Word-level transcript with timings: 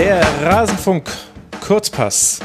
Der 0.00 0.22
Rasenfunk 0.42 1.10
Kurzpass. 1.60 2.40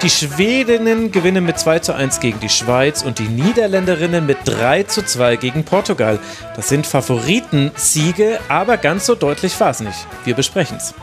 Die 0.00 0.08
Schwedinnen 0.08 1.12
gewinnen 1.12 1.44
mit 1.44 1.58
2 1.58 1.80
zu 1.80 1.94
1 1.94 2.18
gegen 2.18 2.40
die 2.40 2.48
Schweiz 2.48 3.02
und 3.02 3.18
die 3.18 3.28
Niederländerinnen 3.28 4.24
mit 4.24 4.38
3 4.46 4.84
zu 4.84 5.04
2 5.04 5.36
gegen 5.36 5.64
Portugal. 5.64 6.18
Das 6.56 6.70
sind 6.70 6.86
Favoritensiege, 6.86 8.40
aber 8.48 8.78
ganz 8.78 9.04
so 9.04 9.16
deutlich 9.16 9.60
war 9.60 9.68
es 9.68 9.80
nicht. 9.80 10.06
Wir 10.24 10.34
besprechen 10.34 10.78
es. 10.78 10.94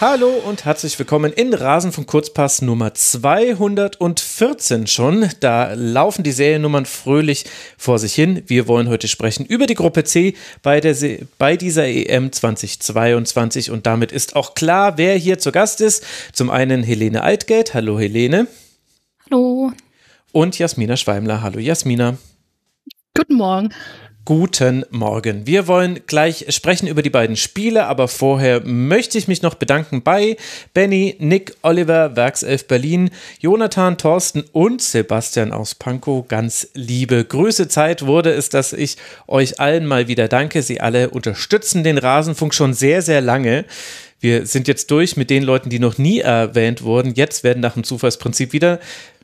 Hallo 0.00 0.30
und 0.30 0.64
herzlich 0.64 0.98
willkommen 0.98 1.30
in 1.30 1.52
Rasen 1.52 1.92
von 1.92 2.06
Kurzpass 2.06 2.62
Nummer 2.62 2.94
214 2.94 4.86
schon. 4.86 5.28
Da 5.40 5.74
laufen 5.74 6.22
die 6.22 6.32
Seriennummern 6.32 6.86
fröhlich 6.86 7.44
vor 7.76 7.98
sich 7.98 8.14
hin. 8.14 8.42
Wir 8.46 8.66
wollen 8.66 8.88
heute 8.88 9.08
sprechen 9.08 9.44
über 9.44 9.66
die 9.66 9.74
Gruppe 9.74 10.04
C 10.04 10.36
bei, 10.62 10.80
der 10.80 10.94
Se 10.94 11.26
bei 11.36 11.58
dieser 11.58 11.84
EM 11.84 12.32
2022 12.32 13.70
und 13.70 13.84
damit 13.84 14.10
ist 14.10 14.36
auch 14.36 14.54
klar, 14.54 14.96
wer 14.96 15.16
hier 15.16 15.38
zu 15.38 15.52
Gast 15.52 15.82
ist. 15.82 16.02
Zum 16.32 16.48
einen 16.48 16.82
Helene 16.82 17.22
Altgeld. 17.22 17.74
Hallo 17.74 17.98
Helene. 17.98 18.46
Hallo. 19.30 19.70
Und 20.32 20.58
Jasmina 20.58 20.96
Schweimler. 20.96 21.42
Hallo 21.42 21.58
Jasmina. 21.58 22.16
Guten 23.14 23.34
Morgen. 23.34 23.74
Guten 24.30 24.86
Morgen. 24.90 25.44
Wir 25.44 25.66
wollen 25.66 25.98
gleich 26.06 26.46
sprechen 26.50 26.86
über 26.86 27.02
die 27.02 27.10
beiden 27.10 27.34
Spiele, 27.34 27.86
aber 27.86 28.06
vorher 28.06 28.60
möchte 28.64 29.18
ich 29.18 29.26
mich 29.26 29.42
noch 29.42 29.56
bedanken 29.56 30.02
bei 30.02 30.36
Benny, 30.72 31.16
Nick, 31.18 31.56
Oliver, 31.62 32.14
Werkself 32.14 32.68
Berlin, 32.68 33.10
Jonathan, 33.40 33.98
Thorsten 33.98 34.44
und 34.52 34.82
Sebastian 34.82 35.50
aus 35.50 35.74
Pankow. 35.74 36.28
Ganz 36.28 36.68
liebe 36.74 37.24
Grüße. 37.24 37.66
Zeit 37.66 38.06
wurde 38.06 38.30
es, 38.30 38.50
dass 38.50 38.72
ich 38.72 38.98
euch 39.26 39.58
allen 39.58 39.84
mal 39.84 40.06
wieder 40.06 40.28
danke. 40.28 40.62
Sie 40.62 40.80
alle 40.80 41.10
unterstützen 41.10 41.82
den 41.82 41.98
Rasenfunk 41.98 42.54
schon 42.54 42.72
sehr, 42.72 43.02
sehr 43.02 43.20
lange. 43.20 43.64
Wir 44.20 44.46
sind 44.46 44.68
jetzt 44.68 44.92
durch 44.92 45.16
mit 45.16 45.28
den 45.28 45.42
Leuten, 45.42 45.70
die 45.70 45.80
noch 45.80 45.98
nie 45.98 46.20
erwähnt 46.20 46.84
wurden. 46.84 47.14
Jetzt 47.16 47.42
werden 47.42 47.58
nach 47.58 47.74
dem 47.74 47.82
Zufallsprinzip 47.82 48.52
wieder 48.52 48.78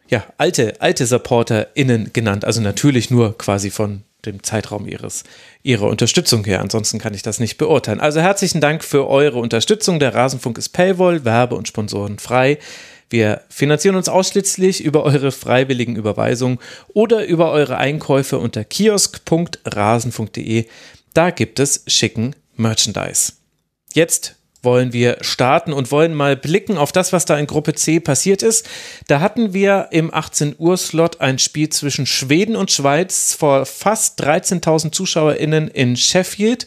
ja, 0.09 0.25
alte, 0.37 0.81
alte 0.81 1.07
SupporterInnen 1.07 2.11
genannt. 2.13 2.45
Also 2.45 2.61
natürlich 2.61 3.09
nur 3.09 3.39
quasi 3.39 3.71
von 3.71 4.03
dem 4.27 4.43
Zeitraum 4.43 4.87
ihres, 4.87 5.25
ihrer 5.63 5.87
Unterstützung 5.87 6.45
her. 6.45 6.61
Ansonsten 6.61 6.99
kann 6.99 7.15
ich 7.15 7.23
das 7.23 7.41
nicht 7.41 7.57
beurteilen. 7.57 8.01
Also 8.01 8.21
herzlichen 8.21 8.61
Dank 8.61 8.85
für 8.85 9.09
eure 9.09 9.39
Unterstützung. 9.39 9.99
Der 9.99 10.15
Rasenfunk 10.15 10.59
ist 10.59 10.69
Paywall, 10.71 11.25
Werbe- 11.25 11.57
und 11.57 11.69
Sponsoren 11.69 12.19
frei. 12.19 12.59
Wir 13.09 13.43
finanzieren 13.49 13.97
uns 13.97 14.09
ausschließlich 14.09 14.83
über 14.83 15.05
eure 15.05 15.31
freiwilligen 15.31 15.95
Überweisungen 15.97 16.59
oder 16.89 17.25
über 17.25 17.53
eure 17.53 17.79
Einkäufe 17.79 18.39
unter 18.39 18.65
kiosk.rasen.de. 18.65 20.67
Da 21.15 21.31
gibt 21.31 21.61
es 21.61 21.85
schicken 21.87 22.35
Merchandise. 22.57 23.35
Jetzt 23.93 24.35
wollen 24.67 24.93
wir 24.93 25.17
starten 25.23 25.73
und 25.73 25.91
wollen 25.91 26.13
mal 26.13 26.37
blicken 26.37 26.77
auf 26.77 26.93
das, 26.93 27.15
was 27.15 27.25
da 27.25 27.39
in 27.39 27.47
Gruppe 27.47 27.73
C 27.73 28.01
passiert 28.01 28.43
ist. 28.43 28.69
Da 29.07 29.21
hatten 29.21 29.55
wir 29.55 29.89
im 29.93 30.13
18 30.13 30.57
Uhr 30.59 30.77
Slot 30.77 31.23
ein 31.23 31.39
Spiel 31.39 31.71
zwischen 31.71 32.05
Schweden 32.05 32.55
und 32.55 32.71
Schweiz 32.71 33.33
vor 33.33 33.65
fast 33.65 34.23
13.000 34.23 34.93
Zuschauerinnen 34.93 35.69
in 35.69 35.97
Sheffield. 35.97 36.67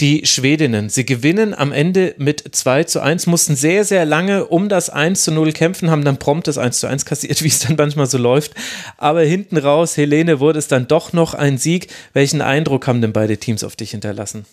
Die 0.00 0.26
Schwedinnen, 0.26 0.88
sie 0.90 1.06
gewinnen 1.06 1.54
am 1.54 1.70
Ende 1.70 2.16
mit 2.18 2.44
2 2.50 2.82
zu 2.84 3.00
1, 3.00 3.28
mussten 3.28 3.54
sehr, 3.54 3.84
sehr 3.84 4.04
lange 4.04 4.46
um 4.46 4.68
das 4.68 4.90
1 4.90 5.22
zu 5.22 5.30
0 5.30 5.52
kämpfen, 5.52 5.88
haben 5.88 6.04
dann 6.04 6.18
prompt 6.18 6.48
das 6.48 6.58
1 6.58 6.80
zu 6.80 6.88
1 6.88 7.06
kassiert, 7.06 7.42
wie 7.44 7.48
es 7.48 7.60
dann 7.60 7.76
manchmal 7.76 8.06
so 8.06 8.18
läuft. 8.18 8.54
Aber 8.98 9.22
hinten 9.22 9.56
raus, 9.56 9.96
Helene, 9.96 10.40
wurde 10.40 10.58
es 10.58 10.68
dann 10.68 10.88
doch 10.88 11.12
noch 11.12 11.34
ein 11.34 11.58
Sieg. 11.58 11.88
Welchen 12.12 12.42
Eindruck 12.42 12.86
haben 12.86 13.00
denn 13.00 13.12
beide 13.12 13.38
Teams 13.38 13.62
auf 13.62 13.76
dich 13.76 13.92
hinterlassen? 13.92 14.46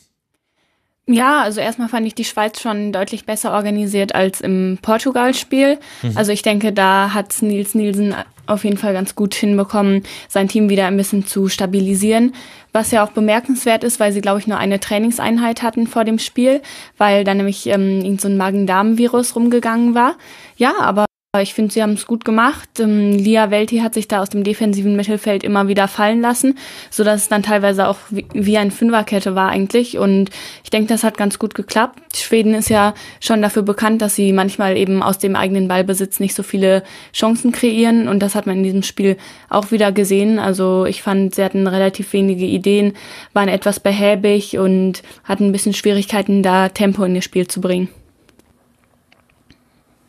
Ja, 1.08 1.42
also 1.42 1.60
erstmal 1.62 1.90
fand 1.90 2.06
ich 2.06 2.16
die 2.16 2.24
Schweiz 2.24 2.62
schon 2.62 2.92
deutlich 2.92 3.26
besser 3.26 3.54
organisiert 3.54 4.14
als 4.14 4.40
im 4.40 4.78
Portugal-Spiel. 4.82 5.80
Mhm. 6.04 6.12
Also 6.18 6.32
ich 6.32 6.44
denke, 6.44 6.72
da 6.72 7.14
hat 7.14 7.42
Nils 7.42 7.74
Nielsen 7.74 8.16
auf 8.46 8.64
jeden 8.64 8.78
Fall 8.78 8.94
ganz 8.94 9.16
gut 9.16 9.34
hinbekommen, 9.34 10.04
sein 10.28 10.48
Team 10.48 10.70
wieder 10.70 10.86
ein 10.86 10.98
bisschen 10.98 11.26
zu 11.26 11.48
stabilisieren. 11.48 12.34
Was 12.74 12.92
ja 12.92 13.04
auch 13.04 13.12
bemerkenswert 13.12 13.84
ist, 13.84 14.00
weil 14.00 14.14
sie, 14.14 14.22
glaube 14.22 14.40
ich, 14.40 14.48
nur 14.48 14.58
eine 14.58 14.80
Trainingseinheit 14.80 15.62
hatten 15.62 15.88
vor 15.88 16.06
dem 16.06 16.20
Spiel, 16.20 16.62
weil 16.98 17.24
da 17.24 17.34
nämlich 17.34 17.68
ähm, 17.68 18.18
so 18.18 18.28
ein 18.28 18.38
Magen-Darm-Virus 18.38 19.36
rumgegangen 19.36 19.96
war. 19.96 20.16
Ja, 20.56 20.74
aber 20.80 21.06
ich 21.40 21.54
finde, 21.54 21.74
sie 21.74 21.82
haben 21.82 21.94
es 21.94 22.08
gut 22.08 22.26
gemacht. 22.26 22.82
Ähm, 22.82 23.14
Lia 23.14 23.52
Welti 23.52 23.78
hat 23.78 23.94
sich 23.94 24.10
da 24.10 24.22
aus 24.22 24.28
dem 24.28 24.44
defensiven 24.44 24.98
Mittelfeld 24.98 25.46
immer 25.46 25.70
wieder 25.70 25.88
fallen 25.88 26.20
lassen, 26.20 26.58
so 26.90 27.06
dass 27.06 27.22
es 27.22 27.30
dann 27.30 27.42
teilweise 27.42 27.88
auch 27.88 27.96
wie, 28.10 28.26
wie 28.34 28.58
ein 28.58 28.70
Fünferkette 28.70 29.34
war 29.34 29.48
eigentlich. 29.48 29.98
Und 29.98 30.30
ich 30.66 30.72
denke, 30.72 30.90
das 30.90 31.06
hat 31.06 31.16
ganz 31.16 31.40
gut 31.40 31.56
geklappt. 31.56 32.18
Schweden 32.18 32.54
ist 32.54 32.70
ja 32.70 32.94
schon 33.22 33.42
dafür 33.42 33.62
bekannt, 33.62 34.02
dass 34.02 34.16
sie 34.16 34.34
manchmal 34.34 34.76
eben 34.76 35.02
aus 35.02 35.20
dem 35.20 35.38
eigenen 35.38 35.70
Ballbesitz 35.70 36.20
nicht 36.20 36.36
so 36.36 36.44
viele 36.44 36.84
Chancen 37.14 37.54
kreieren. 37.54 38.10
Und 38.10 38.20
das 38.20 38.36
hat 38.36 38.46
man 38.46 38.58
in 38.58 38.64
diesem 38.64 38.84
Spiel 38.84 39.16
auch 39.48 39.72
wieder 39.72 39.94
gesehen. 39.94 40.38
Also 40.38 40.86
ich 40.86 41.02
fand, 41.02 41.36
sie 41.36 41.46
hatten 41.46 41.66
relativ 41.66 42.12
wenige 42.12 42.46
Ideen, 42.46 42.92
waren 43.32 43.48
etwas 43.48 43.80
behäbig 43.80 44.58
und 44.58 45.02
hatten 45.24 45.46
ein 45.46 45.52
bisschen 45.54 45.74
Schwierigkeiten, 45.74 46.44
da 46.44 46.68
Tempo 46.68 47.06
in 47.06 47.16
das 47.16 47.24
Spiel 47.24 47.48
zu 47.48 47.62
bringen. 47.62 47.88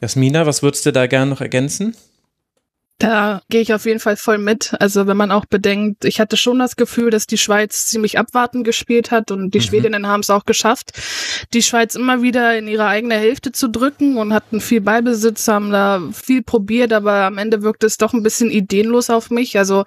Jasmina, 0.03 0.47
was 0.47 0.65
würdest 0.65 0.85
du 0.85 0.93
da 0.93 1.07
gerne 1.07 1.31
noch 1.31 1.41
ergänzen? 1.41 1.95
Da 3.03 3.43
gehe 3.49 3.61
ich 3.61 3.75
auf 3.75 3.85
jeden 3.85 3.99
Fall 3.99 4.17
voll 4.17 4.39
mit. 4.39 4.77
Also 4.79 5.09
wenn 5.09 5.17
man 5.17 5.33
auch 5.33 5.45
bedenkt, 5.45 6.05
ich 6.05 6.21
hatte 6.21 6.37
schon 6.37 6.61
das 6.61 6.77
Gefühl, 6.77 7.11
dass 7.11 7.27
die 7.27 7.37
Schweiz 7.37 7.87
ziemlich 7.87 8.17
abwartend 8.17 8.65
gespielt 8.65 9.11
hat 9.11 9.33
und 9.33 9.53
die 9.53 9.59
mhm. 9.59 9.63
Schwedinnen 9.63 10.07
haben 10.07 10.21
es 10.21 10.31
auch 10.31 10.45
geschafft, 10.45 10.93
die 11.53 11.63
Schweiz 11.63 11.97
immer 11.97 12.23
wieder 12.23 12.57
in 12.57 12.69
ihre 12.69 12.87
eigene 12.87 13.17
Hälfte 13.17 13.51
zu 13.51 13.69
drücken 13.69 14.19
und 14.19 14.33
hatten 14.33 14.61
viel 14.61 14.81
Ballbesitz, 14.81 15.49
haben 15.49 15.73
da 15.73 16.01
viel 16.13 16.43
probiert, 16.43 16.93
aber 16.93 17.25
am 17.25 17.39
Ende 17.39 17.63
wirkte 17.63 17.89
es 17.89 17.97
doch 17.99 18.13
ein 18.13 18.23
bisschen 18.23 18.53
ideenlos 18.53 19.11
auf 19.11 19.31
mich. 19.31 19.59
Also 19.59 19.83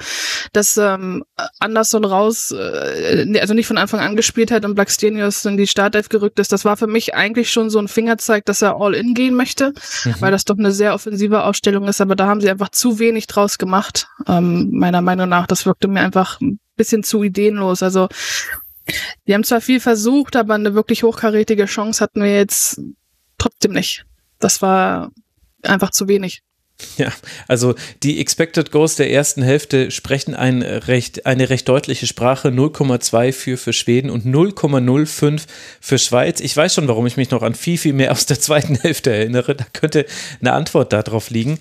dass 0.51 0.75
ähm, 0.75 1.23
Anderson 1.59 2.03
raus, 2.03 2.51
äh, 2.51 3.39
also 3.39 3.53
nicht 3.53 3.67
von 3.67 3.77
Anfang 3.77 4.01
an 4.01 4.17
gespielt 4.17 4.51
hat 4.51 4.65
und 4.65 4.75
Blackstenius 4.75 5.45
in 5.45 5.55
die 5.55 5.67
Startelf 5.67 6.09
gerückt 6.09 6.39
ist, 6.39 6.51
das 6.51 6.65
war 6.65 6.75
für 6.75 6.87
mich 6.87 7.15
eigentlich 7.15 7.49
schon 7.49 7.69
so 7.69 7.79
ein 7.79 7.87
Fingerzeig, 7.87 8.43
dass 8.43 8.61
er 8.61 8.75
all 8.75 8.93
in 8.93 9.13
gehen 9.13 9.35
möchte, 9.35 9.69
mhm. 10.03 10.15
weil 10.19 10.31
das 10.31 10.43
doch 10.43 10.57
eine 10.57 10.73
sehr 10.73 10.93
offensive 10.93 11.45
Ausstellung 11.45 11.87
ist, 11.87 12.01
aber 12.01 12.17
da 12.17 12.27
haben 12.27 12.41
sie 12.41 12.49
einfach 12.49 12.67
zu 12.71 12.99
wenig 12.99 13.04
wenig 13.05 13.27
draus 13.27 13.57
gemacht, 13.57 14.07
ähm, 14.27 14.71
meiner 14.71 15.01
Meinung 15.01 15.29
nach. 15.29 15.47
Das 15.47 15.65
wirkte 15.65 15.87
mir 15.87 16.01
einfach 16.01 16.41
ein 16.41 16.59
bisschen 16.75 17.03
zu 17.03 17.23
ideenlos. 17.23 17.83
Also 17.83 18.09
die 19.27 19.33
haben 19.33 19.43
zwar 19.43 19.61
viel 19.61 19.79
versucht, 19.79 20.35
aber 20.35 20.55
eine 20.55 20.73
wirklich 20.73 21.03
hochkarätige 21.03 21.65
Chance 21.65 22.03
hatten 22.03 22.21
wir 22.21 22.33
jetzt 22.33 22.81
trotzdem 23.37 23.73
nicht. 23.73 24.05
Das 24.39 24.61
war 24.61 25.11
einfach 25.63 25.91
zu 25.91 26.07
wenig. 26.07 26.41
Ja, 26.97 27.11
also 27.47 27.73
die 28.03 28.19
Expected 28.19 28.69
Goals 28.71 28.95
der 28.95 29.09
ersten 29.09 29.41
Hälfte 29.41 29.91
sprechen 29.91 30.35
ein 30.35 30.61
recht, 30.61 31.25
eine 31.25 31.49
recht 31.49 31.69
deutliche 31.69 32.05
Sprache. 32.05 32.49
0,2 32.49 33.31
für, 33.31 33.57
für 33.57 33.71
Schweden 33.71 34.09
und 34.09 34.25
0,05 34.25 35.43
für 35.79 35.97
Schweiz. 35.97 36.41
Ich 36.41 36.55
weiß 36.55 36.75
schon, 36.75 36.89
warum 36.89 37.07
ich 37.07 37.15
mich 37.15 37.31
noch 37.31 37.43
an 37.43 37.55
viel, 37.55 37.77
viel 37.77 37.93
mehr 37.93 38.11
aus 38.11 38.25
der 38.25 38.41
zweiten 38.41 38.75
Hälfte 38.81 39.13
erinnere. 39.13 39.55
Da 39.55 39.65
könnte 39.71 40.05
eine 40.41 40.51
Antwort 40.51 40.91
darauf 40.91 41.29
liegen. 41.29 41.59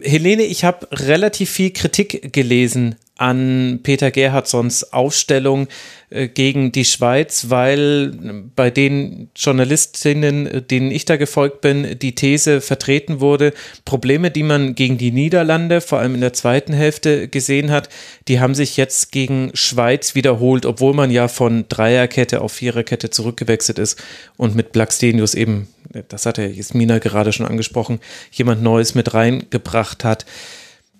Helene, 0.00 0.44
ich 0.44 0.64
habe 0.64 0.86
relativ 0.92 1.50
viel 1.50 1.72
Kritik 1.72 2.32
gelesen 2.32 2.94
an 3.16 3.80
Peter 3.82 4.10
Gerhardsons 4.10 4.92
Aufstellung 4.92 5.68
äh, 6.10 6.28
gegen 6.28 6.72
die 6.72 6.84
Schweiz, 6.84 7.46
weil 7.50 8.12
bei 8.56 8.70
den 8.70 9.28
Journalistinnen, 9.36 10.66
denen 10.68 10.90
ich 10.90 11.04
da 11.04 11.16
gefolgt 11.16 11.60
bin, 11.60 11.98
die 11.98 12.14
These 12.14 12.60
vertreten 12.60 13.20
wurde, 13.20 13.52
Probleme, 13.84 14.30
die 14.30 14.42
man 14.42 14.74
gegen 14.74 14.98
die 14.98 15.12
Niederlande, 15.12 15.80
vor 15.80 15.98
allem 15.98 16.14
in 16.14 16.20
der 16.20 16.32
zweiten 16.32 16.72
Hälfte 16.72 17.28
gesehen 17.28 17.70
hat, 17.70 17.88
die 18.28 18.40
haben 18.40 18.54
sich 18.54 18.76
jetzt 18.76 19.12
gegen 19.12 19.50
Schweiz 19.54 20.14
wiederholt, 20.14 20.66
obwohl 20.66 20.94
man 20.94 21.10
ja 21.10 21.28
von 21.28 21.66
Dreierkette 21.68 22.40
auf 22.40 22.52
Viererkette 22.52 23.10
zurückgewechselt 23.10 23.78
ist 23.78 24.02
und 24.36 24.54
mit 24.54 24.72
Blackstenius 24.72 25.34
eben, 25.34 25.68
das 26.08 26.26
hat 26.26 26.38
ja 26.38 26.44
Jasmina 26.44 26.98
gerade 26.98 27.32
schon 27.32 27.46
angesprochen, 27.46 28.00
jemand 28.30 28.62
Neues 28.62 28.94
mit 28.94 29.14
reingebracht 29.14 30.04
hat. 30.04 30.26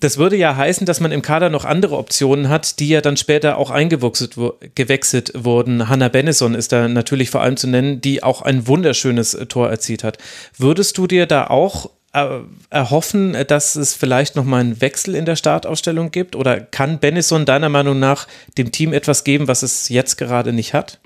Das 0.03 0.19
würde 0.19 0.35
ja 0.35 0.57
heißen, 0.57 0.85
dass 0.85 0.99
man 0.99 1.13
im 1.13 1.23
Kader 1.23 1.49
noch 1.49 1.65
andere 1.65 1.97
Optionen 1.97 2.49
hat, 2.49 2.81
die 2.81 2.89
ja 2.89 3.01
dann 3.01 3.17
später 3.17 3.57
auch 3.57 3.71
eingewechselt 3.71 4.37
wurden. 4.37 5.89
Hannah 5.89 6.09
Bennison 6.09 6.57
ist 6.57 6.73
da 6.73 6.89
natürlich 6.89 7.31
vor 7.31 7.41
allem 7.41 7.57
zu 7.57 7.69
nennen, 7.69 8.01
die 8.01 8.25
auch 8.25 8.43
ein 8.43 8.67
wunderschönes 8.67 9.39
Tor 9.49 9.71
erzielt 9.71 10.03
hat. 10.03 10.19
Würdest 10.59 10.99
du 10.99 11.07
dir 11.07 11.27
da 11.27 11.47
auch 11.47 11.89
äh, 12.15 12.41
erhoffen, 12.71 13.37
dass 13.47 13.77
es 13.77 13.95
vielleicht 13.95 14.35
nochmal 14.35 14.63
einen 14.63 14.81
Wechsel 14.81 15.15
in 15.15 15.25
der 15.25 15.37
Startausstellung 15.37 16.11
gibt? 16.11 16.35
Oder 16.35 16.61
kann 16.61 16.99
Bennison 16.99 17.45
deiner 17.45 17.69
Meinung 17.69 18.01
nach 18.01 18.27
dem 18.59 18.73
Team 18.73 18.93
etwas 18.93 19.23
geben, 19.23 19.47
was 19.47 19.63
es 19.63 19.89
jetzt 19.89 20.17
gerade 20.17 20.53
nicht 20.53 20.75
hat? 20.75 20.99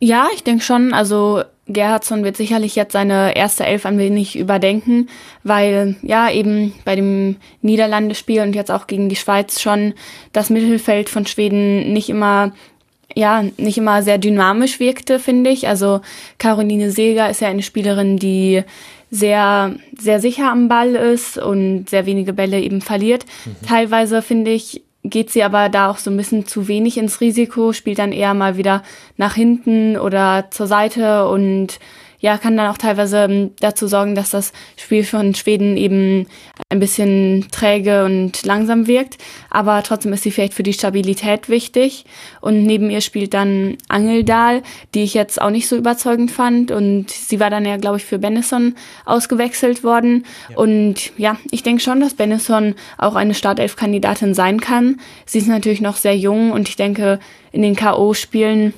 Ja, 0.00 0.28
ich 0.34 0.42
denke 0.42 0.64
schon. 0.64 0.92
Also 0.92 1.44
Gerhardsson 1.68 2.24
wird 2.24 2.36
sicherlich 2.36 2.74
jetzt 2.76 2.92
seine 2.92 3.36
erste 3.36 3.64
Elf 3.64 3.86
ein 3.86 3.98
wenig 3.98 4.38
überdenken, 4.38 5.08
weil 5.44 5.96
ja 6.02 6.30
eben 6.30 6.74
bei 6.84 6.96
dem 6.96 7.36
Niederlandespiel 7.62 8.40
und 8.40 8.54
jetzt 8.54 8.70
auch 8.70 8.86
gegen 8.86 9.08
die 9.08 9.16
Schweiz 9.16 9.60
schon 9.60 9.94
das 10.32 10.50
Mittelfeld 10.50 11.08
von 11.08 11.26
Schweden 11.26 11.92
nicht 11.92 12.08
immer 12.08 12.52
ja 13.14 13.44
nicht 13.56 13.78
immer 13.78 14.02
sehr 14.02 14.18
dynamisch 14.18 14.80
wirkte, 14.80 15.18
finde 15.18 15.50
ich. 15.50 15.68
Also 15.68 16.00
Caroline 16.38 16.90
Seeger 16.90 17.30
ist 17.30 17.40
ja 17.40 17.48
eine 17.48 17.62
Spielerin, 17.62 18.16
die 18.16 18.62
sehr, 19.10 19.74
sehr 19.98 20.20
sicher 20.20 20.50
am 20.50 20.68
Ball 20.68 20.94
ist 20.94 21.38
und 21.38 21.88
sehr 21.88 22.06
wenige 22.06 22.32
Bälle 22.32 22.60
eben 22.60 22.80
verliert. 22.80 23.24
Mhm. 23.44 23.66
Teilweise 23.66 24.22
finde 24.22 24.50
ich, 24.50 24.82
geht 25.04 25.30
sie 25.30 25.42
aber 25.42 25.68
da 25.68 25.90
auch 25.90 25.98
so 25.98 26.10
ein 26.10 26.16
bisschen 26.16 26.46
zu 26.46 26.68
wenig 26.68 26.98
ins 26.98 27.20
Risiko, 27.20 27.72
spielt 27.72 27.98
dann 27.98 28.12
eher 28.12 28.34
mal 28.34 28.56
wieder 28.56 28.82
nach 29.16 29.34
hinten 29.34 29.96
oder 29.96 30.46
zur 30.50 30.66
Seite 30.66 31.28
und 31.28 31.78
ja, 32.20 32.36
kann 32.36 32.56
dann 32.56 32.68
auch 32.68 32.78
teilweise 32.78 33.24
ähm, 33.24 33.50
dazu 33.60 33.86
sorgen, 33.86 34.14
dass 34.14 34.30
das 34.30 34.52
Spiel 34.76 35.04
von 35.04 35.34
Schweden 35.34 35.76
eben 35.76 36.26
ein 36.68 36.80
bisschen 36.80 37.46
träge 37.52 38.04
und 38.04 38.44
langsam 38.44 38.88
wirkt. 38.88 39.18
Aber 39.50 39.82
trotzdem 39.84 40.12
ist 40.12 40.24
sie 40.24 40.32
vielleicht 40.32 40.54
für 40.54 40.64
die 40.64 40.72
Stabilität 40.72 41.48
wichtig. 41.48 42.04
Und 42.40 42.64
neben 42.64 42.90
ihr 42.90 43.02
spielt 43.02 43.34
dann 43.34 43.76
Angeldal, 43.88 44.62
die 44.94 45.04
ich 45.04 45.14
jetzt 45.14 45.40
auch 45.40 45.50
nicht 45.50 45.68
so 45.68 45.76
überzeugend 45.76 46.32
fand. 46.32 46.72
Und 46.72 47.10
sie 47.10 47.38
war 47.38 47.50
dann 47.50 47.64
ja, 47.64 47.76
glaube 47.76 47.98
ich, 47.98 48.04
für 48.04 48.18
Benison 48.18 48.74
ausgewechselt 49.04 49.84
worden. 49.84 50.26
Ja. 50.50 50.56
Und 50.56 51.12
ja, 51.18 51.36
ich 51.52 51.62
denke 51.62 51.82
schon, 51.82 52.00
dass 52.00 52.14
Benison 52.14 52.74
auch 52.96 53.14
eine 53.14 53.34
Startelf-Kandidatin 53.34 54.34
sein 54.34 54.60
kann. 54.60 55.00
Sie 55.24 55.38
ist 55.38 55.46
natürlich 55.46 55.80
noch 55.80 55.96
sehr 55.96 56.16
jung 56.16 56.50
und 56.50 56.68
ich 56.68 56.76
denke, 56.76 57.20
in 57.52 57.62
den 57.62 57.76
K.O.-Spielen 57.76 58.72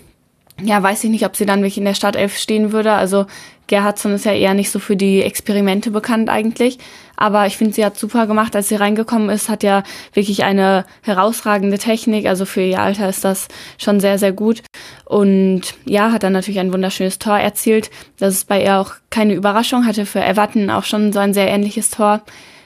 ja, 0.63 0.83
weiß 0.83 1.05
ich 1.05 1.11
nicht, 1.11 1.27
ob 1.27 1.37
sie 1.37 1.47
dann 1.47 1.61
wirklich 1.61 1.79
in 1.79 1.85
der 1.85 1.95
Startelf 1.95 2.37
stehen 2.37 2.73
würde. 2.73 2.93
Also 2.93 3.27
Gerhardsson 3.67 4.13
ist 4.13 4.25
ja 4.25 4.33
eher 4.33 4.55
nicht 4.55 4.71
so 4.71 4.79
für 4.79 4.97
die 4.97 5.23
Experimente 5.23 5.91
bekannt 5.91 6.29
eigentlich. 6.29 6.79
Aber 7.17 7.47
ich 7.47 7.57
finde, 7.57 7.75
sie 7.75 7.85
hat 7.85 7.99
super 7.99 8.27
gemacht, 8.27 8.57
als 8.57 8.69
sie 8.69 8.75
reingekommen 8.75 9.31
ist, 9.31 9.49
hat 9.49 9.63
ja 9.63 9.85
wirklich 10.13 10.43
eine 10.45 10.85
herausragende 11.03 11.79
Technik. 11.79 12.27
Also 12.27 12.45
für 12.45 12.63
ihr 12.63 12.81
Alter 12.81 13.09
ist 13.09 13.25
das 13.25 13.49
schon 13.79 14.01
sehr, 14.01 14.19
sehr 14.19 14.33
gut. 14.33 14.63
Und 15.05 15.63
ja, 15.85 16.11
hat 16.13 16.23
dann 16.23 16.33
natürlich 16.33 16.61
ein 16.61 16.73
wunderschönes 16.73 17.19
Tor 17.19 17.39
erzielt. 17.39 17.91
Das 18.19 18.35
ist 18.35 18.49
bei 18.49 18.65
ihr 18.65 18.79
auch 18.79 18.95
keine 19.11 19.35
Überraschung, 19.35 19.87
hatte 19.87 20.05
für 20.05 20.23
Everton 20.23 20.71
auch 20.71 20.85
schon 20.85 21.13
so 21.13 21.21
ein 21.21 21.35
sehr 21.35 21.49
ähnliches 21.49 21.91
Tor 21.91 22.23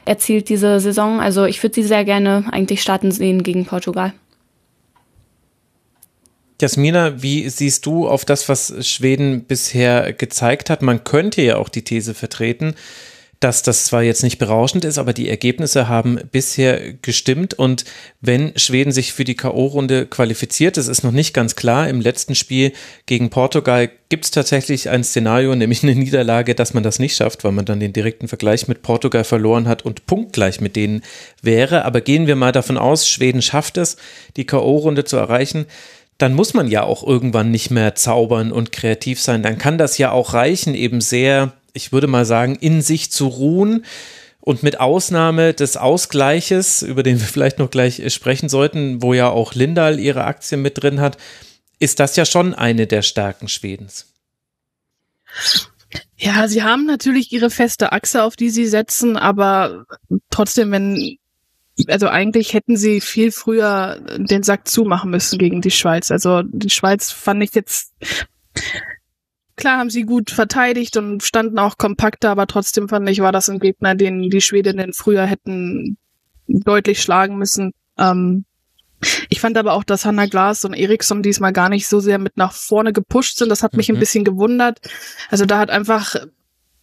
erzielt 0.07 0.49
diese 0.49 0.81
Saison. 0.81 1.21
Also 1.21 1.45
ich 1.45 1.63
würde 1.63 1.75
sie 1.75 1.83
sehr 1.83 2.05
gerne 2.05 2.45
eigentlich 2.51 2.83
starten 2.83 3.11
sehen 3.11 3.43
gegen 3.43 3.67
Portugal. 3.67 4.13
Jasmina, 6.61 7.23
wie 7.23 7.49
siehst 7.49 7.85
du 7.85 8.09
auf 8.09 8.25
das, 8.25 8.49
was 8.49 8.87
Schweden 8.87 9.45
bisher 9.45 10.13
gezeigt 10.13 10.71
hat? 10.71 10.83
Man 10.83 11.03
könnte 11.05 11.43
ja 11.43 11.57
auch 11.57 11.69
die 11.69 11.83
These 11.83 12.15
vertreten, 12.15 12.75
dass 13.41 13.63
das 13.63 13.85
zwar 13.85 14.03
jetzt 14.03 14.23
nicht 14.23 14.39
berauschend 14.39 14.87
ist, 14.87 14.97
aber 14.97 15.13
die 15.13 15.29
Ergebnisse 15.29 15.87
haben 15.89 16.19
bisher 16.33 16.95
gestimmt. 16.95 17.53
Und 17.53 17.85
wenn 18.23 18.57
Schweden 18.57 18.93
sich 18.93 19.13
für 19.13 19.25
die 19.25 19.35
K.O.-Runde 19.35 20.07
qualifiziert, 20.07 20.79
das 20.79 20.89
ist 20.89 21.03
noch 21.03 21.13
nicht 21.13 21.35
ganz 21.35 21.55
klar. 21.55 21.89
Im 21.89 22.01
letzten 22.01 22.37
Spiel 22.37 22.73
gegen 23.05 23.29
Portugal 23.29 23.91
gibt 24.09 24.25
es 24.25 24.31
tatsächlich 24.31 24.89
ein 24.89 25.05
Szenario, 25.05 25.55
nämlich 25.55 25.83
eine 25.83 25.95
Niederlage, 25.95 26.55
dass 26.55 26.73
man 26.73 26.85
das 26.85 26.99
nicht 26.99 27.17
schafft, 27.17 27.45
weil 27.45 27.53
man 27.53 27.67
dann 27.67 27.81
den 27.81 27.93
direkten 27.93 28.29
Vergleich 28.29 28.67
mit 28.67 28.81
Portugal 28.81 29.25
verloren 29.25 29.69
hat 29.69 29.85
und 29.85 30.07
punktgleich 30.07 30.63
mit 30.63 30.75
denen 30.75 31.03
wäre. 31.43 31.85
Aber 31.85 32.01
gehen 32.01 32.27
wir 32.27 32.37
mal 32.37 32.53
davon 32.53 32.79
aus, 32.79 33.07
Schweden 33.09 33.43
schafft 33.43 33.77
es, 33.77 33.97
die 34.37 34.47
K.O.-Runde 34.47 35.05
zu 35.05 35.17
erreichen 35.17 35.67
dann 36.19 36.35
muss 36.35 36.55
man 36.55 36.69
ja 36.69 36.83
auch 36.83 37.07
irgendwann 37.07 37.51
nicht 37.51 37.71
mehr 37.71 37.95
zaubern 37.95 38.53
und 38.53 38.73
kreativ 38.73 39.21
sein. 39.21 39.43
Dann 39.43 39.59
kann 39.59 39.79
das 39.79 39.99
ja 39.99 40.13
auch 40.13 40.33
reichen, 40.35 40.75
eben 40.75 41.01
sehr, 41.01 41.53
ich 41.73 41.93
würde 41.93 42.07
mal 42.07 42.25
sagen, 42.25 42.57
in 42.57 42.83
sich 42.83 43.11
zu 43.11 43.27
ruhen. 43.27 43.85
Und 44.41 44.63
mit 44.63 44.79
Ausnahme 44.79 45.55
des 45.55 45.79
Ausgleiches, 45.79 46.83
über 46.83 47.03
den 47.03 47.19
wir 47.19 47.27
vielleicht 47.27 47.59
noch 47.59 47.71
gleich 47.71 48.03
sprechen 48.13 48.51
sollten, 48.51 49.03
wo 49.03 49.15
ja 49.15 49.31
auch 49.31 49.55
Lindal 49.55 49.99
ihre 49.99 50.25
Aktien 50.25 50.61
mit 50.61 50.83
drin 50.83 51.01
hat, 51.01 51.17
ist 51.79 51.99
das 51.99 52.15
ja 52.17 52.27
schon 52.27 52.55
eine 52.55 52.87
der 52.87 53.01
Stärken 53.01 53.49
Schwedens. 53.49 54.13
Ja, 56.17 56.47
sie 56.47 56.63
haben 56.63 56.87
natürlich 56.87 57.33
ihre 57.33 57.51
feste 57.51 57.93
Achse, 57.93 58.23
auf 58.23 58.37
die 58.37 58.51
sie 58.51 58.67
setzen, 58.67 59.17
aber 59.17 59.87
trotzdem, 60.31 60.71
wenn 60.71 61.19
also 61.89 62.09
eigentlich 62.09 62.55
hätten 62.55 62.77
sie 62.77 63.01
viel 63.01 63.33
früher 63.33 64.01
den 64.17 64.43
Sack 64.43 64.69
zumachen 64.69 65.11
müssen 65.11 65.39
gegen 65.39 65.61
die 65.61 65.71
Schweiz. 65.71 66.11
Also 66.11 66.43
die 66.43 66.71
Schweiz 66.71 67.11
fand 67.11 67.43
ich 67.43 67.55
jetzt 67.55 67.93
klar 69.57 69.79
haben 69.79 69.91
sie 69.91 70.03
gut 70.03 70.31
verteidigt 70.31 70.97
und 70.97 71.23
standen 71.23 71.59
auch 71.59 71.79
kompakter, 71.79 72.31
aber 72.31 72.47
trotzdem 72.47 72.89
fand 72.89 73.09
ich, 73.09 73.21
war 73.21 73.33
das 73.33 73.49
ein 73.49 73.61
Gegner, 73.61 73.95
den 73.95 74.31
die 74.31 74.41
Schwedinnen 74.41 74.93
früher 74.93 75.27
hätten 75.27 75.97
deutlich 76.47 77.01
schlagen 77.03 77.37
müssen. 77.37 77.73
Ähm, 77.99 78.45
ich 79.29 79.41
fand 79.41 79.59
aber 79.59 79.75
auch, 79.75 79.85
dass 79.85 80.05
Hanna 80.05 80.27
Glas 80.27 80.65
und 80.65 80.75
Eriksson 80.75 81.23
diesmal 81.23 81.53
gar 81.53 81.69
nicht 81.69 81.87
so 81.87 82.01
sehr 82.01 82.19
mit 82.19 82.37
nach 82.37 82.53
vorne 82.53 82.93
gepusht 82.93 83.37
sind. 83.37 83.51
Das 83.51 83.63
hat 83.63 83.75
mich 83.75 83.89
mhm. 83.89 83.97
ein 83.97 84.01
bisschen 84.01 84.25
gewundert. 84.25 84.81
Also 85.31 85.45
da 85.47 85.59
hat 85.59 85.71
einfach 85.71 86.17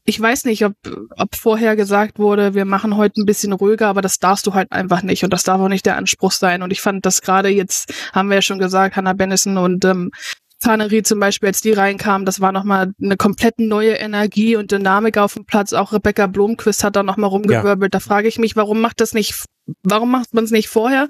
ich 0.04 0.20
weiß 0.20 0.46
nicht, 0.46 0.66
ob, 0.66 0.74
ob 1.16 1.36
vorher 1.36 1.76
gesagt 1.76 2.18
wurde, 2.18 2.54
wir 2.54 2.66
machen 2.66 2.98
heute 2.98 3.22
ein 3.22 3.26
bisschen 3.26 3.54
ruhiger, 3.54 3.88
aber 3.88 4.02
das 4.02 4.20
darfst 4.20 4.48
du 4.48 4.54
halt 4.54 4.72
einfach 4.72 5.04
nicht 5.04 5.24
und 5.24 5.32
das 5.32 5.44
darf 5.44 5.62
auch 5.62 5.68
nicht 5.68 5.86
der 5.86 5.98
Anspruch 5.98 6.32
sein. 6.32 6.64
Und 6.64 6.72
ich 6.72 6.82
fand 6.82 7.06
das 7.06 7.22
gerade 7.22 7.50
jetzt, 7.50 7.94
haben 8.14 8.30
wir 8.30 8.36
ja 8.36 8.42
schon 8.42 8.60
gesagt, 8.60 8.96
Hannah 8.96 9.14
Bennison 9.14 9.58
und 9.58 9.86
ähm, 9.86 10.12
Tannery 10.60 11.04
zum 11.04 11.20
Beispiel, 11.20 11.48
als 11.48 11.62
die 11.62 11.74
reinkamen, 11.74 12.26
das 12.26 12.40
war 12.40 12.52
nochmal 12.52 12.94
eine 13.02 13.18
komplett 13.18 13.60
neue 13.60 13.94
Energie 13.94 14.56
und 14.56 14.72
Dynamik 14.72 15.18
auf 15.18 15.34
dem 15.34 15.46
Platz. 15.46 15.74
Auch 15.74 15.92
Rebecca 15.92 16.28
Blomquist 16.28 16.84
hat 16.84 16.96
da 16.96 17.04
nochmal 17.04 17.30
rumgewirbelt. 17.30 17.94
Ja. 17.94 18.00
Da 18.00 18.00
frage 18.00 18.28
ich 18.28 18.38
mich, 18.38 18.56
warum 18.56 18.80
macht 18.80 19.02
das 19.02 19.14
nicht, 19.14 19.46
warum 19.84 20.12
macht 20.12 20.34
man 20.34 20.44
es 20.44 20.52
nicht 20.52 20.70
vorher, 20.70 21.08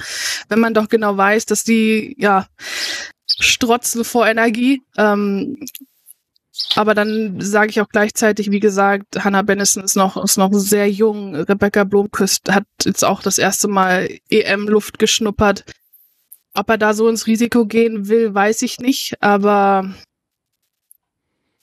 wenn 0.49 0.59
man 0.59 0.73
doch 0.73 0.87
genau 0.87 1.15
weiß, 1.17 1.45
dass 1.45 1.63
die, 1.63 2.15
ja, 2.17 2.47
strotzen 3.39 4.03
vor 4.03 4.27
Energie. 4.27 4.81
Ähm, 4.97 5.57
aber 6.75 6.93
dann 6.93 7.39
sage 7.39 7.69
ich 7.69 7.81
auch 7.81 7.89
gleichzeitig, 7.89 8.51
wie 8.51 8.59
gesagt, 8.59 9.23
Hannah 9.23 9.41
Bennison 9.41 9.83
ist 9.83 9.95
noch, 9.95 10.21
ist 10.21 10.37
noch 10.37 10.51
sehr 10.53 10.89
jung. 10.89 11.35
Rebecca 11.35 11.83
Blomquist 11.83 12.51
hat 12.51 12.65
jetzt 12.83 13.03
auch 13.05 13.21
das 13.21 13.37
erste 13.37 13.67
Mal 13.67 14.09
EM-Luft 14.29 14.99
geschnuppert. 14.99 15.63
Ob 16.53 16.69
er 16.69 16.77
da 16.77 16.93
so 16.93 17.07
ins 17.07 17.27
Risiko 17.27 17.65
gehen 17.65 18.09
will, 18.09 18.33
weiß 18.33 18.61
ich 18.63 18.79
nicht. 18.79 19.21
Aber 19.21 19.93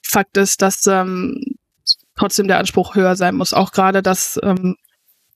Fakt 0.03 0.37
ist, 0.37 0.61
dass 0.63 0.87
ähm, 0.87 1.39
trotzdem 2.15 2.47
der 2.47 2.57
Anspruch 2.57 2.95
höher 2.95 3.15
sein 3.15 3.35
muss. 3.35 3.53
Auch 3.53 3.71
gerade 3.71 4.01
das 4.01 4.39
ähm, 4.41 4.75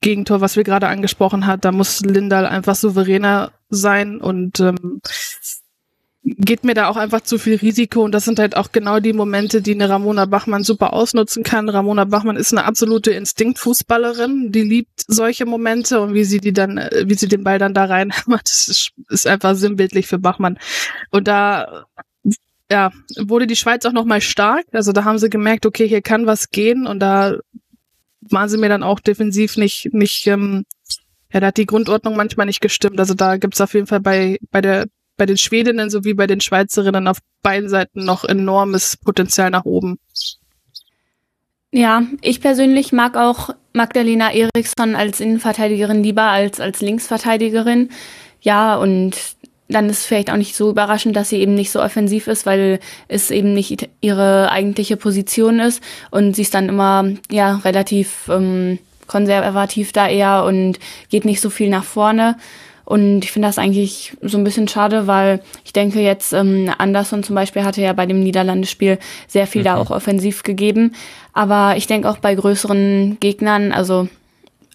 Gegentor, 0.02 0.42
was 0.42 0.56
wir 0.56 0.64
gerade 0.64 0.88
angesprochen 0.88 1.46
hat, 1.46 1.64
da 1.64 1.72
muss 1.72 2.02
Lindal 2.02 2.46
einfach 2.46 2.76
souveräner 2.76 3.54
sein 3.70 4.20
und 4.20 4.60
ähm, 4.60 5.02
geht 6.24 6.64
mir 6.64 6.74
da 6.74 6.88
auch 6.88 6.96
einfach 6.96 7.22
zu 7.22 7.38
viel 7.38 7.56
Risiko 7.56 8.04
und 8.04 8.14
das 8.14 8.24
sind 8.24 8.40
halt 8.40 8.56
auch 8.56 8.72
genau 8.72 9.00
die 9.02 9.12
Momente, 9.12 9.62
die 9.62 9.74
eine 9.74 9.90
Ramona 9.90 10.26
Bachmann 10.26 10.64
super 10.64 10.94
ausnutzen 10.94 11.44
kann. 11.44 11.68
Ramona 11.68 12.06
Bachmann 12.06 12.38
ist 12.38 12.54
eine 12.54 12.64
absolute 12.64 13.12
Instinktfußballerin, 13.12 14.52
die 14.52 14.62
liebt 14.62 15.04
solche 15.08 15.46
Momente 15.46 16.00
und 16.00 16.14
wie 16.14 16.24
sie 16.24 16.40
die 16.40 16.54
dann, 16.54 16.78
äh, 16.78 17.04
wie 17.08 17.16
sie 17.16 17.28
den 17.28 17.44
Ball 17.44 17.60
dann 17.60 17.74
da 17.74 17.84
ist, 18.46 18.92
ist 19.10 19.28
einfach 19.28 19.56
sinnbildlich 19.56 20.08
für 20.08 20.18
Bachmann. 20.18 20.58
Und 21.12 21.28
da 21.28 21.86
ja, 22.72 22.92
wurde 23.18 23.46
die 23.46 23.58
Schweiz 23.58 23.86
auch 23.86 23.92
nochmal 23.92 24.22
stark. 24.22 24.66
Also 24.72 24.94
da 24.94 25.04
haben 25.04 25.18
sie 25.18 25.30
gemerkt, 25.30 25.66
okay, 25.66 25.88
hier 25.88 26.02
kann 26.02 26.26
was 26.26 26.50
gehen 26.50 26.88
und 26.88 27.00
da 27.00 27.38
waren 28.22 28.48
sie 28.48 28.58
mir 28.58 28.70
dann 28.70 28.84
auch 28.84 29.02
defensiv 29.02 29.58
nicht, 29.58 29.94
nicht, 29.94 30.26
ähm, 30.28 30.64
ja, 31.34 31.42
da 31.42 31.48
hat 31.48 31.58
die 31.58 31.66
Grundordnung 31.66 32.16
manchmal 32.16 32.46
nicht 32.46 32.62
gestimmt. 32.62 33.00
Also 33.00 33.14
da 33.14 33.36
gibt's 33.38 33.60
auf 33.60 33.74
jeden 33.74 33.88
Fall 33.88 34.00
bei, 34.00 34.38
bei 34.52 34.62
der 34.62 34.88
bei 35.18 35.26
den 35.26 35.38
Schwedinnen 35.38 35.90
sowie 35.90 36.14
bei 36.14 36.28
den 36.28 36.42
Schweizerinnen 36.42 37.08
auf 37.08 37.20
beiden 37.42 37.70
Seiten 37.70 38.04
noch 38.06 38.24
enormes 38.24 38.98
Potenzial 38.98 39.50
nach 39.50 39.66
oben. 39.66 40.00
Ja, 41.72 42.04
ich 42.22 42.42
persönlich 42.42 42.92
mag 42.92 43.18
auch 43.18 43.50
Magdalena 43.74 44.32
Eriksson 44.32 44.96
als 44.96 45.20
Innenverteidigerin 45.20 46.04
lieber 46.04 46.24
als 46.24 46.60
als 46.60 46.82
Linksverteidigerin. 46.82 47.90
Ja, 48.42 48.76
und 48.76 49.16
dann 49.70 49.90
ist 49.90 50.06
vielleicht 50.06 50.30
auch 50.30 50.38
nicht 50.38 50.56
so 50.56 50.70
überraschend, 50.70 51.16
dass 51.16 51.30
sie 51.30 51.38
eben 51.40 51.56
nicht 51.56 51.72
so 51.72 51.82
offensiv 51.82 52.28
ist, 52.28 52.46
weil 52.46 52.80
es 53.08 53.32
eben 53.32 53.54
nicht 53.54 53.90
ihre 54.02 54.52
eigentliche 54.52 54.98
Position 54.98 55.60
ist 55.60 55.82
und 56.12 56.36
sie 56.36 56.44
ist 56.44 56.54
dann 56.54 56.70
immer 56.70 57.06
ja 57.32 57.56
relativ 57.58 58.30
ähm, 58.30 58.78
konservativ 59.08 59.94
da 59.94 60.08
eher 60.08 60.44
und 60.46 60.80
geht 61.10 61.26
nicht 61.26 61.42
so 61.42 61.50
viel 61.50 61.70
nach 61.70 61.84
vorne. 61.84 62.38
Und 62.86 63.24
ich 63.24 63.32
finde 63.32 63.48
das 63.48 63.58
eigentlich 63.58 64.16
so 64.22 64.38
ein 64.38 64.44
bisschen 64.44 64.68
schade, 64.68 65.08
weil 65.08 65.42
ich 65.64 65.72
denke 65.72 66.02
jetzt, 66.02 66.34
ähm, 66.34 66.70
Anderson 66.78 67.24
zum 67.24 67.36
Beispiel 67.36 67.64
hatte 67.64 67.82
ja 67.82 67.94
bei 67.94 68.06
dem 68.06 68.22
Niederlandespiel 68.22 69.00
sehr 69.28 69.48
viel 69.48 69.62
mhm. 69.62 69.66
da 69.66 69.78
auch 69.78 69.90
offensiv 69.90 70.44
gegeben. 70.44 70.94
Aber 71.32 71.76
ich 71.78 71.88
denke 71.88 72.10
auch 72.10 72.18
bei 72.18 72.36
größeren 72.36 73.18
Gegnern, 73.20 73.72
also 73.72 74.10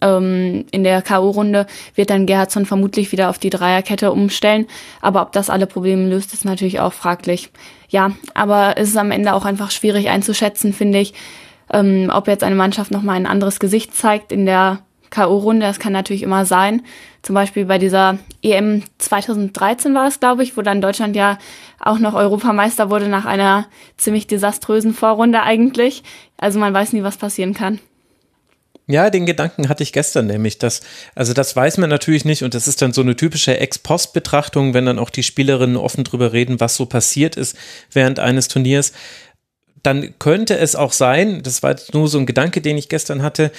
ähm, 0.01 0.65
in 0.71 0.83
der 0.83 1.01
K.O.-Runde 1.01 1.67
wird 1.95 2.09
dann 2.09 2.25
Gerhardsson 2.25 2.65
vermutlich 2.65 3.11
wieder 3.11 3.29
auf 3.29 3.37
die 3.37 3.49
Dreierkette 3.49 4.11
umstellen. 4.11 4.65
Aber 5.01 5.21
ob 5.21 5.31
das 5.31 5.49
alle 5.49 5.67
Probleme 5.67 6.07
löst, 6.07 6.33
ist 6.33 6.45
natürlich 6.45 6.79
auch 6.79 6.93
fraglich. 6.93 7.51
Ja, 7.89 8.11
aber 8.33 8.75
es 8.77 8.89
ist 8.89 8.97
am 8.97 9.11
Ende 9.11 9.33
auch 9.33 9.45
einfach 9.45 9.71
schwierig 9.71 10.09
einzuschätzen, 10.09 10.73
finde 10.73 10.99
ich, 10.99 11.13
ähm, 11.71 12.11
ob 12.13 12.27
jetzt 12.27 12.43
eine 12.43 12.55
Mannschaft 12.55 12.91
nochmal 12.91 13.15
ein 13.15 13.25
anderes 13.25 13.59
Gesicht 13.59 13.95
zeigt 13.95 14.31
in 14.31 14.45
der 14.45 14.79
K.O.-Runde, 15.09 15.61
das 15.61 15.79
kann 15.79 15.93
natürlich 15.93 16.23
immer 16.23 16.45
sein. 16.45 16.83
Zum 17.21 17.35
Beispiel 17.35 17.65
bei 17.65 17.77
dieser 17.77 18.17
EM 18.41 18.83
2013 18.97 19.93
war 19.93 20.07
es, 20.07 20.19
glaube 20.19 20.43
ich, 20.43 20.55
wo 20.55 20.61
dann 20.61 20.81
Deutschland 20.81 21.15
ja 21.15 21.37
auch 21.79 21.99
noch 21.99 22.13
Europameister 22.13 22.89
wurde 22.89 23.07
nach 23.07 23.25
einer 23.25 23.67
ziemlich 23.97 24.27
desaströsen 24.27 24.93
Vorrunde 24.93 25.43
eigentlich. 25.43 26.03
Also 26.37 26.59
man 26.59 26.73
weiß 26.73 26.93
nie, 26.93 27.03
was 27.03 27.17
passieren 27.17 27.53
kann. 27.53 27.79
Ja, 28.91 29.11
den 29.11 29.27
Gedanken 29.27 29.69
hatte 29.69 29.83
ich 29.83 29.93
gestern 29.93 30.25
nämlich, 30.25 30.57
dass, 30.57 30.81
also 31.13 31.33
das 31.33 31.55
weiß 31.55 31.77
man 31.77 31.91
natürlich 31.91 32.25
nicht 32.25 32.41
und 32.41 32.55
das 32.55 32.67
ist 32.67 32.81
dann 32.81 32.91
so 32.91 33.01
eine 33.01 33.15
typische 33.15 33.55
Ex-Post-Betrachtung, 33.55 34.73
wenn 34.73 34.87
dann 34.87 34.97
auch 34.97 35.11
die 35.11 35.21
Spielerinnen 35.21 35.77
offen 35.77 36.03
drüber 36.03 36.33
reden, 36.33 36.59
was 36.59 36.75
so 36.75 36.87
passiert 36.87 37.37
ist 37.37 37.55
während 37.91 38.17
eines 38.17 38.47
Turniers. 38.47 38.93
Dann 39.83 40.17
könnte 40.17 40.57
es 40.57 40.75
auch 40.75 40.91
sein, 40.91 41.43
das 41.43 41.61
war 41.61 41.75
nur 41.93 42.07
so 42.07 42.17
ein 42.17 42.25
Gedanke, 42.25 42.61
den 42.61 42.79
ich 42.79 42.89
gestern 42.89 43.21
hatte, 43.21 43.51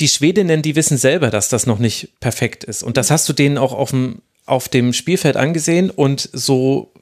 die 0.00 0.08
Schwedinnen, 0.08 0.62
die 0.62 0.76
wissen 0.76 0.96
selber, 0.96 1.30
dass 1.30 1.48
das 1.48 1.66
noch 1.66 1.78
nicht 1.78 2.20
perfekt 2.20 2.64
ist. 2.64 2.82
Und 2.82 2.96
das 2.96 3.10
hast 3.10 3.28
du 3.28 3.32
denen 3.32 3.58
auch 3.58 3.72
auf 3.72 3.90
dem, 3.90 4.22
auf 4.46 4.68
dem 4.68 4.92
Spielfeld 4.92 5.36
angesehen. 5.36 5.90
Und 5.90 6.28
so 6.32 6.92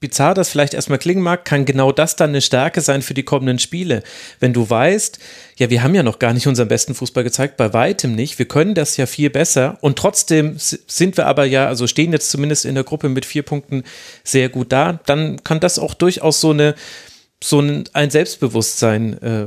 bizarr 0.00 0.32
das 0.32 0.48
vielleicht 0.48 0.72
erstmal 0.72 0.98
klingen 0.98 1.22
mag, 1.22 1.44
kann 1.44 1.66
genau 1.66 1.92
das 1.92 2.16
dann 2.16 2.30
eine 2.30 2.40
Stärke 2.40 2.80
sein 2.80 3.02
für 3.02 3.12
die 3.12 3.22
kommenden 3.22 3.58
Spiele. 3.58 4.02
Wenn 4.40 4.54
du 4.54 4.68
weißt, 4.68 5.18
ja, 5.58 5.68
wir 5.68 5.82
haben 5.82 5.94
ja 5.94 6.02
noch 6.02 6.18
gar 6.18 6.32
nicht 6.32 6.46
unseren 6.46 6.68
besten 6.68 6.94
Fußball 6.94 7.22
gezeigt, 7.22 7.58
bei 7.58 7.72
weitem 7.74 8.14
nicht, 8.14 8.38
wir 8.38 8.48
können 8.48 8.74
das 8.74 8.96
ja 8.96 9.04
viel 9.04 9.28
besser. 9.28 9.76
Und 9.82 9.98
trotzdem 9.98 10.54
sind 10.56 11.18
wir 11.18 11.26
aber 11.26 11.44
ja, 11.44 11.66
also 11.66 11.86
stehen 11.86 12.12
jetzt 12.12 12.30
zumindest 12.30 12.64
in 12.64 12.74
der 12.74 12.84
Gruppe 12.84 13.10
mit 13.10 13.26
vier 13.26 13.42
Punkten 13.42 13.84
sehr 14.24 14.48
gut 14.48 14.72
da, 14.72 15.00
dann 15.04 15.44
kann 15.44 15.60
das 15.60 15.78
auch 15.78 15.94
durchaus 15.94 16.40
so 16.40 16.50
eine 16.50 16.74
so 17.42 17.60
ein, 17.60 17.84
ein 17.94 18.10
Selbstbewusstsein 18.10 19.22
äh, 19.22 19.46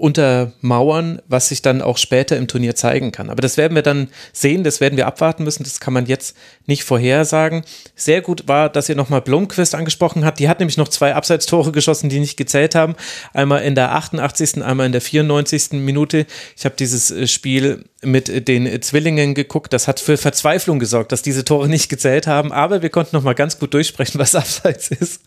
untermauern, 0.00 1.20
was 1.28 1.48
sich 1.48 1.62
dann 1.62 1.82
auch 1.82 1.98
später 1.98 2.36
im 2.36 2.48
Turnier 2.48 2.74
zeigen 2.74 3.12
kann. 3.12 3.30
Aber 3.30 3.42
das 3.42 3.56
werden 3.56 3.74
wir 3.74 3.82
dann 3.82 4.08
sehen, 4.32 4.64
das 4.64 4.80
werden 4.80 4.96
wir 4.96 5.06
abwarten 5.06 5.44
müssen, 5.44 5.62
das 5.62 5.78
kann 5.80 5.92
man 5.92 6.06
jetzt 6.06 6.36
nicht 6.66 6.84
vorhersagen. 6.84 7.62
Sehr 7.94 8.22
gut 8.22 8.48
war, 8.48 8.68
dass 8.68 8.88
ihr 8.88 8.96
nochmal 8.96 9.20
Blomqvist 9.20 9.74
angesprochen 9.74 10.24
habt. 10.24 10.38
Die 10.38 10.48
hat 10.48 10.60
nämlich 10.60 10.78
noch 10.78 10.88
zwei 10.88 11.14
Abseitstore 11.14 11.72
geschossen, 11.72 12.08
die 12.08 12.18
nicht 12.18 12.36
gezählt 12.36 12.74
haben. 12.74 12.96
Einmal 13.34 13.62
in 13.62 13.74
der 13.74 13.92
88., 13.92 14.62
einmal 14.62 14.86
in 14.86 14.92
der 14.92 15.00
94. 15.00 15.72
Minute. 15.72 16.26
Ich 16.56 16.64
habe 16.64 16.74
dieses 16.78 17.10
äh, 17.10 17.26
Spiel 17.26 17.84
mit 18.02 18.48
den 18.48 18.80
Zwillingen 18.80 19.34
geguckt. 19.34 19.72
Das 19.72 19.86
hat 19.86 20.00
für 20.00 20.16
Verzweiflung 20.16 20.78
gesorgt, 20.78 21.12
dass 21.12 21.20
diese 21.20 21.44
Tore 21.44 21.68
nicht 21.68 21.88
gezählt 21.90 22.26
haben. 22.26 22.52
Aber 22.52 22.80
wir 22.80 22.88
konnten 22.88 23.14
nochmal 23.14 23.34
ganz 23.34 23.58
gut 23.58 23.74
durchsprechen, 23.74 24.18
was 24.18 24.34
Abseits 24.40 24.88
ist. 24.88 25.22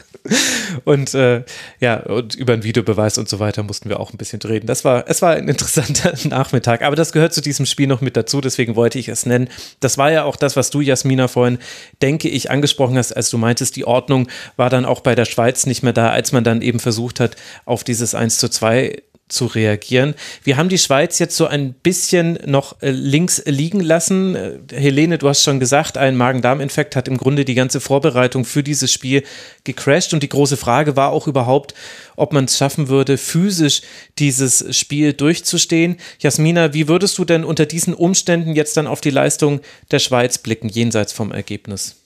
Und 0.83 1.13
äh, 1.13 1.43
ja, 1.79 1.97
und 1.99 2.33
über 2.35 2.53
einen 2.53 2.63
Videobeweis 2.63 3.17
und 3.17 3.29
so 3.29 3.39
weiter 3.39 3.63
mussten 3.63 3.89
wir 3.89 3.99
auch 3.99 4.11
ein 4.11 4.17
bisschen 4.17 4.39
drehen 4.39 4.62
reden. 4.63 4.67
Das 4.67 4.83
war, 4.85 5.05
es 5.07 5.21
war 5.21 5.33
ein 5.33 5.47
interessanter 5.47 6.13
Nachmittag, 6.27 6.81
aber 6.81 6.95
das 6.95 7.11
gehört 7.11 7.33
zu 7.33 7.41
diesem 7.41 7.65
Spiel 7.65 7.87
noch 7.87 8.01
mit 8.01 8.17
dazu, 8.17 8.41
deswegen 8.41 8.75
wollte 8.75 8.99
ich 8.99 9.09
es 9.09 9.25
nennen. 9.25 9.49
Das 9.79 9.97
war 9.97 10.11
ja 10.11 10.23
auch 10.23 10.35
das, 10.35 10.55
was 10.55 10.69
du, 10.69 10.81
Jasmina, 10.81 11.27
vorhin, 11.27 11.59
denke 12.01 12.29
ich, 12.29 12.49
angesprochen 12.49 12.97
hast, 12.97 13.13
als 13.13 13.29
du 13.29 13.37
meintest, 13.37 13.75
die 13.75 13.85
Ordnung 13.85 14.27
war 14.55 14.69
dann 14.69 14.85
auch 14.85 15.01
bei 15.01 15.15
der 15.15 15.25
Schweiz 15.25 15.65
nicht 15.65 15.83
mehr 15.83 15.93
da, 15.93 16.09
als 16.09 16.31
man 16.31 16.43
dann 16.43 16.61
eben 16.61 16.79
versucht 16.79 17.19
hat, 17.19 17.35
auf 17.65 17.83
dieses 17.83 18.15
1 18.15 18.37
zu 18.37 18.49
2 18.49 19.03
zu 19.33 19.45
reagieren. 19.47 20.15
Wir 20.43 20.57
haben 20.57 20.69
die 20.69 20.77
Schweiz 20.77 21.19
jetzt 21.19 21.35
so 21.35 21.47
ein 21.47 21.73
bisschen 21.73 22.39
noch 22.45 22.81
äh, 22.81 22.91
links 22.91 23.41
liegen 23.45 23.79
lassen. 23.79 24.35
Äh, 24.35 24.59
Helene, 24.71 25.17
du 25.17 25.27
hast 25.27 25.43
schon 25.43 25.59
gesagt, 25.59 25.97
ein 25.97 26.15
Magen-Darm-Infekt 26.15 26.95
hat 26.95 27.07
im 27.07 27.17
Grunde 27.17 27.43
die 27.45 27.55
ganze 27.55 27.81
Vorbereitung 27.81 28.45
für 28.45 28.63
dieses 28.63 28.91
Spiel 28.91 29.23
gecrashed 29.63 30.13
und 30.13 30.23
die 30.23 30.29
große 30.29 30.57
Frage 30.57 30.95
war 30.95 31.11
auch 31.11 31.27
überhaupt, 31.27 31.73
ob 32.15 32.31
man 32.31 32.45
es 32.45 32.57
schaffen 32.57 32.87
würde, 32.87 33.17
physisch 33.17 33.81
dieses 34.19 34.75
Spiel 34.75 35.13
durchzustehen. 35.13 35.97
Jasmina, 36.19 36.73
wie 36.73 36.87
würdest 36.87 37.17
du 37.17 37.25
denn 37.25 37.43
unter 37.43 37.65
diesen 37.65 37.93
Umständen 37.93 38.55
jetzt 38.55 38.77
dann 38.77 38.87
auf 38.87 39.01
die 39.01 39.09
Leistung 39.09 39.61
der 39.91 39.99
Schweiz 39.99 40.37
blicken, 40.37 40.69
jenseits 40.69 41.11
vom 41.11 41.31
Ergebnis? 41.31 41.97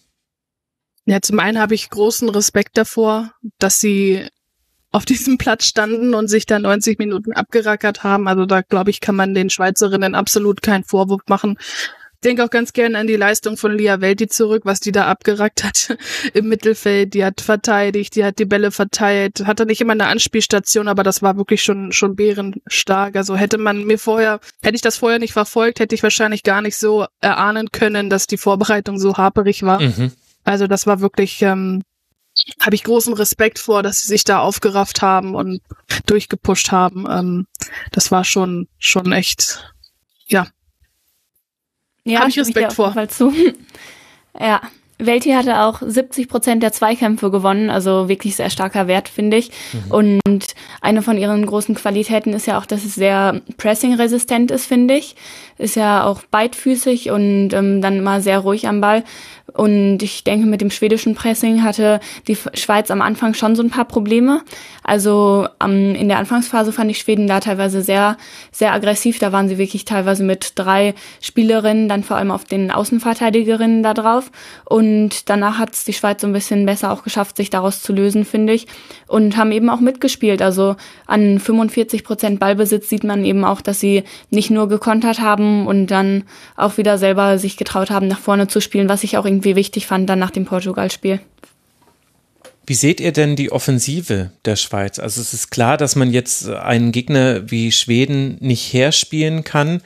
Ja, 1.05 1.21
zum 1.21 1.39
einen 1.39 1.59
habe 1.59 1.73
ich 1.73 1.89
großen 1.89 2.27
Respekt 2.27 2.77
davor, 2.77 3.31
dass 3.59 3.79
sie 3.79 4.27
auf 4.91 5.05
diesem 5.05 5.37
Platz 5.37 5.65
standen 5.65 6.13
und 6.13 6.27
sich 6.27 6.45
da 6.45 6.59
90 6.59 6.99
Minuten 6.99 7.33
abgerackert 7.33 8.03
haben. 8.03 8.27
Also 8.27 8.45
da 8.45 8.61
glaube 8.61 8.89
ich, 8.89 9.01
kann 9.01 9.15
man 9.15 9.33
den 9.33 9.49
Schweizerinnen 9.49 10.15
absolut 10.15 10.61
keinen 10.61 10.83
Vorwurf 10.83 11.21
machen. 11.27 11.57
Ich 12.19 12.21
denke 12.21 12.43
auch 12.43 12.49
ganz 12.49 12.73
gerne 12.73 12.97
an 12.97 13.05
die 13.05 13.15
Leistung 13.15 13.57
von 13.57 13.77
Lia 13.77 14.01
Welti 14.01 14.27
zurück, 14.27 14.63
was 14.65 14.79
die 14.79 14.91
da 14.91 15.05
abgerackt 15.05 15.63
hat 15.63 15.95
im 16.33 16.49
Mittelfeld. 16.49 17.13
Die 17.13 17.23
hat 17.23 17.41
verteidigt, 17.41 18.15
die 18.15 18.25
hat 18.25 18.39
die 18.39 18.45
Bälle 18.45 18.71
verteilt, 18.71 19.45
hatte 19.45 19.67
nicht 19.67 19.81
immer 19.81 19.91
eine 19.91 20.07
Anspielstation, 20.07 20.87
aber 20.87 21.03
das 21.03 21.21
war 21.21 21.37
wirklich 21.37 21.61
schon, 21.61 21.91
schon 21.91 22.15
bärenstark. 22.15 23.15
Also 23.17 23.35
hätte 23.35 23.59
man 23.59 23.83
mir 23.83 23.99
vorher, 23.99 24.39
hätte 24.63 24.75
ich 24.75 24.81
das 24.81 24.97
vorher 24.97 25.19
nicht 25.19 25.33
verfolgt, 25.33 25.79
hätte 25.79 25.93
ich 25.93 26.01
wahrscheinlich 26.01 26.41
gar 26.41 26.63
nicht 26.63 26.77
so 26.77 27.05
erahnen 27.21 27.69
können, 27.71 28.09
dass 28.09 28.25
die 28.25 28.37
Vorbereitung 28.37 28.97
so 28.97 29.15
haperig 29.15 29.61
war. 29.61 29.79
Mhm. 29.79 30.11
Also 30.43 30.65
das 30.65 30.87
war 30.87 31.01
wirklich 31.01 31.43
ähm, 31.43 31.83
habe 32.59 32.75
ich 32.75 32.83
großen 32.83 33.13
Respekt 33.13 33.59
vor, 33.59 33.83
dass 33.83 34.01
sie 34.01 34.07
sich 34.07 34.23
da 34.23 34.39
aufgerafft 34.39 35.01
haben 35.01 35.35
und 35.35 35.61
durchgepusht 36.05 36.71
haben. 36.71 37.05
Ähm, 37.09 37.47
das 37.91 38.11
war 38.11 38.23
schon 38.23 38.67
schon 38.77 39.11
echt, 39.11 39.73
ja. 40.27 40.47
Ja, 42.03 42.21
habe 42.21 42.29
ich 42.29 42.39
Respekt 42.39 42.73
vor. 42.73 42.95
Zu. 43.09 43.33
ja. 44.39 44.61
Welti 44.99 45.31
hatte 45.31 45.61
auch 45.61 45.81
70 45.85 46.27
Prozent 46.27 46.63
der 46.63 46.71
Zweikämpfe 46.71 47.29
gewonnen, 47.29 47.69
also 47.69 48.09
wirklich 48.09 48.35
sehr 48.35 48.49
starker 48.49 48.87
Wert, 48.87 49.09
finde 49.09 49.37
ich. 49.37 49.51
Mhm. 49.73 49.91
Und 49.91 50.45
eine 50.81 51.03
von 51.03 51.17
ihren 51.17 51.45
großen 51.45 51.75
Qualitäten 51.75 52.33
ist 52.33 52.47
ja 52.47 52.57
auch, 52.57 52.65
dass 52.65 52.83
es 52.83 52.95
sehr 52.95 53.41
pressing-resistent 53.57 54.49
ist, 54.49 54.65
finde 54.65 54.95
ich. 54.95 55.15
Ist 55.59 55.75
ja 55.75 56.03
auch 56.03 56.21
beidfüßig 56.23 57.11
und 57.11 57.49
ähm, 57.53 57.81
dann 57.81 57.97
immer 57.97 58.21
sehr 58.21 58.39
ruhig 58.39 58.67
am 58.67 58.81
Ball. 58.81 59.03
Und 59.53 60.03
ich 60.03 60.23
denke, 60.23 60.45
mit 60.45 60.61
dem 60.61 60.69
schwedischen 60.69 61.15
Pressing 61.15 61.63
hatte 61.63 61.99
die 62.27 62.37
Schweiz 62.53 62.91
am 62.91 63.01
Anfang 63.01 63.33
schon 63.33 63.55
so 63.55 63.63
ein 63.63 63.69
paar 63.69 63.85
Probleme. 63.85 64.41
Also 64.83 65.47
ähm, 65.63 65.95
in 65.95 66.09
der 66.09 66.17
Anfangsphase 66.17 66.71
fand 66.71 66.91
ich 66.91 66.99
Schweden 66.99 67.27
da 67.27 67.39
teilweise 67.39 67.81
sehr, 67.81 68.17
sehr 68.51 68.73
aggressiv. 68.73 69.19
Da 69.19 69.31
waren 69.31 69.47
sie 69.47 69.57
wirklich 69.57 69.85
teilweise 69.85 70.23
mit 70.23 70.53
drei 70.55 70.93
Spielerinnen, 71.21 71.87
dann 71.87 72.03
vor 72.03 72.17
allem 72.17 72.31
auf 72.31 72.43
den 72.43 72.71
Außenverteidigerinnen 72.71 73.83
da 73.83 73.93
drauf. 73.93 74.31
Und 74.65 74.86
danach 75.25 75.57
hat 75.57 75.73
es 75.73 75.83
die 75.83 75.93
Schweiz 75.93 76.21
so 76.21 76.27
ein 76.27 76.33
bisschen 76.33 76.65
besser 76.65 76.91
auch 76.91 77.03
geschafft, 77.03 77.37
sich 77.37 77.49
daraus 77.49 77.81
zu 77.81 77.93
lösen, 77.93 78.25
finde 78.25 78.53
ich. 78.53 78.67
Und 79.07 79.37
haben 79.37 79.51
eben 79.51 79.69
auch 79.69 79.79
mitgespielt. 79.79 80.41
Also 80.41 80.75
an 81.05 81.39
45 81.39 82.03
Prozent 82.03 82.39
Ballbesitz 82.39 82.89
sieht 82.89 83.03
man 83.03 83.23
eben 83.25 83.43
auch, 83.43 83.61
dass 83.61 83.79
sie 83.79 84.03
nicht 84.29 84.49
nur 84.49 84.67
gekontert 84.69 85.19
haben 85.19 85.67
und 85.67 85.87
dann 85.87 86.23
auch 86.55 86.77
wieder 86.77 86.97
selber 86.97 87.37
sich 87.37 87.57
getraut 87.57 87.89
haben, 87.89 88.07
nach 88.07 88.19
vorne 88.19 88.47
zu 88.47 88.61
spielen, 88.61 88.89
was 88.89 89.03
ich 89.03 89.17
auch 89.17 89.25
irgendwie 89.25 89.55
wichtig 89.55 89.87
fand 89.87 90.09
dann 90.09 90.19
nach 90.19 90.31
dem 90.31 90.45
Portugal-Spiel. 90.45 91.19
Wie 92.67 92.73
seht 92.73 92.99
ihr 92.99 93.13
denn 93.13 93.37
die 93.37 93.51
Offensive 93.51 94.31
der 94.43 94.57
Schweiz? 94.57 94.99
Also 94.99 95.21
es 95.21 95.33
ist 95.33 95.51
klar, 95.51 95.77
dass 95.77 95.95
man 95.95 96.11
jetzt 96.11 96.49
einen 96.49 96.91
Gegner 96.91 97.49
wie 97.49 97.71
Schweden 97.71 98.37
nicht 98.41 98.73
herspielen 98.73 99.45
kann. 99.45 99.81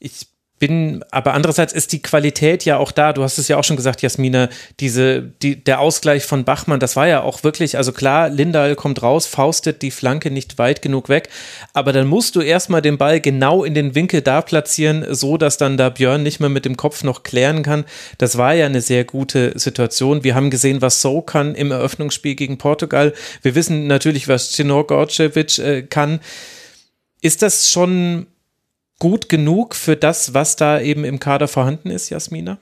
Ich 0.00 0.26
bin, 0.66 1.04
aber 1.10 1.34
andererseits 1.34 1.74
ist 1.74 1.92
die 1.92 2.00
Qualität 2.00 2.64
ja 2.64 2.78
auch 2.78 2.90
da. 2.90 3.12
Du 3.12 3.22
hast 3.22 3.36
es 3.36 3.48
ja 3.48 3.58
auch 3.58 3.64
schon 3.64 3.76
gesagt, 3.76 4.00
Jasmina, 4.00 4.48
diese, 4.80 5.20
die, 5.20 5.62
der 5.62 5.78
Ausgleich 5.78 6.24
von 6.24 6.44
Bachmann, 6.44 6.80
das 6.80 6.96
war 6.96 7.06
ja 7.06 7.22
auch 7.22 7.44
wirklich, 7.44 7.76
also 7.76 7.92
klar, 7.92 8.30
Lindahl 8.30 8.74
kommt 8.74 9.02
raus, 9.02 9.26
faustet 9.26 9.82
die 9.82 9.90
Flanke 9.90 10.30
nicht 10.30 10.56
weit 10.56 10.80
genug 10.80 11.10
weg, 11.10 11.28
aber 11.74 11.92
dann 11.92 12.06
musst 12.06 12.34
du 12.34 12.40
erstmal 12.40 12.80
den 12.80 12.96
Ball 12.96 13.20
genau 13.20 13.62
in 13.62 13.74
den 13.74 13.94
Winkel 13.94 14.22
da 14.22 14.40
platzieren, 14.40 15.04
so 15.10 15.36
dass 15.36 15.58
dann 15.58 15.76
da 15.76 15.90
Björn 15.90 16.22
nicht 16.22 16.40
mehr 16.40 16.48
mit 16.48 16.64
dem 16.64 16.78
Kopf 16.78 17.04
noch 17.04 17.24
klären 17.24 17.62
kann. 17.62 17.84
Das 18.16 18.38
war 18.38 18.54
ja 18.54 18.64
eine 18.64 18.80
sehr 18.80 19.04
gute 19.04 19.52
Situation. 19.58 20.24
Wir 20.24 20.34
haben 20.34 20.48
gesehen, 20.48 20.80
was 20.80 21.02
So 21.02 21.20
kann 21.20 21.54
im 21.54 21.72
Eröffnungsspiel 21.72 22.36
gegen 22.36 22.56
Portugal. 22.56 23.12
Wir 23.42 23.54
wissen 23.54 23.86
natürlich, 23.86 24.28
was 24.28 24.52
Cinor 24.52 24.86
Gorcevic 24.86 25.58
äh, 25.58 25.82
kann. 25.82 26.20
Ist 27.20 27.42
das 27.42 27.70
schon 27.70 28.26
gut 29.04 29.28
genug 29.28 29.74
für 29.74 29.96
das, 29.96 30.32
was 30.32 30.56
da 30.56 30.80
eben 30.80 31.04
im 31.04 31.20
Kader 31.20 31.46
vorhanden 31.46 31.90
ist, 31.90 32.08
Jasmina? 32.08 32.56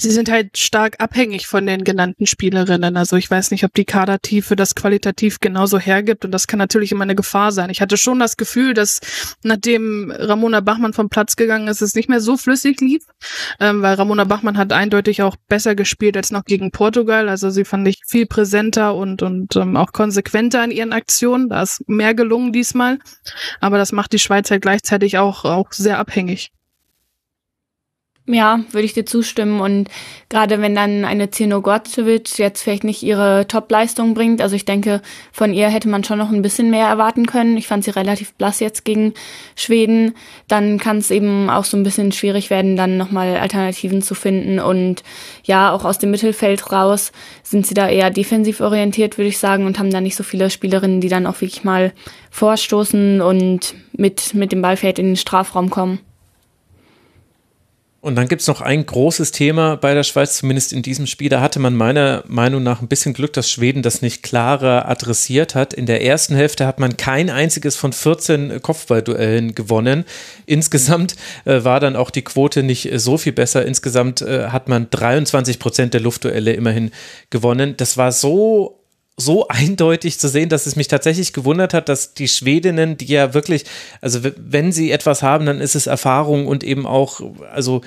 Sie 0.00 0.10
sind 0.10 0.30
halt 0.30 0.56
stark 0.56 0.96
abhängig 0.98 1.46
von 1.46 1.66
den 1.66 1.84
genannten 1.84 2.26
Spielerinnen. 2.26 2.96
Also 2.96 3.16
ich 3.16 3.30
weiß 3.30 3.50
nicht, 3.50 3.64
ob 3.64 3.74
die 3.74 3.84
Kadertiefe 3.84 4.56
das 4.56 4.74
qualitativ 4.74 5.40
genauso 5.40 5.78
hergibt 5.78 6.24
und 6.24 6.30
das 6.30 6.46
kann 6.46 6.58
natürlich 6.58 6.90
immer 6.90 7.02
eine 7.02 7.14
Gefahr 7.14 7.52
sein. 7.52 7.68
Ich 7.68 7.82
hatte 7.82 7.98
schon 7.98 8.18
das 8.18 8.38
Gefühl, 8.38 8.72
dass 8.72 9.00
nachdem 9.42 10.10
Ramona 10.10 10.60
Bachmann 10.60 10.94
vom 10.94 11.10
Platz 11.10 11.36
gegangen 11.36 11.68
ist, 11.68 11.82
es 11.82 11.94
nicht 11.94 12.08
mehr 12.08 12.22
so 12.22 12.38
flüssig 12.38 12.80
lief, 12.80 13.04
ähm, 13.60 13.82
weil 13.82 13.94
Ramona 13.94 14.24
Bachmann 14.24 14.56
hat 14.56 14.72
eindeutig 14.72 15.22
auch 15.22 15.36
besser 15.48 15.74
gespielt 15.74 16.16
als 16.16 16.30
noch 16.30 16.46
gegen 16.46 16.70
Portugal. 16.70 17.28
Also 17.28 17.50
sie 17.50 17.66
fand 17.66 17.86
ich 17.86 18.00
viel 18.06 18.24
präsenter 18.24 18.94
und, 18.94 19.20
und 19.22 19.54
ähm, 19.56 19.76
auch 19.76 19.92
konsequenter 19.92 20.64
in 20.64 20.70
ihren 20.70 20.94
Aktionen. 20.94 21.50
Da 21.50 21.62
ist 21.62 21.86
mehr 21.86 22.14
gelungen 22.14 22.54
diesmal. 22.54 23.00
Aber 23.60 23.76
das 23.76 23.92
macht 23.92 24.14
die 24.14 24.18
Schweiz 24.18 24.50
halt 24.50 24.62
gleichzeitig 24.62 25.18
auch, 25.18 25.44
auch 25.44 25.72
sehr 25.72 25.98
abhängig. 25.98 26.52
Ja, 28.32 28.60
würde 28.70 28.84
ich 28.84 28.92
dir 28.92 29.04
zustimmen. 29.04 29.60
Und 29.60 29.88
gerade 30.28 30.60
wenn 30.60 30.76
dann 30.76 31.04
eine 31.04 31.30
Zino 31.30 31.60
Gorcevic 31.60 32.38
jetzt 32.38 32.62
vielleicht 32.62 32.84
nicht 32.84 33.02
ihre 33.02 33.48
Top-Leistung 33.48 34.14
bringt, 34.14 34.40
also 34.40 34.54
ich 34.54 34.64
denke, 34.64 35.02
von 35.32 35.52
ihr 35.52 35.68
hätte 35.68 35.88
man 35.88 36.04
schon 36.04 36.18
noch 36.18 36.30
ein 36.30 36.42
bisschen 36.42 36.70
mehr 36.70 36.86
erwarten 36.86 37.26
können. 37.26 37.56
Ich 37.56 37.66
fand 37.66 37.82
sie 37.82 37.90
relativ 37.90 38.32
blass 38.34 38.60
jetzt 38.60 38.84
gegen 38.84 39.14
Schweden. 39.56 40.14
Dann 40.46 40.78
kann 40.78 40.98
es 40.98 41.10
eben 41.10 41.50
auch 41.50 41.64
so 41.64 41.76
ein 41.76 41.82
bisschen 41.82 42.12
schwierig 42.12 42.50
werden, 42.50 42.76
dann 42.76 42.96
nochmal 42.96 43.36
Alternativen 43.36 44.00
zu 44.00 44.14
finden. 44.14 44.60
Und 44.60 45.02
ja, 45.42 45.72
auch 45.72 45.84
aus 45.84 45.98
dem 45.98 46.12
Mittelfeld 46.12 46.70
raus 46.70 47.10
sind 47.42 47.66
sie 47.66 47.74
da 47.74 47.88
eher 47.88 48.10
defensiv 48.10 48.60
orientiert, 48.60 49.18
würde 49.18 49.28
ich 49.28 49.38
sagen, 49.38 49.66
und 49.66 49.80
haben 49.80 49.90
da 49.90 50.00
nicht 50.00 50.14
so 50.14 50.22
viele 50.22 50.50
Spielerinnen, 50.50 51.00
die 51.00 51.08
dann 51.08 51.26
auch 51.26 51.40
wirklich 51.40 51.64
mal 51.64 51.92
vorstoßen 52.30 53.20
und 53.20 53.74
mit, 53.92 54.34
mit 54.34 54.52
dem 54.52 54.62
Ballfeld 54.62 55.00
in 55.00 55.06
den 55.06 55.16
Strafraum 55.16 55.68
kommen. 55.68 55.98
Und 58.02 58.16
dann 58.16 58.28
gibt's 58.28 58.46
noch 58.46 58.62
ein 58.62 58.86
großes 58.86 59.30
Thema 59.30 59.76
bei 59.76 59.92
der 59.92 60.04
Schweiz, 60.04 60.38
zumindest 60.38 60.72
in 60.72 60.80
diesem 60.80 61.06
Spiel. 61.06 61.28
Da 61.28 61.42
hatte 61.42 61.58
man 61.58 61.76
meiner 61.76 62.24
Meinung 62.26 62.62
nach 62.62 62.80
ein 62.80 62.88
bisschen 62.88 63.12
Glück, 63.12 63.34
dass 63.34 63.50
Schweden 63.50 63.82
das 63.82 64.00
nicht 64.00 64.22
klarer 64.22 64.88
adressiert 64.88 65.54
hat. 65.54 65.74
In 65.74 65.84
der 65.84 66.02
ersten 66.02 66.34
Hälfte 66.34 66.66
hat 66.66 66.80
man 66.80 66.96
kein 66.96 67.28
einziges 67.28 67.76
von 67.76 67.92
14 67.92 68.62
Kopfballduellen 68.62 69.54
gewonnen. 69.54 70.06
Insgesamt 70.46 71.14
äh, 71.44 71.62
war 71.62 71.78
dann 71.78 71.94
auch 71.94 72.08
die 72.08 72.22
Quote 72.22 72.62
nicht 72.62 72.88
so 72.94 73.18
viel 73.18 73.32
besser. 73.32 73.66
Insgesamt 73.66 74.22
äh, 74.22 74.48
hat 74.48 74.66
man 74.66 74.88
23 74.88 75.58
Prozent 75.58 75.92
der 75.92 76.00
Luftduelle 76.00 76.54
immerhin 76.54 76.92
gewonnen. 77.28 77.74
Das 77.76 77.98
war 77.98 78.12
so 78.12 78.79
so 79.20 79.48
eindeutig 79.48 80.18
zu 80.18 80.28
sehen, 80.28 80.48
dass 80.48 80.66
es 80.66 80.76
mich 80.76 80.88
tatsächlich 80.88 81.32
gewundert 81.32 81.74
hat, 81.74 81.88
dass 81.88 82.14
die 82.14 82.28
Schwedinnen, 82.28 82.96
die 82.96 83.06
ja 83.06 83.34
wirklich, 83.34 83.64
also 84.00 84.20
wenn 84.36 84.72
sie 84.72 84.90
etwas 84.90 85.22
haben, 85.22 85.46
dann 85.46 85.60
ist 85.60 85.74
es 85.74 85.86
Erfahrung 85.86 86.46
und 86.46 86.64
eben 86.64 86.86
auch, 86.86 87.20
also, 87.52 87.82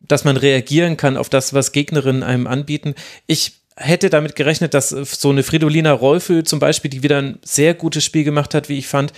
dass 0.00 0.24
man 0.24 0.36
reagieren 0.36 0.96
kann 0.96 1.16
auf 1.16 1.28
das, 1.28 1.52
was 1.52 1.72
Gegnerinnen 1.72 2.22
einem 2.22 2.46
anbieten. 2.46 2.94
Ich 3.26 3.54
hätte 3.76 4.08
damit 4.08 4.36
gerechnet, 4.36 4.72
dass 4.72 4.90
so 4.90 5.30
eine 5.30 5.42
Fridolina 5.42 5.92
Rolfö 5.92 6.42
zum 6.44 6.58
Beispiel, 6.58 6.90
die 6.90 7.02
wieder 7.02 7.18
ein 7.18 7.38
sehr 7.44 7.74
gutes 7.74 8.04
Spiel 8.04 8.24
gemacht 8.24 8.54
hat, 8.54 8.68
wie 8.68 8.78
ich 8.78 8.86
fand, 8.86 9.12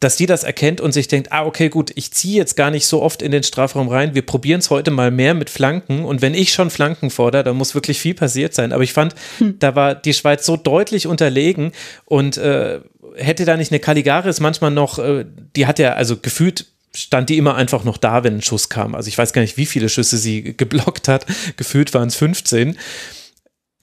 dass 0.00 0.16
die 0.16 0.26
das 0.26 0.44
erkennt 0.44 0.80
und 0.80 0.92
sich 0.92 1.08
denkt, 1.08 1.32
ah, 1.32 1.44
okay, 1.44 1.68
gut, 1.68 1.90
ich 1.94 2.12
ziehe 2.12 2.36
jetzt 2.36 2.56
gar 2.56 2.70
nicht 2.70 2.86
so 2.86 3.02
oft 3.02 3.22
in 3.22 3.32
den 3.32 3.42
Strafraum 3.42 3.88
rein. 3.88 4.14
Wir 4.14 4.24
probieren 4.24 4.58
es 4.58 4.68
heute 4.68 4.90
mal 4.90 5.10
mehr 5.10 5.32
mit 5.32 5.48
Flanken. 5.48 6.04
Und 6.04 6.20
wenn 6.20 6.34
ich 6.34 6.52
schon 6.52 6.70
Flanken 6.70 7.10
fordere, 7.10 7.44
dann 7.44 7.56
muss 7.56 7.74
wirklich 7.74 7.98
viel 7.98 8.14
passiert 8.14 8.52
sein. 8.52 8.72
Aber 8.72 8.82
ich 8.82 8.92
fand, 8.92 9.14
hm. 9.38 9.58
da 9.58 9.74
war 9.74 9.94
die 9.94 10.12
Schweiz 10.12 10.44
so 10.44 10.56
deutlich 10.56 11.06
unterlegen 11.06 11.72
und 12.04 12.36
äh, 12.36 12.80
hätte 13.16 13.46
da 13.46 13.56
nicht 13.56 13.72
eine 13.72 13.80
Caligaris 13.80 14.40
manchmal 14.40 14.70
noch, 14.70 14.98
äh, 14.98 15.24
die 15.56 15.66
hat 15.66 15.78
ja 15.78 15.94
also 15.94 16.16
gefühlt 16.18 16.66
stand 16.94 17.28
die 17.28 17.36
immer 17.36 17.56
einfach 17.56 17.84
noch 17.84 17.98
da, 17.98 18.24
wenn 18.24 18.36
ein 18.36 18.42
Schuss 18.42 18.70
kam. 18.70 18.94
Also 18.94 19.08
ich 19.08 19.18
weiß 19.18 19.34
gar 19.34 19.42
nicht, 19.42 19.58
wie 19.58 19.66
viele 19.66 19.90
Schüsse 19.90 20.16
sie 20.16 20.56
geblockt 20.56 21.08
hat. 21.08 21.26
Gefühlt 21.56 21.92
waren 21.92 22.08
es 22.08 22.16
15 22.16 22.76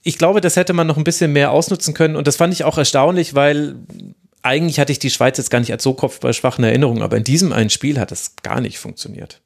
ich 0.06 0.18
glaube, 0.18 0.42
das 0.42 0.56
hätte 0.56 0.74
man 0.74 0.86
noch 0.86 0.98
ein 0.98 1.04
bisschen 1.04 1.32
mehr 1.32 1.50
ausnutzen 1.50 1.94
können 1.94 2.14
und 2.14 2.26
das 2.26 2.36
fand 2.36 2.52
ich 2.52 2.64
auch 2.64 2.76
erstaunlich, 2.76 3.34
weil 3.34 3.76
eigentlich 4.44 4.78
hatte 4.78 4.92
ich 4.92 4.98
die 4.98 5.10
Schweiz 5.10 5.38
jetzt 5.38 5.50
gar 5.50 5.60
nicht 5.60 5.72
als 5.72 5.82
so 5.82 5.94
kopfballschwach 5.94 6.58
in 6.58 6.64
Erinnerung, 6.64 7.02
aber 7.02 7.16
in 7.16 7.24
diesem 7.24 7.52
einen 7.52 7.70
Spiel 7.70 7.98
hat 7.98 8.12
es 8.12 8.36
gar 8.42 8.60
nicht 8.60 8.78
funktioniert. 8.78 9.40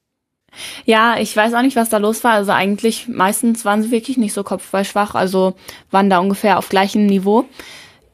Ja, 0.84 1.18
ich 1.18 1.36
weiß 1.36 1.54
auch 1.54 1.62
nicht, 1.62 1.76
was 1.76 1.88
da 1.88 1.98
los 1.98 2.24
war. 2.24 2.32
Also 2.32 2.52
eigentlich 2.52 3.06
meistens 3.06 3.64
waren 3.64 3.82
sie 3.82 3.90
wirklich 3.90 4.16
nicht 4.16 4.32
so 4.32 4.42
kopfballschwach, 4.42 5.14
also 5.14 5.54
waren 5.90 6.10
da 6.10 6.18
ungefähr 6.18 6.58
auf 6.58 6.68
gleichem 6.68 7.06
Niveau. 7.06 7.44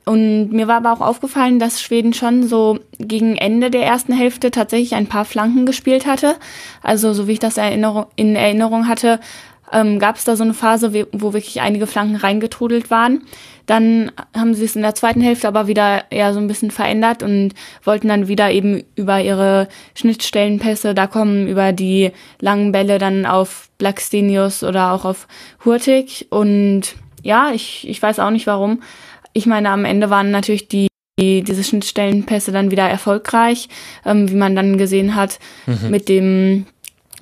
Und 0.05 0.51
mir 0.51 0.69
war 0.69 0.77
aber 0.77 0.93
auch 0.93 1.01
aufgefallen, 1.01 1.59
dass 1.59 1.81
Schweden 1.81 2.13
schon 2.13 2.47
so 2.47 2.79
gegen 2.99 3.37
Ende 3.37 3.71
der 3.71 3.87
ersten 3.87 4.13
Hälfte 4.13 4.51
tatsächlich 4.51 4.95
ein 4.95 5.07
paar 5.07 5.25
Flanken 5.25 5.65
gespielt 5.65 6.05
hatte. 6.05 6.37
Also 6.83 7.15
so 7.15 7.27
wie 7.27 7.33
ich 7.33 7.39
das 7.39 7.57
in 7.57 8.37
Erinnerung 8.37 8.87
hatte, 8.87 9.21
ähm, 9.73 9.99
gab 9.99 10.17
es 10.17 10.25
da 10.25 10.37
so 10.37 10.45
eine 10.45 10.55
Phase, 10.55 11.07
wo 11.13 11.33
wirklich 11.33 11.61
einige 11.61 11.87
Flanken 11.87 12.17
reingetrudelt 12.17 12.91
waren. 12.91 13.23
Dann 13.67 14.13
haben 14.37 14.55
sie 14.55 14.65
es 14.65 14.77
in 14.77 14.83
der 14.83 14.95
zweiten 14.95 15.23
Hälfte 15.23 15.49
aber 15.49 15.67
wieder 15.67 16.05
eher 16.11 16.35
so 16.35 16.41
ein 16.41 16.49
bisschen 16.49 16.71
verändert 16.71 17.23
und 17.23 17.55
wollten 17.83 18.09
dann 18.09 18.29
wieder 18.29 18.51
eben 18.51 18.85
über 18.95 19.21
ihre 19.21 19.69
Schnittstellenpässe 19.95 20.95
da 20.95 21.07
kommen, 21.07 21.49
über 21.49 21.73
die 21.73 22.11
langen 22.41 22.73
Bälle 22.73 22.99
dann 22.99 23.25
auf 23.25 23.71
Blackstenius 23.79 24.63
oder 24.63 24.93
auch 24.93 25.05
auf 25.05 25.27
Hurtig. 25.65 26.27
Und 26.31 26.95
ja, 27.23 27.53
ich, 27.53 27.89
ich 27.89 28.03
weiß 28.03 28.19
auch 28.19 28.31
nicht 28.31 28.47
warum. 28.47 28.83
Ich 29.33 29.47
meine, 29.47 29.71
am 29.71 29.85
Ende 29.85 30.11
waren 30.11 30.31
natürlich 30.31 30.69
die 30.69 30.89
die, 31.17 31.43
diese 31.43 31.63
Schnittstellenpässe 31.63 32.51
dann 32.51 32.73
wieder 32.73 32.89
erfolgreich, 32.89 33.69
ähm, 34.05 34.29
wie 34.29 34.35
man 34.35 34.57
dann 34.57 34.79
gesehen 34.79 35.15
hat 35.15 35.39
mhm. 35.65 35.91
mit 35.91 36.09
dem 36.09 36.67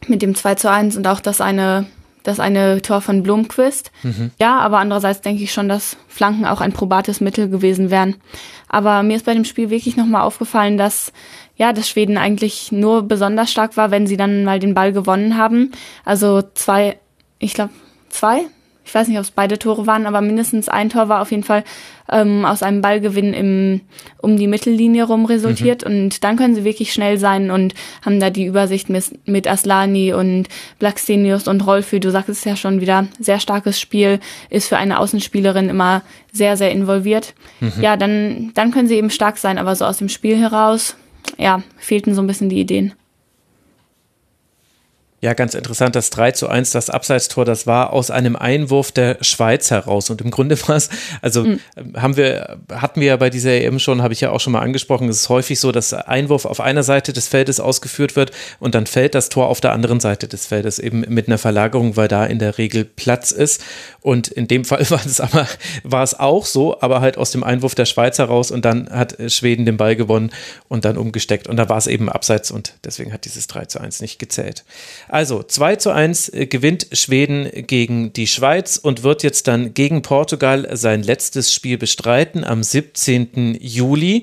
mit 0.09 0.22
dem 0.22 0.35
2 0.35 0.55
zu 0.57 0.70
1 0.70 0.96
und 0.96 1.07
auch 1.07 1.20
das 1.20 1.40
eine 1.40 1.87
das 2.22 2.40
eine 2.40 2.82
Tor 2.82 3.00
von 3.00 3.22
Blomqvist. 3.22 3.90
Mhm. 4.02 4.30
Ja, 4.40 4.58
aber 4.58 4.78
andererseits 4.78 5.20
denke 5.20 5.42
ich 5.42 5.52
schon, 5.52 5.68
dass 5.68 5.96
Flanken 6.08 6.44
auch 6.44 6.61
ein 6.61 6.72
probates 6.72 7.20
Mittel 7.20 7.48
gewesen 7.48 7.90
wären. 7.90 8.16
Aber 8.68 9.02
mir 9.02 9.16
ist 9.16 9.26
bei 9.26 9.35
dem 9.35 9.44
Spiel 9.44 9.70
wirklich 9.70 9.96
nochmal 9.96 10.22
aufgefallen, 10.22 10.78
dass 10.78 11.12
ja, 11.56 11.72
dass 11.72 11.88
Schweden 11.88 12.16
eigentlich 12.16 12.72
nur 12.72 13.02
besonders 13.02 13.50
stark 13.50 13.76
war, 13.76 13.90
wenn 13.90 14.06
sie 14.06 14.16
dann 14.16 14.44
mal 14.44 14.58
den 14.58 14.74
Ball 14.74 14.92
gewonnen 14.92 15.37
haben. 15.37 15.72
Also 16.04 16.42
zwei, 16.54 16.98
ich 17.38 17.54
glaube 17.54 17.72
zwei, 18.08 18.46
ich 18.84 18.94
weiß 18.94 19.08
nicht, 19.08 19.18
ob 19.18 19.24
es 19.24 19.30
beide 19.30 19.58
Tore 19.58 19.86
waren, 19.86 20.06
aber 20.06 20.20
mindestens 20.20 20.68
ein 20.68 20.90
Tor 20.90 21.08
war 21.08 21.22
auf 21.22 21.30
jeden 21.30 21.44
Fall 21.44 21.64
ähm, 22.10 22.44
aus 22.44 22.62
einem 22.62 22.80
Ballgewinn 22.80 23.32
im, 23.32 23.80
um 24.20 24.36
die 24.36 24.46
Mittellinie 24.46 25.04
rum 25.04 25.24
resultiert. 25.24 25.84
Mhm. 25.84 25.90
Und 25.90 26.24
dann 26.24 26.36
können 26.36 26.54
sie 26.54 26.64
wirklich 26.64 26.92
schnell 26.92 27.18
sein 27.18 27.50
und 27.50 27.74
haben 28.04 28.18
da 28.18 28.30
die 28.30 28.44
Übersicht 28.44 28.88
mit, 28.88 29.26
mit 29.26 29.46
Aslani 29.46 30.12
und 30.12 30.48
Blackstenius 30.78 31.46
und 31.46 31.66
Rolfü. 31.66 32.00
Du 32.00 32.10
sagst 32.10 32.28
es 32.28 32.44
ja 32.44 32.56
schon 32.56 32.80
wieder, 32.80 33.06
sehr 33.20 33.38
starkes 33.38 33.80
Spiel, 33.80 34.18
ist 34.50 34.68
für 34.68 34.76
eine 34.76 34.98
Außenspielerin 34.98 35.68
immer 35.68 36.02
sehr, 36.32 36.56
sehr 36.56 36.72
involviert. 36.72 37.34
Mhm. 37.60 37.72
Ja, 37.80 37.96
dann, 37.96 38.50
dann 38.54 38.72
können 38.72 38.88
sie 38.88 38.96
eben 38.96 39.10
stark 39.10 39.38
sein, 39.38 39.58
aber 39.58 39.76
so 39.76 39.84
aus 39.84 39.98
dem 39.98 40.08
Spiel 40.08 40.36
heraus, 40.36 40.96
ja, 41.38 41.62
fehlten 41.78 42.14
so 42.14 42.22
ein 42.22 42.26
bisschen 42.26 42.48
die 42.48 42.60
Ideen. 42.60 42.94
Ja, 45.22 45.35
ganz 45.35 45.54
interessant, 45.54 45.94
das 45.94 46.11
3 46.11 46.32
zu 46.32 46.48
1, 46.48 46.72
das 46.72 46.90
Abseitstor, 46.90 47.44
das 47.44 47.64
war 47.64 47.92
aus 47.92 48.11
einem 48.11 48.35
Einwurf 48.35 48.90
der 48.90 49.18
Schweiz 49.20 49.70
heraus. 49.70 50.11
Und 50.11 50.20
im 50.20 50.32
Grunde 50.32 50.61
war 50.68 50.74
es, 50.74 50.88
also 51.20 51.44
mhm. 51.44 51.61
haben 51.96 52.16
wir, 52.16 52.58
hatten 52.74 53.00
wir 53.00 53.06
ja 53.06 53.16
bei 53.16 53.30
dieser 53.30 53.52
EM 53.52 53.78
schon, 53.78 54.02
habe 54.02 54.14
ich 54.14 54.20
ja 54.20 54.30
auch 54.30 54.40
schon 54.40 54.52
mal 54.52 54.62
angesprochen, 54.62 55.08
es 55.08 55.20
ist 55.20 55.28
häufig 55.28 55.61
so, 55.61 55.70
dass 55.70 55.94
Einwurf 55.94 56.44
auf 56.44 56.58
einer 56.58 56.82
Seite 56.82 57.12
des 57.12 57.28
Feldes 57.28 57.61
ausgeführt 57.61 58.16
wird 58.16 58.32
und 58.58 58.74
dann 58.74 58.87
fällt 58.87 59.14
das 59.14 59.28
Tor 59.28 59.46
auf 59.46 59.61
der 59.61 59.70
anderen 59.70 60.00
Seite 60.00 60.26
des 60.26 60.46
Feldes, 60.46 60.80
eben 60.80 61.04
mit 61.06 61.28
einer 61.28 61.38
Verlagerung, 61.38 61.96
weil 61.96 62.08
da 62.08 62.26
in 62.26 62.40
der 62.40 62.58
Regel 62.58 62.85
Platz 62.85 63.30
ist. 63.30 63.62
Und 64.00 64.26
in 64.26 64.48
dem 64.48 64.64
Fall 64.72 64.90
war 64.90 65.06
es 65.06 65.20
aber, 65.20 65.46
war 65.85 66.02
es 66.02 66.18
auch 66.18 66.46
so, 66.46 66.80
aber 66.80 67.00
halt 67.00 67.16
aus 67.16 67.30
dem 67.30 67.44
Einwurf 67.44 67.76
der 67.76 67.87
Schweiz 67.87 68.18
heraus 68.18 68.50
und 68.50 68.64
dann 68.64 68.90
hat 68.90 69.16
Schweden 69.28 69.66
den 69.66 69.76
Ball 69.76 69.94
gewonnen 69.94 70.32
und 70.66 70.85
dann 70.85 70.96
umgesteckt. 70.98 71.46
Und 71.46 71.58
da 71.58 71.68
war 71.68 71.78
es 71.78 71.87
eben 71.87 72.08
abseits 72.08 72.50
und 72.50 72.74
deswegen 72.82 73.12
hat 73.12 73.24
dieses 73.24 73.46
3 73.46 73.66
zu 73.66 73.80
1 73.80 74.00
nicht 74.00 74.18
gezählt. 74.18 74.64
Also 75.12 75.42
2 75.42 75.77
zu 75.77 75.90
1 75.90 76.31
äh, 76.31 76.46
gewinnt 76.46 76.87
Schweden 76.92 77.66
gegen 77.66 78.14
die 78.14 78.27
Schweiz 78.27 78.79
und 78.79 79.03
wird 79.03 79.22
jetzt 79.22 79.46
dann 79.46 79.75
gegen 79.75 80.01
Portugal 80.01 80.66
sein 80.72 81.03
letztes 81.03 81.53
Spiel 81.53 81.77
bestreiten 81.77 82.44
am 82.44 82.62
17. 82.62 83.59
Juli. 83.61 84.22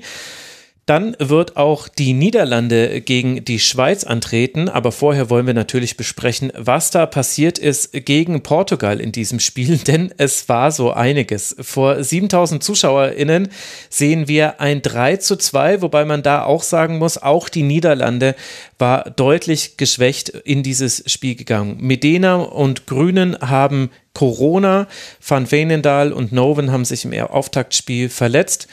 Dann 0.90 1.14
wird 1.20 1.56
auch 1.56 1.86
die 1.86 2.14
Niederlande 2.14 3.00
gegen 3.00 3.44
die 3.44 3.60
Schweiz 3.60 4.02
antreten, 4.02 4.68
aber 4.68 4.90
vorher 4.90 5.30
wollen 5.30 5.46
wir 5.46 5.54
natürlich 5.54 5.96
besprechen, 5.96 6.52
was 6.58 6.90
da 6.90 7.06
passiert 7.06 7.60
ist 7.60 7.92
gegen 7.92 8.42
Portugal 8.42 8.98
in 8.98 9.12
diesem 9.12 9.38
Spiel, 9.38 9.78
denn 9.86 10.12
es 10.16 10.48
war 10.48 10.72
so 10.72 10.90
einiges. 10.90 11.54
Vor 11.60 12.02
7000 12.02 12.64
ZuschauerInnen 12.64 13.50
sehen 13.88 14.26
wir 14.26 14.60
ein 14.60 14.82
3 14.82 15.18
zu 15.18 15.36
2, 15.36 15.80
wobei 15.80 16.04
man 16.04 16.24
da 16.24 16.42
auch 16.42 16.64
sagen 16.64 16.98
muss, 16.98 17.18
auch 17.18 17.48
die 17.48 17.62
Niederlande 17.62 18.34
war 18.76 19.10
deutlich 19.10 19.76
geschwächt 19.76 20.30
in 20.30 20.64
dieses 20.64 21.04
Spiel 21.06 21.36
gegangen. 21.36 21.76
Medena 21.78 22.34
und 22.34 22.88
Grünen 22.88 23.38
haben 23.40 23.90
Corona, 24.12 24.88
Van 25.24 25.52
Veenendaal 25.52 26.12
und 26.12 26.32
Noven 26.32 26.72
haben 26.72 26.84
sich 26.84 27.04
im 27.04 27.12
Auftaktspiel 27.12 28.08
verletzt 28.08 28.66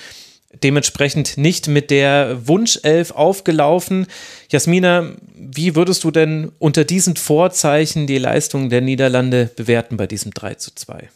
dementsprechend 0.63 1.38
nicht 1.38 1.67
mit 1.67 1.91
der 1.91 2.48
Wunschelf 2.48 3.12
aufgelaufen. 3.12 4.08
Jasmina, 4.50 5.15
wie 5.36 5.76
würdest 5.76 6.04
du 6.04 6.12
denn 6.12 6.52
unter 6.60 6.84
diesen 6.84 7.15
Vorzeichen 7.15 8.08
die 8.08 8.17
Leistung 8.17 8.70
der 8.70 8.82
Niederlande 8.82 9.50
bewerten 9.56 9.98
bei 9.98 10.08
diesem 10.08 10.34
3 10.34 10.56
zu 10.56 10.72
2? 10.74 11.10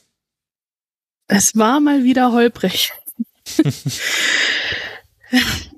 Es 1.28 1.56
war 1.56 1.80
mal 1.80 2.04
wieder 2.04 2.32
holprig. 2.32 2.92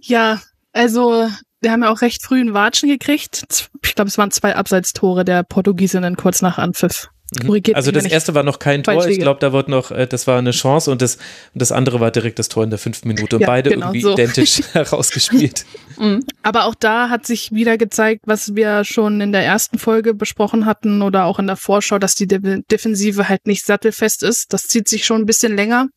ja, 0.02 0.42
also 0.72 1.30
wir 1.62 1.72
haben 1.72 1.84
ja 1.84 1.92
auch 1.92 2.02
recht 2.02 2.24
früh 2.24 2.42
einen 2.42 2.54
Watschen 2.54 2.90
gekriegt. 2.90 3.70
Ich 3.84 3.96
glaube, 3.96 4.10
es 4.10 4.18
waren 4.18 4.32
zwei 4.32 4.56
Abseitstore 4.56 5.24
der 5.24 5.44
Portugiesinnen 5.44 6.18
kurz 6.18 6.42
nach 6.42 6.58
Anpfiff. 6.58 7.10
Mhm. 7.42 7.48
Korrigiert 7.48 7.78
also 7.78 7.92
das 7.92 8.06
erste 8.06 8.36
war 8.36 8.44
noch 8.44 8.60
kein 8.60 8.84
Tor. 8.84 9.08
Ich 9.08 9.20
glaube, 9.20 9.40
da 9.40 9.52
wurde 9.52 9.72
noch, 9.72 9.92
äh, 9.92 10.08
das 10.08 10.28
war 10.28 10.38
eine 10.38 10.52
Chance 10.52 10.92
und 10.92 11.02
das, 11.02 11.16
und 11.16 11.62
das 11.62 11.72
andere 11.72 12.00
war 12.00 12.12
direkt 12.12 12.40
das 12.40 12.50
Tor 12.50 12.64
in 12.64 12.70
der 12.70 12.80
fünften 12.80 13.08
Minute 13.08 13.36
und 13.38 13.42
ja, 13.42 13.48
beide 13.48 13.70
genau 13.70 13.88
irgendwie 13.88 14.02
so. 14.02 14.14
identisch 14.14 14.62
herausgespielt. 14.74 15.66
Mhm. 15.96 16.26
Aber 16.42 16.66
auch 16.66 16.74
da 16.74 17.10
hat 17.10 17.28
sich 17.28 17.52
wieder 17.52 17.78
gezeigt, 17.78 18.22
was 18.26 18.56
wir 18.56 18.84
schon 18.84 19.22
in 19.22 19.32
der 19.32 19.46
ersten 19.46 19.78
Folge 19.78 20.16
besprochen 20.16 20.66
hatten 20.66 21.04
oder 21.04 21.26
auch 21.26 21.38
in 21.38 21.46
der 21.46 21.56
Vorschau, 21.56 22.00
dass 22.00 22.16
die 22.16 22.26
De 22.26 22.64
Defensive 22.72 23.30
halt 23.30 23.46
nicht 23.46 23.64
sattelfest 23.64 24.24
ist. 24.24 24.54
Das 24.54 24.64
zieht 24.64 24.88
sich 24.88 25.06
schon 25.06 25.22
ein 25.22 25.26
bisschen 25.28 25.56
länger, 25.56 25.90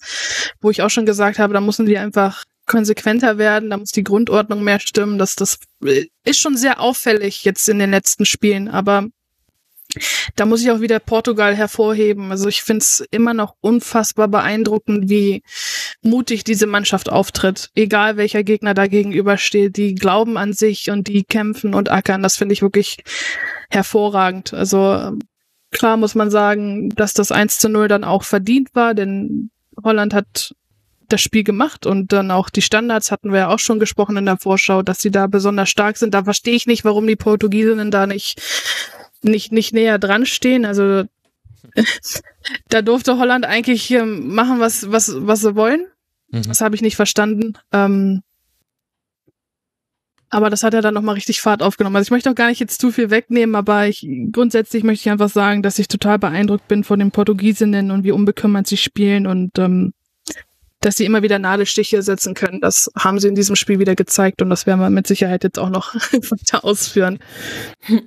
wo 0.61 0.71
ich 0.71 0.83
auch 0.83 0.91
schon 0.91 1.07
gesagt 1.07 1.39
habe, 1.39 1.55
da 1.55 1.63
müssen 1.63 1.87
die 1.87 1.97
einfach 1.97 2.45
konsequenter 2.67 3.39
werden, 3.39 3.71
da 3.71 3.79
muss 3.79 3.91
die 3.91 4.05
Grundordnung 4.05 4.63
mehr 4.63 4.81
stimmen. 4.81 5.19
Das, 5.19 5.35
das 5.35 5.59
äh, 5.85 6.07
ist 6.25 6.41
schon 6.41 6.57
sehr 6.57 6.81
auffällig 6.81 7.45
jetzt 7.45 7.69
in 7.69 7.79
den 7.79 7.91
letzten 7.91 8.27
Spielen, 8.27 8.69
aber 8.69 9.07
da 10.35 10.45
muss 10.45 10.63
ich 10.63 10.71
auch 10.71 10.81
wieder 10.81 10.99
Portugal 10.99 11.55
hervorheben. 11.55 12.31
Also 12.31 12.49
ich 12.49 12.63
finde 12.63 12.83
es 12.83 13.05
immer 13.11 13.35
noch 13.35 13.55
unfassbar 13.61 14.29
beeindruckend, 14.29 15.09
wie 15.09 15.43
mutig 16.03 16.45
diese 16.45 16.67
Mannschaft 16.67 17.11
auftritt. 17.11 17.71
Egal 17.75 18.17
welcher 18.17 18.43
Gegner 18.45 18.75
da 18.75 18.87
gegenübersteht, 18.87 19.77
die 19.77 19.95
glauben 19.95 20.37
an 20.37 20.53
sich 20.53 20.91
und 20.91 21.09
die 21.09 21.25
kämpfen 21.25 21.75
und 21.75 21.91
ackern. 21.91 22.23
Das 22.23 22.37
finde 22.37 22.53
ich 22.53 22.63
wirklich 22.63 22.99
hervorragend. 23.71 24.53
Also 24.53 25.13
klar 25.71 25.97
muss 25.97 26.15
man 26.15 26.31
sagen, 26.31 26.91
dass 26.91 27.13
das 27.13 27.33
1 27.33 27.59
zu 27.59 27.69
0 27.69 27.89
dann 27.89 28.05
auch 28.05 28.23
verdient 28.23 28.75
war, 28.75 28.95
denn 28.95 29.51
Holland 29.83 30.15
hat 30.15 30.55
das 31.09 31.21
Spiel 31.21 31.45
gemacht 31.45 31.87
und 31.87 32.13
dann 32.13 32.31
auch 32.31 32.51
die 32.51 32.63
Standards 32.63 33.13
hatten 33.13 33.31
wir 33.31 33.39
ja 33.39 33.49
auch 33.49 33.61
schon 33.61 33.79
gesprochen 33.79 34.17
in 34.17 34.27
der 34.27 34.39
Vorschau, 34.39 34.83
dass 34.83 34.99
sie 34.99 35.11
da 35.11 35.29
besonders 35.29 35.69
stark 35.69 35.97
sind. 35.97 36.15
Da 36.15 36.25
verstehe 36.25 36.55
ich 36.55 36.67
nicht, 36.67 36.85
warum 36.85 37.07
die 37.07 37.17
Portugiesinnen 37.17 37.91
da 37.91 38.07
nicht, 38.07 38.41
nicht, 39.27 39.53
nicht 39.53 39.73
näher 39.73 39.99
dran 39.99 40.27
stehen. 40.27 40.65
Also 40.65 41.05
da 42.69 42.83
durfte 42.83 43.19
Holland 43.19 43.45
eigentlich 43.45 43.91
machen, 44.05 44.61
was, 44.61 44.91
was, 44.91 45.15
was 45.17 45.41
sie 45.41 45.55
wollen. 45.57 45.87
Mhm. 46.31 46.43
Das 46.43 46.61
habe 46.61 46.75
ich 46.75 46.83
nicht 46.83 46.97
verstanden. 46.97 47.55
Ähm, 47.73 48.23
aber 50.29 50.51
das 50.51 50.63
hat 50.63 50.75
ja 50.75 50.81
dann 50.81 50.95
nochmal 50.95 51.15
richtig 51.15 51.41
Fahrt 51.41 51.63
aufgenommen. 51.63 51.97
Also 51.97 52.09
ich 52.09 52.11
möchte 52.11 52.31
auch 52.31 52.35
gar 52.35 52.49
nicht 52.49 52.61
jetzt 52.61 52.81
zu 52.81 52.91
viel 52.91 53.11
wegnehmen, 53.11 53.55
aber 53.55 53.87
ich, 53.87 54.07
grundsätzlich 54.33 54.83
möchte 54.83 55.03
ich 55.03 55.11
einfach 55.11 55.29
sagen, 55.29 55.63
dass 55.63 55.79
ich 55.79 55.89
total 55.89 56.19
beeindruckt 56.19 56.67
bin 56.69 56.85
von 56.85 56.99
den 56.99 57.13
Portugiesinnen 57.13 57.91
und 57.91 58.05
wie 58.05 58.11
unbekümmert 58.11 58.67
sie 58.67 58.77
spielen 58.77 59.27
und 59.27 59.59
ähm, 59.59 59.93
dass 60.87 60.97
sie 60.97 61.05
immer 61.05 61.25
wieder 61.25 61.41
Nadelstiche 61.41 62.01
setzen 62.01 62.35
können. 62.35 62.61
Das 62.61 62.93
haben 62.97 63.19
sie 63.19 63.27
in 63.27 63.35
diesem 63.35 63.57
Spiel 63.57 63.81
wieder 63.81 63.97
gezeigt 63.97 64.41
und 64.41 64.51
das 64.51 64.67
werden 64.67 64.79
wir 64.79 64.89
mit 64.89 65.09
Sicherheit 65.09 65.43
jetzt 65.43 65.59
auch 65.59 65.69
noch 65.69 65.95
weiter 66.13 66.65
ausführen. 66.65 67.19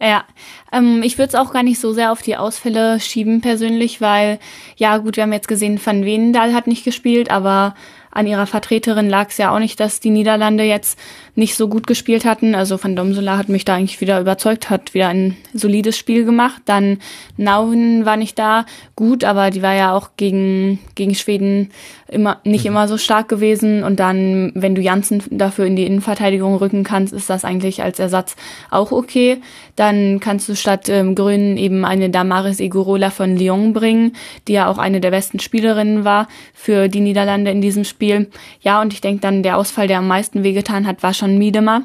Ja, 0.00 0.24
ähm, 0.70 1.02
ich 1.02 1.18
würde 1.18 1.30
es 1.30 1.34
auch 1.34 1.52
gar 1.52 1.64
nicht 1.64 1.80
so 1.80 1.92
sehr 1.92 2.12
auf 2.12 2.22
die 2.22 2.36
Ausfälle 2.36 3.00
schieben 3.00 3.40
persönlich, 3.40 4.00
weil 4.00 4.38
ja 4.76 4.98
gut, 4.98 5.16
wir 5.16 5.24
haben 5.24 5.32
jetzt 5.32 5.48
gesehen, 5.48 5.80
Van 5.84 6.04
Wendal 6.04 6.54
hat 6.54 6.68
nicht 6.68 6.84
gespielt, 6.84 7.32
aber 7.32 7.74
an 8.12 8.28
ihrer 8.28 8.46
Vertreterin 8.46 9.08
lag 9.08 9.30
es 9.30 9.38
ja 9.38 9.52
auch 9.52 9.58
nicht, 9.58 9.80
dass 9.80 9.98
die 9.98 10.10
Niederlande 10.10 10.62
jetzt 10.62 10.96
nicht 11.38 11.54
so 11.54 11.68
gut 11.68 11.86
gespielt 11.86 12.24
hatten. 12.24 12.56
Also 12.56 12.82
Van 12.82 12.96
Domsela 12.96 13.38
hat 13.38 13.48
mich 13.48 13.64
da 13.64 13.76
eigentlich 13.76 14.00
wieder 14.00 14.20
überzeugt, 14.20 14.70
hat 14.70 14.92
wieder 14.92 15.06
ein 15.08 15.36
solides 15.54 15.96
Spiel 15.96 16.24
gemacht. 16.24 16.62
Dann 16.64 16.98
Nauhen 17.36 18.04
war 18.04 18.16
nicht 18.16 18.36
da, 18.40 18.66
gut, 18.96 19.22
aber 19.22 19.50
die 19.50 19.62
war 19.62 19.74
ja 19.74 19.94
auch 19.94 20.10
gegen, 20.16 20.80
gegen 20.96 21.14
Schweden 21.14 21.70
immer, 22.08 22.40
nicht 22.42 22.64
mhm. 22.64 22.72
immer 22.72 22.88
so 22.88 22.98
stark 22.98 23.28
gewesen. 23.28 23.84
Und 23.84 24.00
dann, 24.00 24.50
wenn 24.56 24.74
du 24.74 24.82
Janssen 24.82 25.22
dafür 25.30 25.66
in 25.66 25.76
die 25.76 25.84
Innenverteidigung 25.84 26.56
rücken 26.56 26.82
kannst, 26.82 27.12
ist 27.12 27.30
das 27.30 27.44
eigentlich 27.44 27.84
als 27.84 28.00
Ersatz 28.00 28.34
auch 28.70 28.90
okay. 28.90 29.40
Dann 29.76 30.18
kannst 30.18 30.48
du 30.48 30.56
statt 30.56 30.88
ähm, 30.88 31.14
Grün 31.14 31.56
eben 31.56 31.84
eine 31.84 32.10
Damaris 32.10 32.58
Igurola 32.58 33.10
von 33.10 33.36
Lyon 33.36 33.72
bringen, 33.74 34.16
die 34.48 34.54
ja 34.54 34.68
auch 34.68 34.78
eine 34.78 35.00
der 35.00 35.12
besten 35.12 35.38
Spielerinnen 35.38 36.04
war 36.04 36.26
für 36.52 36.88
die 36.88 37.00
Niederlande 37.00 37.52
in 37.52 37.60
diesem 37.60 37.84
Spiel. 37.84 38.28
Ja, 38.60 38.82
und 38.82 38.92
ich 38.92 39.00
denke 39.00 39.20
dann, 39.20 39.44
der 39.44 39.56
Ausfall, 39.56 39.86
der 39.86 39.98
am 39.98 40.08
meisten 40.08 40.42
wehgetan 40.42 40.84
hat, 40.84 41.04
war 41.04 41.14
schon 41.14 41.27
Miedema 41.36 41.82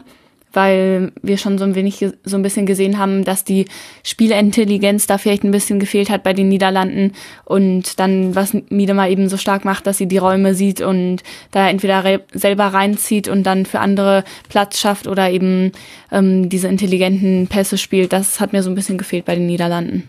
weil 0.53 1.11
wir 1.21 1.37
schon 1.37 1.57
so 1.57 1.65
ein 1.65 1.75
wenig 1.75 2.05
so 2.23 2.37
ein 2.37 2.43
bisschen 2.43 2.65
gesehen 2.65 2.99
haben, 2.99 3.23
dass 3.23 3.43
die 3.43 3.65
Spielintelligenz 4.03 5.07
da 5.07 5.17
vielleicht 5.17 5.43
ein 5.43 5.51
bisschen 5.51 5.79
gefehlt 5.79 6.09
hat 6.09 6.23
bei 6.23 6.33
den 6.33 6.47
Niederlanden 6.47 7.13
und 7.43 7.99
dann 7.99 8.35
was 8.35 8.55
Miedema 8.69 9.07
eben 9.07 9.27
so 9.29 9.37
stark 9.37 9.65
macht, 9.65 9.87
dass 9.87 9.97
sie 9.97 10.07
die 10.07 10.19
Räume 10.19 10.53
sieht 10.53 10.79
und 10.79 11.23
da 11.51 11.67
entweder 11.67 12.21
selber 12.33 12.67
reinzieht 12.67 13.27
und 13.27 13.43
dann 13.43 13.65
für 13.65 13.79
andere 13.79 14.23
Platz 14.47 14.79
schafft 14.79 15.07
oder 15.07 15.31
eben 15.31 15.71
ähm, 16.11 16.49
diese 16.49 16.67
intelligenten 16.67 17.47
Pässe 17.47 17.79
spielt. 17.79 18.13
Das 18.13 18.39
hat 18.39 18.53
mir 18.53 18.61
so 18.61 18.69
ein 18.69 18.75
bisschen 18.75 18.99
gefehlt 18.99 19.25
bei 19.25 19.35
den 19.35 19.47
Niederlanden. 19.47 20.07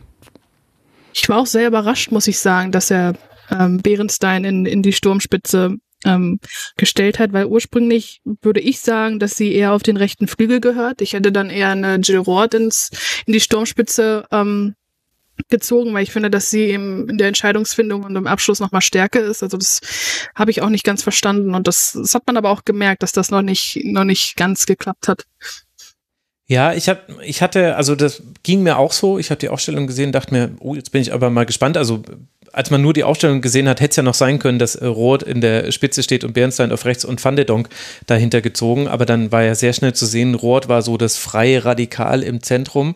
Ich 1.15 1.29
war 1.29 1.39
auch 1.39 1.47
sehr 1.47 1.69
überrascht, 1.69 2.13
muss 2.13 2.29
ich 2.29 2.39
sagen, 2.39 2.71
dass 2.71 2.91
er 2.91 3.15
ähm, 3.51 3.79
Behrenstein 3.79 4.45
in, 4.45 4.67
in 4.67 4.83
die 4.83 4.93
Sturmspitze 4.93 5.79
ähm, 6.05 6.39
gestellt 6.77 7.19
hat, 7.19 7.33
weil 7.33 7.47
ursprünglich 7.47 8.21
würde 8.43 8.61
ich 8.61 8.81
sagen, 8.81 9.19
dass 9.19 9.37
sie 9.37 9.53
eher 9.53 9.73
auf 9.73 9.83
den 9.83 9.97
rechten 9.97 10.27
Flügel 10.27 10.61
gehört. 10.61 11.01
Ich 11.01 11.13
hätte 11.13 11.33
dann 11.33 11.51
eher 11.51 11.71
eine 11.71 11.97
Jill 11.97 12.19
Roth 12.19 12.55
ins, 12.55 12.91
in 13.27 13.33
die 13.33 13.41
Sturmspitze 13.41 14.27
ähm, 14.31 14.75
gezogen, 15.49 15.93
weil 15.95 16.03
ich 16.03 16.13
finde, 16.13 16.31
dass 16.31 16.51
sie 16.51 16.71
im, 16.71 17.09
in 17.09 17.19
der 17.19 17.29
Entscheidungsfindung 17.29 18.05
und 18.05 18.17
im 18.17 18.27
Abschluss 18.27 18.61
nochmal 18.61 18.83
stärker 18.83 19.21
ist. 19.21 19.43
Also 19.43 19.57
das 19.57 19.81
habe 20.35 20.51
ich 20.51 20.63
auch 20.63 20.69
nicht 20.69 20.85
ganz 20.85 21.03
verstanden 21.03 21.55
und 21.55 21.67
das, 21.67 21.93
das 21.93 22.15
hat 22.15 22.27
man 22.27 22.37
aber 22.37 22.51
auch 22.51 22.65
gemerkt, 22.65 23.03
dass 23.03 23.13
das 23.13 23.31
noch 23.31 23.43
nicht, 23.43 23.81
noch 23.85 24.05
nicht 24.05 24.37
ganz 24.37 24.67
geklappt 24.67 25.09
hat. 25.09 25.25
Ja, 26.47 26.75
ich 26.75 26.91
habe, 26.91 27.01
ich 27.23 27.41
hatte, 27.41 27.75
also 27.77 27.95
das 27.95 28.23
ging 28.43 28.63
mir 28.63 28.77
auch 28.77 28.93
so. 28.93 29.19
Ich 29.19 29.31
habe 29.31 29.39
die 29.39 29.49
Ausstellung 29.49 29.87
gesehen, 29.87 30.13
dachte 30.13 30.35
mir, 30.35 30.55
oh, 30.61 30.75
jetzt 30.75 30.93
bin 30.93 31.01
ich 31.01 31.13
aber 31.13 31.31
mal 31.31 31.47
gespannt. 31.47 31.79
Also 31.79 32.03
als 32.55 32.71
man 32.71 32.83
nur 32.83 32.93
die 32.93 33.03
Aufstellung 33.03 33.41
gesehen 33.41 33.69
hat, 33.69 33.81
hätte 33.81 33.91
es 33.91 33.97
ja 33.97 34.03
noch 34.05 34.15
sein 34.15 34.39
können, 34.39 34.61
dass 34.61 34.77
äh, 34.77 34.87
Roth 34.87 35.25
in 35.25 35.41
der 35.41 35.73
Spitze 35.73 36.03
steht 36.05 36.23
und 36.23 36.35
Bernstein 36.35 36.71
auf 36.71 36.85
rechts 36.85 37.05
und 37.05 37.23
Van 37.23 37.35
de 37.35 37.45
Donk 37.45 37.69
dahinter 38.07 38.41
gezogen. 38.41 38.87
Aber 38.87 39.07
dann 39.07 39.33
war 39.33 39.43
ja 39.43 39.57
sehr 39.57 39.73
schnell 39.73 39.93
zu 39.93 40.07
sehen, 40.07 40.35
Roth 40.35 40.69
war 40.69 40.83
so 40.83 40.97
das 40.97 41.17
freie 41.17 41.65
Radikal 41.65 42.23
im 42.23 42.43
Zentrum. 42.43 42.95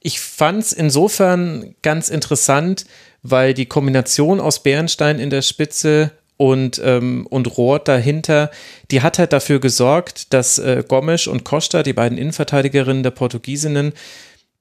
Ich 0.00 0.20
fand 0.20 0.62
es 0.62 0.72
insofern 0.72 1.74
ganz 1.82 2.10
interessant, 2.10 2.86
weil 3.22 3.54
die 3.54 3.66
Kombination 3.66 4.40
aus 4.40 4.62
Bernstein 4.62 5.18
in 5.18 5.30
der 5.30 5.42
Spitze 5.42 6.12
und, 6.36 6.80
ähm, 6.84 7.26
und 7.28 7.56
Roth 7.56 7.88
dahinter, 7.88 8.50
die 8.90 9.02
hat 9.02 9.18
halt 9.18 9.32
dafür 9.32 9.58
gesorgt, 9.58 10.32
dass 10.32 10.58
äh, 10.58 10.84
Gomes 10.86 11.26
und 11.26 11.44
Costa, 11.44 11.82
die 11.82 11.92
beiden 11.92 12.18
Innenverteidigerinnen 12.18 13.02
der 13.02 13.10
Portugiesinnen, 13.10 13.92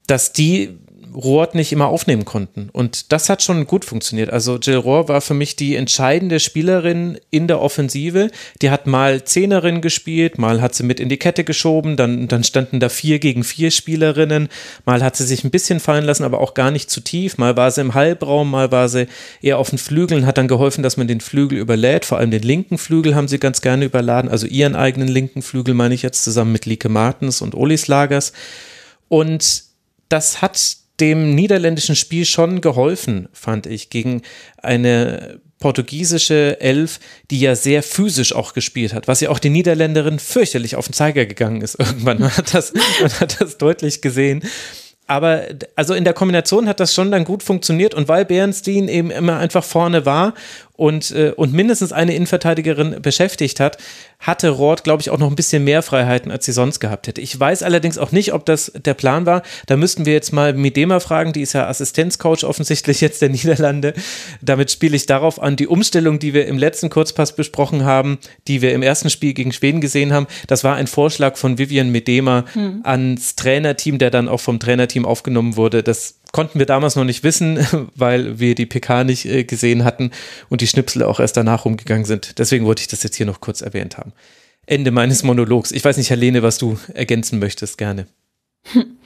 dass 0.08 0.34
die 0.34 0.78
Rohr 1.14 1.50
nicht 1.54 1.72
immer 1.72 1.88
aufnehmen 1.88 2.26
konnten. 2.26 2.70
Und 2.72 3.12
das 3.12 3.30
hat 3.30 3.42
schon 3.42 3.66
gut 3.68 3.86
funktioniert. 3.86 4.30
Also 4.30 4.58
Jill 4.58 4.78
Rohr 4.78 5.08
war 5.08 5.22
für 5.22 5.34
mich 5.34 5.56
die 5.56 5.76
entscheidende 5.76 6.40
Spielerin 6.40 7.20
in 7.30 7.48
der 7.48 7.62
Offensive. 7.62 8.30
Die 8.62 8.70
hat 8.70 8.88
mal 8.88 9.24
Zehnerin 9.24 9.82
gespielt, 9.82 10.38
mal 10.38 10.62
hat 10.62 10.76
sie 10.76 10.84
mit 10.84 11.00
in 11.00 11.10
die 11.10 11.18
Kette 11.18 11.44
geschoben, 11.44 11.98
dann, 11.98 12.28
dann 12.28 12.44
standen 12.44 12.80
da 12.80 12.90
vier 12.90 13.20
gegen 13.20 13.44
vier 13.44 13.72
Spielerinnen, 13.72 14.50
mal 14.86 15.04
hat 15.04 15.16
sie 15.16 15.26
sich 15.26 15.44
ein 15.44 15.52
bisschen 15.52 15.80
fallen 15.80 16.06
lassen, 16.06 16.24
aber 16.24 16.40
auch 16.40 16.54
gar 16.54 16.72
nicht 16.72 16.90
zu 16.90 17.02
tief. 17.02 17.38
Mal 17.38 17.58
war 17.58 17.72
sie 17.72 17.82
im 17.82 17.94
Halbraum, 17.94 18.50
mal 18.50 18.72
war 18.72 18.88
sie 18.88 19.08
eher 19.42 19.58
auf 19.58 19.70
den 19.70 19.80
Flügeln, 19.80 20.26
hat 20.26 20.38
dann 20.38 20.48
geholfen, 20.48 20.84
dass 20.84 20.98
man 20.98 21.08
den 21.08 21.22
Flügel 21.22 21.58
überlädt. 21.58 22.06
Vor 22.06 22.18
allem 22.18 22.32
den 22.32 22.44
linken 22.44 22.78
Flügel 22.78 23.16
haben 23.16 23.28
sie 23.28 23.40
ganz 23.40 23.62
gerne 23.62 23.86
überladen, 23.86 24.30
also 24.30 24.48
ihren 24.48 24.76
eigenen 24.76 25.08
linken 25.08 25.42
Flügel 25.42 25.74
meine 25.74 25.96
ich 25.96 26.02
jetzt 26.02 26.24
zusammen 26.24 26.52
mit 26.52 26.66
Lieke 26.66 26.90
Martens 26.90 27.42
und 27.42 27.56
Olis 27.56 27.88
Lagers. 27.88 28.34
Und 29.10 29.64
das 30.10 30.42
hat 30.42 30.81
dem 31.02 31.36
niederländischen 31.36 31.96
Spiel 31.96 32.26
schon 32.26 32.62
geholfen, 32.62 33.28
fand 33.34 33.66
ich, 33.66 33.90
gegen 33.90 34.22
eine 34.58 35.42
portugiesische 35.60 36.60
Elf, 36.60 37.00
die 37.30 37.40
ja 37.40 37.56
sehr 37.56 37.84
physisch 37.84 38.34
auch 38.34 38.54
gespielt 38.54 38.94
hat, 38.94 39.08
was 39.08 39.22
ja 39.22 39.30
auch 39.30 39.40
die 39.40 39.50
Niederländerin 39.50 40.20
fürchterlich 40.20 40.76
auf 40.76 40.88
den 40.88 40.94
Zeiger 40.94 41.26
gegangen 41.26 41.62
ist 41.62 41.76
irgendwann. 41.80 42.20
Man 42.20 42.36
hat 42.36 42.54
das, 42.54 42.74
man 43.02 43.12
hat 43.20 43.42
das 43.42 43.58
deutlich 43.58 44.02
gesehen. 44.02 44.44
Aber 45.08 45.44
also 45.76 45.94
in 45.94 46.06
der 46.06 46.14
Kombination 46.14 46.70
hat 46.70 46.80
das 46.80 46.96
schon 46.96 47.12
dann 47.12 47.26
gut 47.26 47.44
funktioniert 47.44 47.94
und 47.94 48.08
weil 48.08 48.24
Bernstein 48.24 48.88
eben 48.88 49.12
immer 49.12 49.38
einfach 49.38 49.64
vorne 49.64 50.06
war 50.06 50.34
und, 50.76 51.12
äh, 51.12 51.34
und 51.36 51.54
mindestens 51.54 51.92
eine 51.92 52.16
Innenverteidigerin 52.16 53.02
beschäftigt 53.02 53.60
hat, 53.60 53.78
hatte 54.20 54.50
Roth, 54.50 54.84
glaube 54.84 55.02
ich, 55.02 55.10
auch 55.10 55.18
noch 55.18 55.30
ein 55.30 55.36
bisschen 55.36 55.64
mehr 55.64 55.82
Freiheiten, 55.82 56.32
als 56.32 56.46
sie 56.46 56.52
sonst 56.52 56.80
gehabt 56.80 57.08
hätte. 57.08 57.22
Ich 57.22 57.38
weiß 57.38 57.64
allerdings 57.64 57.98
auch 57.98 58.12
nicht, 58.12 58.34
ob 58.34 58.46
das 58.46 58.72
der 58.74 58.94
Plan 58.94 59.26
war. 59.26 59.42
Da 59.66 59.78
müssten 59.78 60.06
wir 60.06 60.14
jetzt 60.14 60.32
mal 60.32 60.54
Midema 60.54 61.00
fragen, 61.00 61.34
die 61.34 61.42
ist 61.42 61.54
ja 61.54 61.68
Assistenzcoach 61.68 62.44
offensichtlich 62.44 63.02
jetzt 63.02 63.22
der 63.22 63.30
Niederlande. 63.30 63.94
Damit 64.42 64.72
spiele 64.72 64.96
ich 64.96 65.08
darauf 65.08 65.42
an, 65.42 65.56
die 65.56 65.68
Umstellung, 65.68 66.20
die 66.20 66.34
wir 66.34 66.46
im 66.46 66.58
letzten 66.58 66.90
Kurzpass 66.90 67.36
besprochen 67.36 67.84
haben, 67.84 68.20
die 68.48 68.62
wir 68.62 68.74
im 68.74 68.84
ersten 68.84 69.10
Spiel 69.10 69.34
gegen 69.34 69.52
Schweden 69.52 69.82
gesehen 69.82 70.14
haben, 70.14 70.28
das 70.48 70.64
war 70.64 70.76
ein 70.76 70.88
Vorschlag 70.88 71.36
von 71.36 71.58
Vivian 71.58 71.90
Medema 71.92 72.46
hm. 72.54 72.82
ans 72.84 73.36
Trainerteam, 73.36 73.98
der 73.98 74.12
dann 74.12 74.28
auch 74.28 74.40
vom 74.40 74.60
Trainerteam 74.60 75.06
aufgenommen 75.06 75.56
wurde. 75.56 75.82
Das 75.82 76.21
konnten 76.32 76.60
wir 76.60 76.66
damals 76.66 76.96
noch 76.96 77.04
nicht 77.04 77.24
wissen, 77.24 77.66
weil 77.96 78.40
wir 78.40 78.56
die 78.56 78.66
PK 78.66 79.04
nicht 79.04 79.26
äh, 79.26 79.44
gesehen 79.44 79.84
hatten 79.84 80.12
und 80.50 80.62
die 80.62 80.68
Schnipsel 80.68 81.04
auch 81.04 81.20
erst 81.20 81.38
danach 81.38 81.66
rumgegangen 81.66 82.06
sind. 82.06 82.40
Deswegen 82.40 82.66
wollte 82.66 82.82
ich 82.82 82.88
das 82.88 83.04
jetzt 83.04 83.16
hier 83.16 83.26
noch 83.26 83.42
kurz 83.42 83.62
erwähnt 83.62 83.98
haben. 83.98 84.14
Ende 84.66 84.92
meines 84.92 85.24
Monologs. 85.24 85.72
Ich 85.72 85.84
weiß 85.84 85.98
nicht, 85.98 86.10
Helene, 86.10 86.44
was 86.44 86.58
du 86.58 86.78
ergänzen 86.94 87.40
möchtest, 87.40 87.78
gerne. 87.78 88.08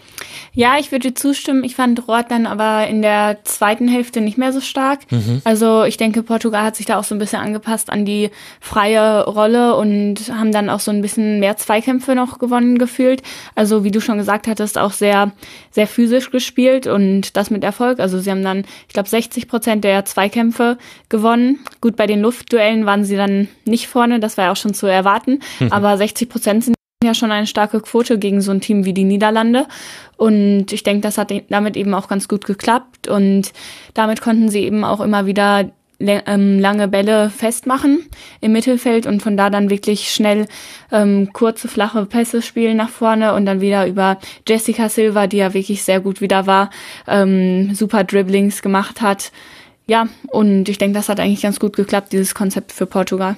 Ja, 0.53 0.77
ich 0.79 0.91
würde 0.91 1.13
zustimmen. 1.13 1.63
Ich 1.63 1.75
fand 1.75 2.07
Roth 2.07 2.29
dann 2.29 2.45
aber 2.45 2.87
in 2.87 3.01
der 3.01 3.39
zweiten 3.43 3.87
Hälfte 3.87 4.21
nicht 4.21 4.37
mehr 4.37 4.53
so 4.53 4.61
stark. 4.61 4.99
Mhm. 5.11 5.41
Also 5.43 5.83
ich 5.83 5.97
denke, 5.97 6.23
Portugal 6.23 6.63
hat 6.63 6.75
sich 6.75 6.85
da 6.85 6.97
auch 6.97 7.03
so 7.03 7.13
ein 7.13 7.19
bisschen 7.19 7.41
angepasst 7.41 7.89
an 7.89 8.05
die 8.05 8.29
freie 8.61 9.25
Rolle 9.25 9.75
und 9.75 10.31
haben 10.33 10.51
dann 10.51 10.69
auch 10.69 10.79
so 10.79 10.91
ein 10.91 11.01
bisschen 11.01 11.39
mehr 11.39 11.57
Zweikämpfe 11.57 12.15
noch 12.15 12.39
gewonnen 12.39 12.77
gefühlt. 12.77 13.21
Also 13.53 13.83
wie 13.83 13.91
du 13.91 13.99
schon 13.99 14.17
gesagt 14.17 14.47
hattest, 14.47 14.77
auch 14.77 14.91
sehr, 14.91 15.31
sehr 15.71 15.87
physisch 15.87 16.31
gespielt 16.31 16.87
und 16.87 17.35
das 17.35 17.49
mit 17.49 17.63
Erfolg. 17.63 17.99
Also 17.99 18.19
sie 18.19 18.31
haben 18.31 18.43
dann, 18.43 18.65
ich 18.87 18.93
glaube, 18.93 19.09
60 19.09 19.47
Prozent 19.47 19.83
der 19.83 20.05
Zweikämpfe 20.05 20.77
gewonnen. 21.09 21.59
Gut, 21.81 21.95
bei 21.97 22.07
den 22.07 22.21
Luftduellen 22.21 22.85
waren 22.85 23.03
sie 23.03 23.17
dann 23.17 23.49
nicht 23.65 23.87
vorne, 23.87 24.19
das 24.19 24.37
war 24.37 24.45
ja 24.45 24.51
auch 24.51 24.57
schon 24.57 24.73
zu 24.73 24.87
erwarten. 24.87 25.39
Mhm. 25.59 25.71
Aber 25.71 25.97
60 25.97 26.29
Prozent 26.29 26.63
sind 26.63 26.74
ja 27.05 27.13
schon 27.13 27.31
eine 27.31 27.47
starke 27.47 27.79
Quote 27.79 28.19
gegen 28.19 28.41
so 28.41 28.51
ein 28.51 28.61
Team 28.61 28.85
wie 28.85 28.93
die 28.93 29.03
Niederlande. 29.03 29.67
Und 30.17 30.71
ich 30.71 30.83
denke, 30.83 31.01
das 31.01 31.17
hat 31.17 31.31
damit 31.49 31.77
eben 31.77 31.93
auch 31.93 32.07
ganz 32.07 32.27
gut 32.27 32.45
geklappt. 32.45 33.07
Und 33.07 33.53
damit 33.93 34.21
konnten 34.21 34.49
sie 34.49 34.61
eben 34.61 34.83
auch 34.83 34.99
immer 34.99 35.25
wieder 35.25 35.69
ähm, 35.99 36.59
lange 36.59 36.87
Bälle 36.87 37.29
festmachen 37.29 38.05
im 38.41 38.51
Mittelfeld 38.51 39.05
und 39.05 39.21
von 39.21 39.37
da 39.37 39.49
dann 39.49 39.69
wirklich 39.69 40.11
schnell 40.11 40.47
ähm, 40.91 41.31
kurze, 41.31 41.67
flache 41.67 42.05
Pässe 42.05 42.41
spielen 42.41 42.77
nach 42.77 42.89
vorne 42.89 43.33
und 43.33 43.45
dann 43.45 43.61
wieder 43.61 43.87
über 43.87 44.19
Jessica 44.47 44.89
Silva, 44.89 45.27
die 45.27 45.37
ja 45.37 45.53
wirklich 45.53 45.83
sehr 45.83 45.99
gut 45.99 46.21
wieder 46.21 46.47
war, 46.47 46.69
ähm, 47.07 47.73
super 47.73 48.03
Dribblings 48.03 48.61
gemacht 48.61 49.01
hat. 49.01 49.31
Ja, 49.87 50.07
und 50.27 50.67
ich 50.67 50.77
denke, 50.77 50.97
das 50.97 51.09
hat 51.09 51.19
eigentlich 51.19 51.43
ganz 51.43 51.59
gut 51.59 51.75
geklappt, 51.75 52.11
dieses 52.11 52.33
Konzept 52.33 52.71
für 52.71 52.87
Portugal. 52.87 53.37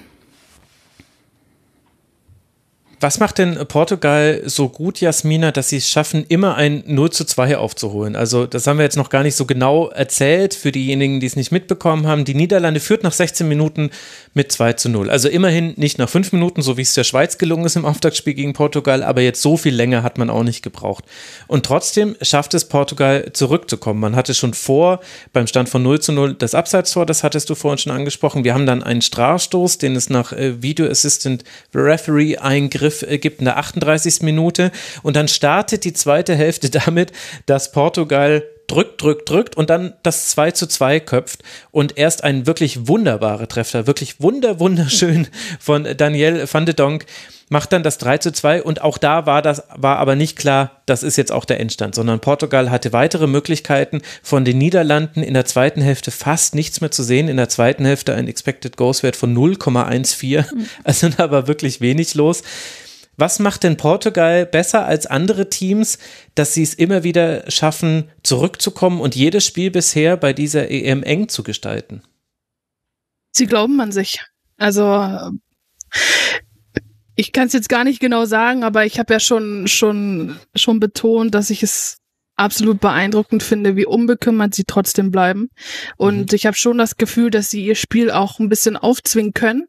Was 3.00 3.20
macht 3.20 3.38
denn 3.38 3.60
Portugal 3.68 4.42
so 4.46 4.70
gut, 4.70 5.02
Jasmina, 5.02 5.52
dass 5.52 5.70
sie 5.70 5.78
es 5.78 5.88
schaffen, 5.88 6.26
immer 6.30 6.56
ein 6.56 6.84
0 6.88 7.12
zu 7.12 7.26
2 7.26 7.58
aufzuholen? 7.58 8.16
Also, 8.16 8.48
das 8.48 8.66
haben 8.66 8.78
wir 8.78 8.86
jetzt 8.86 8.98
noch 8.98 9.12
gar 9.12 9.22
nicht 9.22 9.36
so 9.36 9.46
genau 9.46 9.90
erzählt 9.90 10.56
für 10.56 10.72
diejenigen, 10.72 11.20
die 11.20 11.28
es 11.28 11.36
nicht 11.36 11.52
mitbekommen 11.52 12.08
haben. 12.08 12.26
Die 12.26 12.34
Niederlande 12.34 12.80
führt 12.80 13.04
nach 13.04 13.12
16 13.12 13.48
Minuten 13.48 13.92
mit 14.34 14.52
2 14.52 14.74
zu 14.74 14.90
0. 14.90 15.12
Also 15.12 15.30
immerhin 15.30 15.76
nicht 15.78 16.00
nach 16.00 16.10
5 16.10 16.32
Minuten, 16.32 16.64
so 16.64 16.76
wie 16.78 16.82
es 16.82 16.96
der 16.96 17.04
Schweiz 17.04 17.38
gelungen 17.38 17.66
ist 17.66 17.76
im 17.76 17.86
Auftaktspiel 17.86 18.34
gegen 18.34 18.54
Portugal, 18.54 19.04
aber 19.04 19.22
jetzt 19.22 19.44
so 19.44 19.58
viel 19.58 19.76
länger 19.76 20.02
hat 20.02 20.18
man 20.18 20.32
auch 20.32 20.44
nicht 20.44 20.64
gebraucht. 20.64 21.04
Und 21.46 21.68
trotzdem 21.68 22.16
schafft 22.24 22.56
es 22.56 22.66
Portugal 22.66 23.30
zurückzukommen. 23.34 24.00
Man 24.00 24.16
hatte 24.16 24.34
schon 24.34 24.56
vor, 24.56 25.02
beim 25.34 25.46
Stand 25.46 25.70
von 25.70 25.84
0 25.84 26.00
zu 26.00 26.14
0, 26.14 26.34
das 26.34 26.56
Abseitstor, 26.56 27.06
das 27.06 27.24
hattest 27.24 27.48
du 27.52 27.54
vorhin 27.54 27.78
schon 27.78 27.92
angesprochen. 27.92 28.44
Wir 28.44 28.56
haben 28.56 28.66
dann 28.66 28.82
einen 28.82 29.04
Strafstoß, 29.04 29.78
den 29.78 29.96
es 29.96 30.10
nach 30.10 30.34
äh, 30.34 30.64
Video 30.64 30.88
Assistant 30.88 31.44
Referee 31.76 32.38
eingriff 32.38 32.87
Angriff 32.88 33.04
äh, 33.04 33.18
gibt 33.18 33.40
in 33.40 33.46
der 33.46 33.58
38. 33.58 34.22
Minute 34.22 34.72
und 35.04 35.16
dann 35.16 35.28
startet 35.28 35.84
die 35.84 35.94
zweite 35.94 36.36
Hälfte 36.36 36.70
damit, 36.86 37.12
dass 37.46 37.72
Portugal 37.72 38.44
drückt, 38.68 39.02
drückt, 39.02 39.30
drückt 39.30 39.56
und 39.56 39.70
dann 39.70 39.94
das 40.04 40.30
2 40.30 40.52
zu 40.52 40.68
2 40.68 41.00
köpft 41.00 41.44
und 41.72 41.98
erst 41.98 42.24
ein 42.24 42.48
wirklich 42.48 42.88
wunderbarer 42.88 43.48
Treffer, 43.48 43.88
wirklich 43.88 44.22
wunder, 44.22 44.60
wunderschön 44.60 45.28
von 45.60 45.88
Daniel 45.96 46.46
van 46.52 46.66
de 46.66 46.76
Donk 46.76 47.06
macht 47.50 47.72
dann 47.72 47.84
das 47.84 47.98
3 47.98 48.18
zu 48.18 48.32
2 48.32 48.64
und 48.64 48.82
auch 48.82 48.98
da 48.98 49.26
war 49.26 49.42
das, 49.42 49.64
war 49.76 49.98
aber 49.98 50.16
nicht 50.16 50.38
klar, 50.38 50.82
das 50.86 51.04
ist 51.04 51.18
jetzt 51.18 51.32
auch 51.32 51.46
der 51.46 51.60
Endstand, 51.60 51.96
sondern 51.96 52.20
Portugal 52.20 52.70
hatte 52.70 52.94
weitere 52.94 53.28
Möglichkeiten 53.28 54.02
von 54.22 54.46
den 54.46 54.58
Niederlanden 54.58 55.24
in 55.24 55.34
der 55.34 55.46
zweiten 55.46 55.82
Hälfte 55.82 56.12
fast 56.12 56.56
nichts 56.56 56.82
mehr 56.82 56.92
zu 56.92 57.04
sehen, 57.04 57.28
in 57.28 57.38
der 57.38 57.50
zweiten 57.50 57.86
Hälfte 57.86 58.14
ein 58.14 58.28
Expected 58.28 58.78
Goals 58.78 59.04
Wert 59.04 59.16
von 59.16 59.36
0,14, 59.36 60.46
also 60.84 61.10
da 61.10 61.32
war 61.32 61.48
wirklich 61.48 61.82
wenig 61.82 62.16
los. 62.16 62.44
Was 63.20 63.40
macht 63.40 63.64
denn 63.64 63.78
Portugal 63.78 64.46
besser 64.46 64.86
als 64.86 65.08
andere 65.08 65.50
Teams, 65.50 65.98
dass 66.36 66.54
sie 66.54 66.62
es 66.62 66.76
immer 66.76 67.04
wieder 67.04 67.50
schaffen, 67.50 68.12
zurückzukommen 68.22 69.02
und 69.02 69.16
jedes 69.16 69.44
Spiel 69.44 69.72
bisher 69.72 70.18
bei 70.18 70.34
dieser 70.34 70.70
EM 70.70 71.02
eng 71.02 71.28
zu 71.28 71.42
gestalten? 71.42 72.04
Sie 73.32 73.48
glauben 73.48 73.82
an 73.82 73.92
sich. 73.92 74.20
Also 74.58 75.32
ich 77.18 77.34
kann 77.34 77.48
es 77.48 77.54
jetzt 77.54 77.68
gar 77.68 77.84
nicht 77.84 78.00
genau 78.00 78.26
sagen, 78.26 78.64
aber 78.64 78.86
ich 78.86 79.00
habe 79.00 79.12
ja 79.12 79.20
schon 79.20 79.68
schon 79.68 80.38
schon 80.56 80.80
betont, 80.80 81.34
dass 81.36 81.50
ich 81.50 81.64
es 81.64 81.98
absolut 82.38 82.80
beeindruckend 82.80 83.42
finde, 83.42 83.76
wie 83.76 83.86
unbekümmert 83.86 84.54
sie 84.54 84.64
trotzdem 84.64 85.12
bleiben. 85.12 85.50
Und 85.98 86.32
mhm. 86.32 86.36
ich 86.36 86.46
habe 86.46 86.56
schon 86.56 86.78
das 86.78 86.96
Gefühl, 86.96 87.32
dass 87.32 87.50
sie 87.50 87.66
ihr 87.66 87.76
Spiel 87.76 88.12
auch 88.12 88.40
ein 88.40 88.48
bisschen 88.48 88.78
aufzwingen 88.78 89.34
können. 89.34 89.66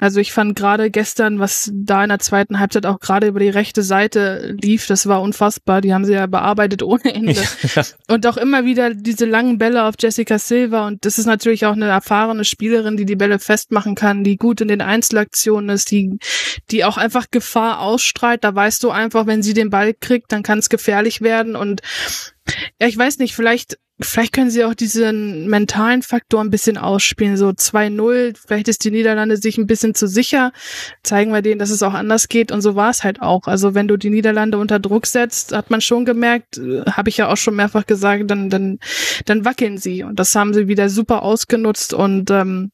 Also 0.00 0.18
ich 0.18 0.32
fand 0.32 0.56
gerade 0.56 0.90
gestern, 0.90 1.38
was 1.38 1.70
da 1.72 2.02
in 2.02 2.08
der 2.08 2.18
zweiten 2.18 2.58
Halbzeit 2.58 2.86
auch 2.86 2.98
gerade 2.98 3.28
über 3.28 3.38
die 3.38 3.48
rechte 3.48 3.82
Seite 3.82 4.56
lief, 4.60 4.86
das 4.86 5.06
war 5.06 5.22
unfassbar. 5.22 5.80
Die 5.80 5.94
haben 5.94 6.04
sie 6.04 6.12
ja 6.12 6.26
bearbeitet 6.26 6.82
ohne 6.88 7.14
Ende. 7.14 7.40
Ja. 7.74 7.84
Und 8.08 8.26
auch 8.26 8.36
immer 8.36 8.64
wieder 8.64 8.94
diese 8.94 9.24
langen 9.24 9.58
Bälle 9.58 9.84
auf 9.84 9.94
Jessica 9.98 10.38
Silva. 10.40 10.88
Und 10.88 11.04
das 11.04 11.18
ist 11.18 11.26
natürlich 11.26 11.66
auch 11.66 11.74
eine 11.74 11.86
erfahrene 11.86 12.44
Spielerin, 12.44 12.96
die 12.96 13.06
die 13.06 13.16
Bälle 13.16 13.38
festmachen 13.38 13.94
kann, 13.94 14.24
die 14.24 14.36
gut 14.36 14.60
in 14.60 14.68
den 14.68 14.80
Einzelaktionen 14.80 15.70
ist, 15.70 15.92
die, 15.92 16.18
die 16.72 16.84
auch 16.84 16.96
einfach 16.96 17.26
Gefahr 17.30 17.80
ausstrahlt. 17.80 18.42
Da 18.42 18.52
weißt 18.52 18.82
du 18.82 18.90
einfach, 18.90 19.26
wenn 19.26 19.42
sie 19.44 19.54
den 19.54 19.70
Ball 19.70 19.94
kriegt, 19.94 20.32
dann 20.32 20.42
kann 20.42 20.58
es 20.58 20.68
gefährlich 20.68 21.20
werden. 21.20 21.54
Und 21.54 21.82
ja, 22.80 22.86
ich 22.86 22.96
weiß 22.96 23.18
nicht, 23.18 23.34
vielleicht, 23.34 23.78
vielleicht 24.00 24.32
können 24.32 24.50
sie 24.50 24.64
auch 24.64 24.74
diesen 24.74 25.48
mentalen 25.48 26.02
Faktor 26.02 26.40
ein 26.40 26.50
bisschen 26.50 26.78
ausspielen. 26.78 27.36
So 27.36 27.48
2-0, 27.48 28.36
vielleicht 28.36 28.68
ist 28.68 28.84
die 28.84 28.90
Niederlande 28.90 29.36
sich 29.36 29.58
ein 29.58 29.66
bisschen 29.66 29.94
zu 29.94 30.06
sicher. 30.06 30.52
Zeigen 31.02 31.32
wir 31.32 31.42
denen, 31.42 31.58
dass 31.58 31.70
es 31.70 31.82
auch 31.82 31.94
anders 31.94 32.28
geht. 32.28 32.52
Und 32.52 32.60
so 32.60 32.74
war 32.74 32.90
es 32.90 33.04
halt 33.04 33.20
auch. 33.20 33.46
Also 33.46 33.74
wenn 33.74 33.88
du 33.88 33.96
die 33.96 34.10
Niederlande 34.10 34.58
unter 34.58 34.78
Druck 34.78 35.06
setzt, 35.06 35.52
hat 35.52 35.70
man 35.70 35.80
schon 35.80 36.04
gemerkt, 36.04 36.58
äh, 36.58 36.84
habe 36.90 37.08
ich 37.08 37.16
ja 37.16 37.28
auch 37.28 37.36
schon 37.36 37.56
mehrfach 37.56 37.86
gesagt, 37.86 38.30
dann, 38.30 38.50
dann, 38.50 38.78
dann 39.26 39.44
wackeln 39.44 39.78
sie. 39.78 40.02
Und 40.02 40.18
das 40.18 40.34
haben 40.34 40.54
sie 40.54 40.68
wieder 40.68 40.88
super 40.88 41.22
ausgenutzt. 41.22 41.92
Und 41.92 42.30
ähm, 42.30 42.70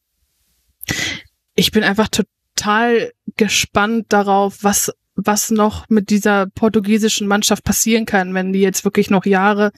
ich 1.55 1.73
bin 1.73 1.85
einfach 1.85 2.09
total 2.09 3.13
gespannt 3.37 4.07
darauf, 4.11 4.59
was 4.63 4.93
was 5.17 5.51
noch 5.51 5.89
mit 5.89 6.11
dieser 6.11 6.47
portugiesischen 6.47 7.27
Mannschaft 7.29 7.65
passieren 7.65 8.07
kann, 8.07 8.35
wenn 8.35 8.53
die 8.53 8.61
jetzt 8.61 8.85
wirklich 8.85 9.11
noch 9.11 9.25
Jahre 9.25 9.73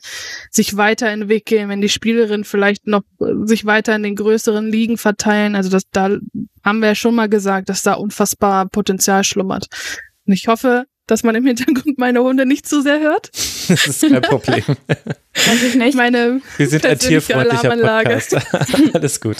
sich 0.50 0.76
weiterentwickeln, 0.76 1.68
wenn 1.68 1.80
die 1.80 1.88
Spielerinnen 1.88 2.44
vielleicht 2.44 2.86
noch 2.86 3.02
äh, 3.20 3.32
sich 3.44 3.66
weiter 3.66 3.94
in 3.94 4.02
den 4.02 4.16
größeren 4.16 4.66
Ligen 4.70 4.98
verteilen. 4.98 5.54
Also 5.54 5.68
das, 5.68 5.84
da 5.92 6.16
haben 6.64 6.80
wir 6.80 6.88
ja 6.88 6.94
schon 6.94 7.14
mal 7.14 7.28
gesagt, 7.28 7.68
dass 7.68 7.82
da 7.82 7.94
unfassbar 7.94 8.66
Potenzial 8.68 9.24
schlummert. 9.24 9.66
Und 10.26 10.32
ich 10.32 10.48
hoffe, 10.48 10.86
dass 11.06 11.22
man 11.22 11.34
im 11.34 11.46
Hintergrund 11.46 11.98
meine 11.98 12.22
Hunde 12.22 12.46
nicht 12.46 12.66
zu 12.66 12.82
sehr 12.82 13.00
hört. 13.00 13.30
Das 13.68 13.86
ist 13.86 14.00
kein 14.02 14.20
Problem. 14.22 14.64
Weiß 14.66 15.62
ich 15.62 15.74
nicht. 15.76 15.96
Meine 15.96 16.40
Wir 16.56 16.68
sind 16.68 16.84
ein 16.84 16.98
tierfreundlicher 16.98 17.76
Podcast. 17.76 18.36
Alles 18.94 19.20
gut. 19.20 19.38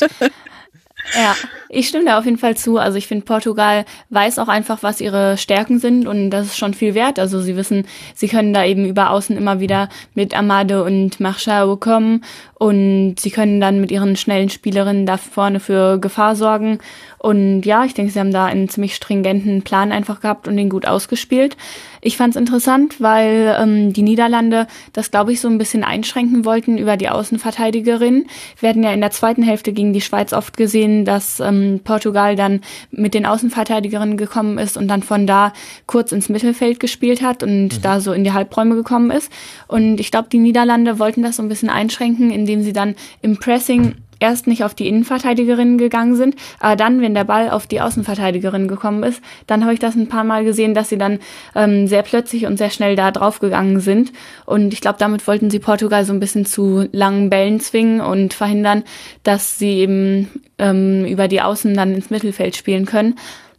Ja, 1.15 1.35
ich 1.69 1.89
stimme 1.89 2.05
da 2.05 2.19
auf 2.19 2.25
jeden 2.25 2.39
Fall 2.39 2.57
zu. 2.57 2.79
Also 2.79 2.99
ich 2.99 3.07
finde, 3.07 3.25
Portugal 3.25 3.85
weiß 4.11 4.39
auch 4.39 4.49
einfach, 4.49 4.83
was 4.83 5.01
ihre 5.01 5.37
Stärken 5.37 5.79
sind 5.79 6.07
und 6.07 6.31
das 6.31 6.47
ist 6.47 6.59
schon 6.59 6.75
viel 6.75 6.95
wert. 6.95 7.19
Also 7.19 7.41
sie 7.41 7.57
wissen, 7.57 7.87
sie 8.15 8.29
können 8.29 8.53
da 8.53 8.65
eben 8.65 8.87
über 8.87 9.11
Außen 9.11 9.37
immer 9.37 9.61
wieder 9.61 9.89
mit 10.15 10.37
Amade 10.37 10.83
und 10.83 11.21
Marchao 11.21 11.77
kommen 11.77 12.25
und 12.55 13.17
sie 13.19 13.31
können 13.31 13.61
dann 13.61 13.81
mit 13.81 13.91
ihren 13.91 14.17
schnellen 14.17 14.49
Spielerinnen 14.49 15.07
da 15.07 15.17
vorne 15.17 15.61
für 15.61 15.99
Gefahr 15.99 16.37
sorgen. 16.37 16.79
Und 17.27 17.63
ja, 17.63 17.85
ich 17.85 17.93
denke, 17.93 18.13
sie 18.13 18.21
haben 18.21 18.31
da 18.31 18.45
einen 18.45 18.69
ziemlich 18.69 18.95
stringenten 18.95 19.63
Plan 19.63 19.91
einfach 19.91 20.21
gehabt 20.21 20.47
und 20.47 20.57
den 20.57 20.69
gut 20.69 20.87
ausgespielt. 20.87 21.57
Ich 22.01 22.17
fand 22.17 22.37
es 22.37 22.41
interessant, 22.41 23.01
weil 23.01 23.57
ähm, 23.61 23.93
die 23.93 24.03
Niederlande 24.03 24.69
das, 24.93 25.11
glaube 25.11 25.33
ich, 25.33 25.41
so 25.41 25.49
ein 25.49 25.59
bisschen 25.59 25.83
einschränken 25.83 26.45
wollten 26.45 26.79
über 26.79 26.97
die 26.97 27.09
Außenverteidigerin. 27.09 28.27
Wir 28.61 28.69
hatten 28.69 28.85
ja 28.85 28.93
in 28.93 29.01
der 29.01 29.11
zweiten 29.11 29.43
Hälfte 29.43 29.73
gegen 29.73 29.93
die 29.93 30.03
Schweiz 30.03 30.33
oft 30.33 30.57
gesehen, 30.57 31.05
dass 31.05 31.41
ähm, 31.41 31.81
Portugal 31.83 32.37
dann 32.37 32.61
mit 32.93 33.13
den 33.13 33.27
Außenverteidigerinnen 33.27 34.17
gekommen 34.17 34.59
ist 34.59 34.77
und 34.77 34.87
dann 34.87 35.03
von 35.03 35.27
da 35.27 35.53
kurz 35.87 36.13
ins 36.13 36.29
Mittelfeld 36.29 36.79
gespielt 36.79 37.23
hat 37.23 37.43
und 37.43 37.71
mhm. 37.79 37.83
da 37.83 37.99
so 37.99 38.13
in 38.13 38.23
die 38.23 38.35
Halbräume 38.35 38.77
gekommen 38.77 39.11
ist. 39.11 39.33
Und 39.67 39.99
ich 39.99 40.13
glaube, 40.13 40.29
die 40.31 40.39
Niederlande 40.39 41.01
wollten 41.01 41.25
das 41.25 41.35
so 41.35 41.43
ein 41.43 41.49
bisschen 41.49 41.71
einschränken, 41.71 42.31
indem 42.31 42.63
sie 42.63 42.73
dann 42.73 42.95
im 43.21 43.37
Pressing 43.39 43.97
erst 44.19 44.47
nicht 44.47 44.65
auf 44.65 44.75
die 44.75 44.89
Innenverteidigerin 44.89 45.79
gegangen 45.79 46.17
sind, 46.17 46.37
aber 46.61 46.77
dann, 46.77 47.01
wenn 47.01 47.15
der 47.15 47.25
Ball 47.25 47.51
auf 47.51 47.67
die 47.67 47.81
Außenverteidigerin 47.81 48.69
gekommen 48.69 49.03
ist, 49.03 49.23
dann 49.47 49.63
habe 49.63 49.75
ich 49.75 49.81
das 49.81 49.95
ein 49.95 50.09
paar 50.09 50.25
Mal 50.25 50.45
gesehen, 50.45 50.75
dass 50.75 50.89
sie 50.89 50.99
dann 50.99 51.19
ähm, 51.55 51.87
sehr 51.87 52.03
plötzlich 52.03 52.47
und 52.47 52.57
sehr 52.57 52.71
schnell 52.71 52.97
da 52.97 53.11
drauf 53.11 53.41
gegangen 53.41 53.81
sind. 53.81 54.13
Und 54.45 54.73
ich 54.73 54.81
glaube, 54.81 54.99
damit 54.99 55.27
wollten 55.27 55.51
sie 55.51 55.59
Portugal 55.59 56.05
so 56.05 56.13
ein 56.13 56.21
bisschen 56.21 56.47
zu 56.47 56.89
langen 56.93 57.31
Bällen 57.31 57.61
zwingen 57.61 58.01
und 58.01 58.35
verhindern, 58.35 58.85
dass 59.23 59.59
sie 59.59 59.79
eben 59.79 60.31
ähm, 60.59 61.05
über 61.05 61.29
die 61.29 61.43
Außen 61.43 61.75
dann 61.75 61.95
ins 61.95 62.11
Mittelfeld 62.11 62.57
spielen 62.57 62.87
können. 62.87 63.17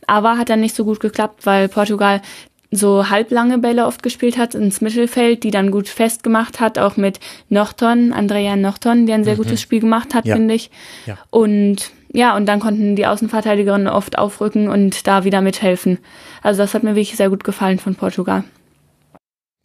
Aber 0.08 0.38
hat 0.38 0.50
dann 0.50 0.62
nicht 0.62 0.76
so 0.76 0.86
gut 0.86 1.00
geklappt, 1.00 1.46
weil 1.46 1.68
Portugal 1.68 2.22
so 2.72 3.10
halblange 3.10 3.58
Bälle 3.58 3.86
oft 3.86 4.04
gespielt 4.04 4.38
hat 4.38 4.56
ins 4.56 4.82
Mittelfeld, 4.82 5.44
die 5.44 5.52
dann 5.52 5.72
gut 5.72 5.88
festgemacht 5.88 6.60
hat, 6.60 6.78
auch 6.78 6.98
mit 6.98 7.20
Norton, 7.50 8.14
Andrea 8.14 8.56
Norton, 8.56 9.06
der 9.06 9.16
ein 9.16 9.24
sehr 9.24 9.34
mhm. 9.34 9.38
gutes 9.38 9.62
Spiel 9.62 9.80
gemacht 9.80 10.14
hat, 10.14 10.26
ja. 10.26 10.36
finde 10.36 10.54
ich. 10.54 10.70
Ja. 11.06 11.18
Und 11.30 11.92
ja, 12.14 12.36
und 12.36 12.46
dann 12.46 12.60
konnten 12.60 12.96
die 12.96 13.06
Außenverteidigerinnen 13.06 13.88
oft 13.88 14.18
aufrücken 14.18 14.70
und 14.70 15.08
da 15.08 15.24
wieder 15.24 15.42
mithelfen. 15.42 16.00
Also 16.42 16.62
das 16.62 16.74
hat 16.74 16.84
mir 16.84 16.96
wirklich 16.96 17.18
sehr 17.18 17.30
gut 17.30 17.44
gefallen 17.44 17.80
von 17.80 17.96
Portugal. 17.96 18.44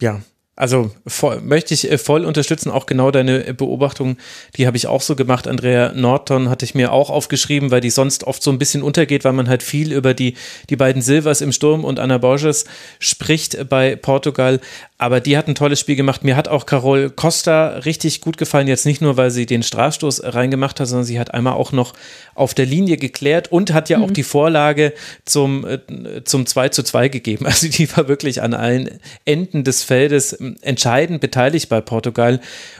Ja, 0.01 0.19
Also 0.55 0.91
voll, 1.07 1.41
möchte 1.41 1.73
ich 1.73 1.91
äh, 1.91 1.97
voll 1.97 2.25
unterstützen, 2.25 2.69
auch 2.69 2.85
genau 2.85 3.09
deine 3.09 3.55
Beobachtung, 3.55 4.17
die 4.55 4.67
habe 4.67 4.77
ich 4.77 4.85
auch 4.85 5.01
so 5.01 5.15
gemacht. 5.15 5.47
Andrea 5.47 5.93
Norton 5.95 6.47
hatte 6.47 6.63
ich 6.63 6.75
mir 6.75 6.91
auch 6.91 7.09
aufgeschrieben, 7.09 7.71
weil 7.71 7.81
die 7.81 7.89
sonst 7.89 8.23
oft 8.25 8.43
so 8.43 8.51
ein 8.51 8.59
bisschen 8.59 8.83
untergeht, 8.83 9.23
weil 9.23 9.33
man 9.33 9.49
halt 9.49 9.63
viel 9.63 9.91
über 9.91 10.13
die, 10.13 10.35
die 10.69 10.75
beiden 10.75 11.01
Silvers 11.01 11.41
im 11.41 11.51
Sturm 11.51 11.83
und 11.83 11.99
Anna 11.99 12.19
Borges 12.19 12.65
spricht 12.99 13.67
bei 13.67 13.95
Portugal. 13.95 14.59
Aber 14.97 15.19
die 15.19 15.37
hat 15.37 15.47
ein 15.47 15.55
tolles 15.55 15.79
Spiel 15.79 15.95
gemacht. 15.95 16.23
Mir 16.23 16.35
hat 16.35 16.47
auch 16.47 16.65
Carol 16.65 17.09
Costa 17.09 17.79
richtig 17.79 18.21
gut 18.21 18.37
gefallen. 18.37 18.67
Jetzt 18.67 18.85
nicht 18.85 19.01
nur, 19.01 19.17
weil 19.17 19.31
sie 19.31 19.45
den 19.45 19.63
Strafstoß 19.63 20.23
reingemacht 20.23 20.79
hat, 20.79 20.87
sondern 20.87 21.05
sie 21.05 21.19
hat 21.19 21.33
einmal 21.33 21.53
auch 21.53 21.71
noch 21.71 21.93
auf 22.35 22.53
der 22.53 22.65
Linie 22.65 22.97
geklärt 22.97 23.51
und 23.51 23.73
hat 23.73 23.89
ja 23.89 23.97
mhm. 23.97 24.03
auch 24.05 24.11
die 24.11 24.23
Vorlage 24.23 24.93
zum, 25.25 25.65
äh, 25.65 26.23
zum 26.23 26.45
2 26.45 26.69
zu 26.69 26.83
2 26.83 27.09
gegeben. 27.09 27.45
Also 27.53 27.67
die 27.67 27.95
war 27.95 28.07
wirklich 28.07 28.41
an 28.41 28.53
allen 28.53 28.99
Enden 29.25 29.63
des 29.63 29.83
Feldes 29.83 30.33
entscheidend 30.33 31.21
beteiligt 31.21 31.69
bei 31.69 31.81
Portugal. 31.81 32.39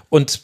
Und 0.10 0.41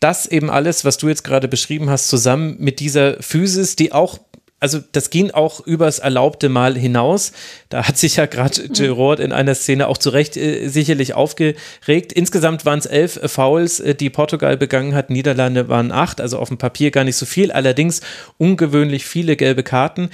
das 0.00 0.26
eben 0.26 0.50
alles, 0.50 0.84
was 0.84 0.98
du 0.98 1.08
jetzt 1.08 1.22
gerade 1.22 1.46
beschrieben 1.46 1.90
hast, 1.90 2.08
zusammen 2.08 2.56
mit 2.58 2.80
dieser 2.80 3.22
Physis, 3.22 3.76
die 3.76 3.92
auch 3.92 4.18
also 4.62 4.78
das 4.92 5.10
ging 5.10 5.32
auch 5.32 5.66
übers 5.66 5.98
erlaubte 5.98 6.48
Mal 6.48 6.78
hinaus. 6.78 7.32
Da 7.68 7.88
hat 7.88 7.98
sich 7.98 8.16
ja 8.16 8.26
gerade 8.26 8.62
mhm. 8.62 8.72
Gerard 8.72 9.18
in 9.18 9.32
einer 9.32 9.56
Szene 9.56 9.88
auch 9.88 9.98
zu 9.98 10.10
Recht 10.10 10.36
äh, 10.36 10.68
sicherlich 10.68 11.14
aufgeregt. 11.14 12.12
Insgesamt 12.12 12.64
waren 12.64 12.78
es 12.78 12.86
elf 12.86 13.16
äh, 13.16 13.26
Fouls, 13.26 13.80
äh, 13.80 13.96
die 13.96 14.08
Portugal 14.08 14.56
begangen 14.56 14.94
hat. 14.94 15.10
Niederlande 15.10 15.68
waren 15.68 15.90
acht, 15.90 16.20
also 16.20 16.38
auf 16.38 16.46
dem 16.46 16.58
Papier 16.58 16.92
gar 16.92 17.02
nicht 17.02 17.16
so 17.16 17.26
viel. 17.26 17.50
Allerdings 17.50 18.02
ungewöhnlich 18.38 19.04
viele 19.04 19.34
gelbe 19.34 19.64
Karten. 19.64 20.10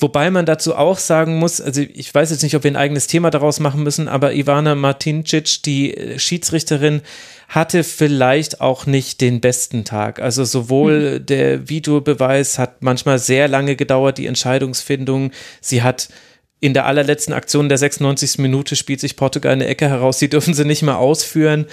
Wobei 0.00 0.30
man 0.30 0.46
dazu 0.46 0.74
auch 0.74 0.98
sagen 0.98 1.38
muss, 1.38 1.60
also 1.60 1.82
ich 1.82 2.12
weiß 2.12 2.30
jetzt 2.30 2.42
nicht, 2.42 2.56
ob 2.56 2.64
wir 2.64 2.70
ein 2.70 2.76
eigenes 2.76 3.06
Thema 3.06 3.30
daraus 3.30 3.60
machen 3.60 3.82
müssen, 3.82 4.08
aber 4.08 4.32
Ivana 4.32 4.74
Martincic, 4.74 5.62
die 5.62 5.94
äh, 5.94 6.18
Schiedsrichterin, 6.18 7.02
hatte 7.48 7.84
vielleicht 7.84 8.60
auch 8.60 8.86
nicht 8.86 9.20
den 9.20 9.40
besten 9.40 9.84
Tag. 9.84 10.20
Also 10.20 10.44
sowohl 10.44 11.20
mhm. 11.20 11.26
der 11.26 11.68
Videobeweis 11.68 12.58
hat 12.58 12.82
manchmal 12.82 13.18
sehr 13.18 13.48
lange 13.48 13.76
gedauert, 13.76 14.18
die 14.18 14.26
Entscheidungsfindung. 14.26 15.32
Sie 15.60 15.82
hat 15.82 16.08
in 16.60 16.74
der 16.74 16.86
allerletzten 16.86 17.34
Aktion 17.34 17.68
der 17.68 17.78
96. 17.78 18.38
Minute 18.38 18.76
spielt 18.76 19.00
sich 19.00 19.16
Portugal 19.16 19.52
eine 19.52 19.66
Ecke 19.66 19.88
heraus. 19.88 20.18
Sie 20.18 20.28
dürfen 20.28 20.54
sie 20.54 20.64
nicht 20.64 20.82
mehr 20.82 20.98
ausführen. 20.98 21.66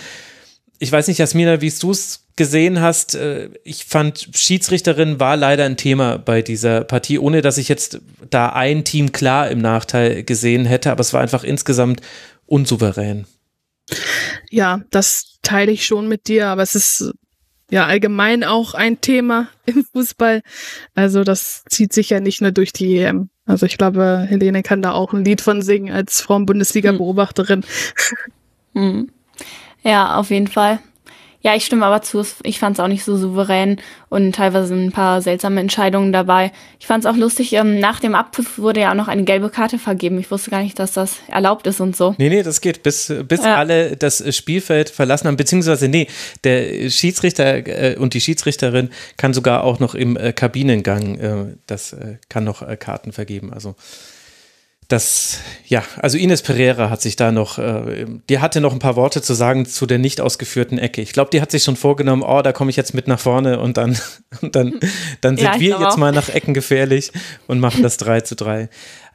Ich 0.79 0.91
weiß 0.91 1.07
nicht, 1.07 1.17
Jasmina, 1.17 1.61
wie 1.61 1.71
du 1.71 1.91
es 1.91 2.27
gesehen 2.35 2.81
hast. 2.81 3.15
Äh, 3.15 3.49
ich 3.63 3.85
fand, 3.85 4.29
Schiedsrichterin 4.33 5.19
war 5.19 5.35
leider 5.35 5.65
ein 5.65 5.77
Thema 5.77 6.17
bei 6.17 6.41
dieser 6.41 6.83
Partie, 6.83 7.19
ohne 7.19 7.41
dass 7.41 7.57
ich 7.57 7.67
jetzt 7.67 7.99
da 8.29 8.49
ein 8.49 8.83
Team 8.83 9.11
klar 9.11 9.49
im 9.49 9.59
Nachteil 9.59 10.23
gesehen 10.23 10.65
hätte, 10.65 10.91
aber 10.91 11.01
es 11.01 11.13
war 11.13 11.21
einfach 11.21 11.43
insgesamt 11.43 12.01
unsouverän. 12.45 13.25
Ja, 14.49 14.81
das 14.91 15.39
teile 15.41 15.71
ich 15.71 15.85
schon 15.85 16.07
mit 16.07 16.27
dir, 16.27 16.47
aber 16.47 16.61
es 16.61 16.75
ist 16.75 17.11
ja 17.71 17.85
allgemein 17.85 18.43
auch 18.43 18.73
ein 18.73 19.01
Thema 19.01 19.49
im 19.65 19.83
Fußball. 19.83 20.41
Also 20.93 21.23
das 21.23 21.63
zieht 21.69 21.91
sich 21.91 22.09
ja 22.11 22.19
nicht 22.19 22.41
nur 22.41 22.51
durch 22.51 22.71
die 22.71 22.97
EM. 22.97 23.29
Also 23.45 23.65
ich 23.65 23.77
glaube, 23.77 24.25
Helene 24.27 24.61
kann 24.61 24.81
da 24.81 24.91
auch 24.91 25.13
ein 25.13 25.23
Lied 25.23 25.41
von 25.41 25.61
singen 25.61 25.93
als 25.93 26.21
Frauen-Bundesliga-Beobachterin. 26.21 27.63
Hm. 28.73 29.09
Ja, 29.88 30.15
auf 30.15 30.32
jeden 30.32 30.47
Fall. 30.47 30.80
Ja, 31.41 31.56
ich 31.56 31.65
stimme 31.65 31.86
aber 31.86 32.02
zu. 32.02 32.26
Ich 32.43 32.60
fand 32.60 32.76
es 32.76 32.84
auch 32.84 32.89
nicht 32.89 33.06
so 33.06 33.15
souverän 33.15 33.80
und 34.10 34.36
teilweise 34.36 34.73
ein 34.73 34.91
paar 34.91 35.21
seltsame 35.21 35.62
Entscheidungen 35.62 36.12
dabei. 36.12 36.52
Ich 36.78 36.88
fand 36.88 37.06
es 37.06 37.10
auch 37.10 37.15
lustig, 37.15 37.54
ähm, 37.54 37.80
nach 37.80 38.02
dem 38.02 38.15
Abpfiff 38.15 38.58
wurde 38.58 38.82
ja 38.82 38.91
auch 38.91 38.95
noch 38.95 39.08
eine 39.08 39.23
gelbe 39.23 39.50
Karte 39.50 39.80
vergeben. 39.80 40.19
Ich 40.19 40.30
wusste 40.30 40.52
gar 40.52 40.62
nicht, 40.62 40.78
dass 40.78 40.91
das 40.91 41.17
erlaubt 41.30 41.65
ist 41.67 41.80
und 41.80 41.95
so. 41.95 42.15
Nee, 42.17 42.28
nee, 42.28 42.43
das 42.43 42.60
geht, 42.60 42.84
bis, 42.84 43.13
bis 43.30 43.45
ja. 43.45 43.56
alle 43.56 43.95
das 43.95 44.36
Spielfeld 44.36 44.89
verlassen 44.89 45.30
haben, 45.30 45.38
beziehungsweise 45.38 45.88
nee, 45.88 46.08
der 46.43 46.89
Schiedsrichter 46.89 47.65
äh, 47.65 47.95
und 47.97 48.13
die 48.13 48.19
Schiedsrichterin 48.19 48.89
kann 49.15 49.34
sogar 49.34 49.63
auch 49.63 49.80
noch 49.80 49.95
im 49.95 50.17
äh, 50.17 50.34
Kabinengang, 50.34 51.19
äh, 51.19 51.56
das 51.65 51.93
äh, 51.93 52.17
kann 52.28 52.43
noch 52.43 52.62
äh, 52.62 52.76
Karten 52.76 53.13
vergeben. 53.13 53.54
Also 53.54 53.76
das, 54.88 55.39
ja, 55.65 55.84
also 55.97 56.17
Ines 56.17 56.41
Pereira 56.41 56.89
hat 56.89 57.02
sich 57.02 57.17
da 57.17 57.34
noch, 57.34 57.58
äh, 57.58 58.06
die 58.30 58.39
hatte 58.39 58.62
noch 58.62 58.71
ein 58.71 58.80
paar 58.80 58.95
Worte 58.95 59.21
zu 59.21 59.34
sagen 59.34 59.65
zu 59.65 59.86
der 59.86 59.97
nicht 59.97 60.21
ausgeführten 60.21 60.78
Ecke. 60.78 61.02
Ich 61.02 61.12
glaube, 61.12 61.30
die 61.30 61.41
hat 61.41 61.52
sich 61.52 61.63
schon 61.63 61.76
vorgenommen, 61.76 62.23
oh, 62.23 62.41
da 62.41 62.54
komme 62.54 62.69
ich 62.69 62.78
jetzt 62.78 62.93
mit 62.93 63.06
nach 63.06 63.19
vorne 63.19 63.60
und 63.60 63.76
dann, 63.76 63.97
und 64.41 64.56
dann, 64.56 64.80
dann 65.19 65.36
sind 65.38 65.45
ja, 65.45 65.60
wir 65.60 65.80
jetzt 65.80 65.82
auch. 65.82 65.97
mal 65.97 66.13
nach 66.13 66.30
Ecken 66.30 66.54
gefährlich 66.54 67.12
und 67.47 67.60
machen 67.60 67.84
das 67.84 67.97
3 67.97 68.21
zu 68.21 68.36
3. 68.36 68.69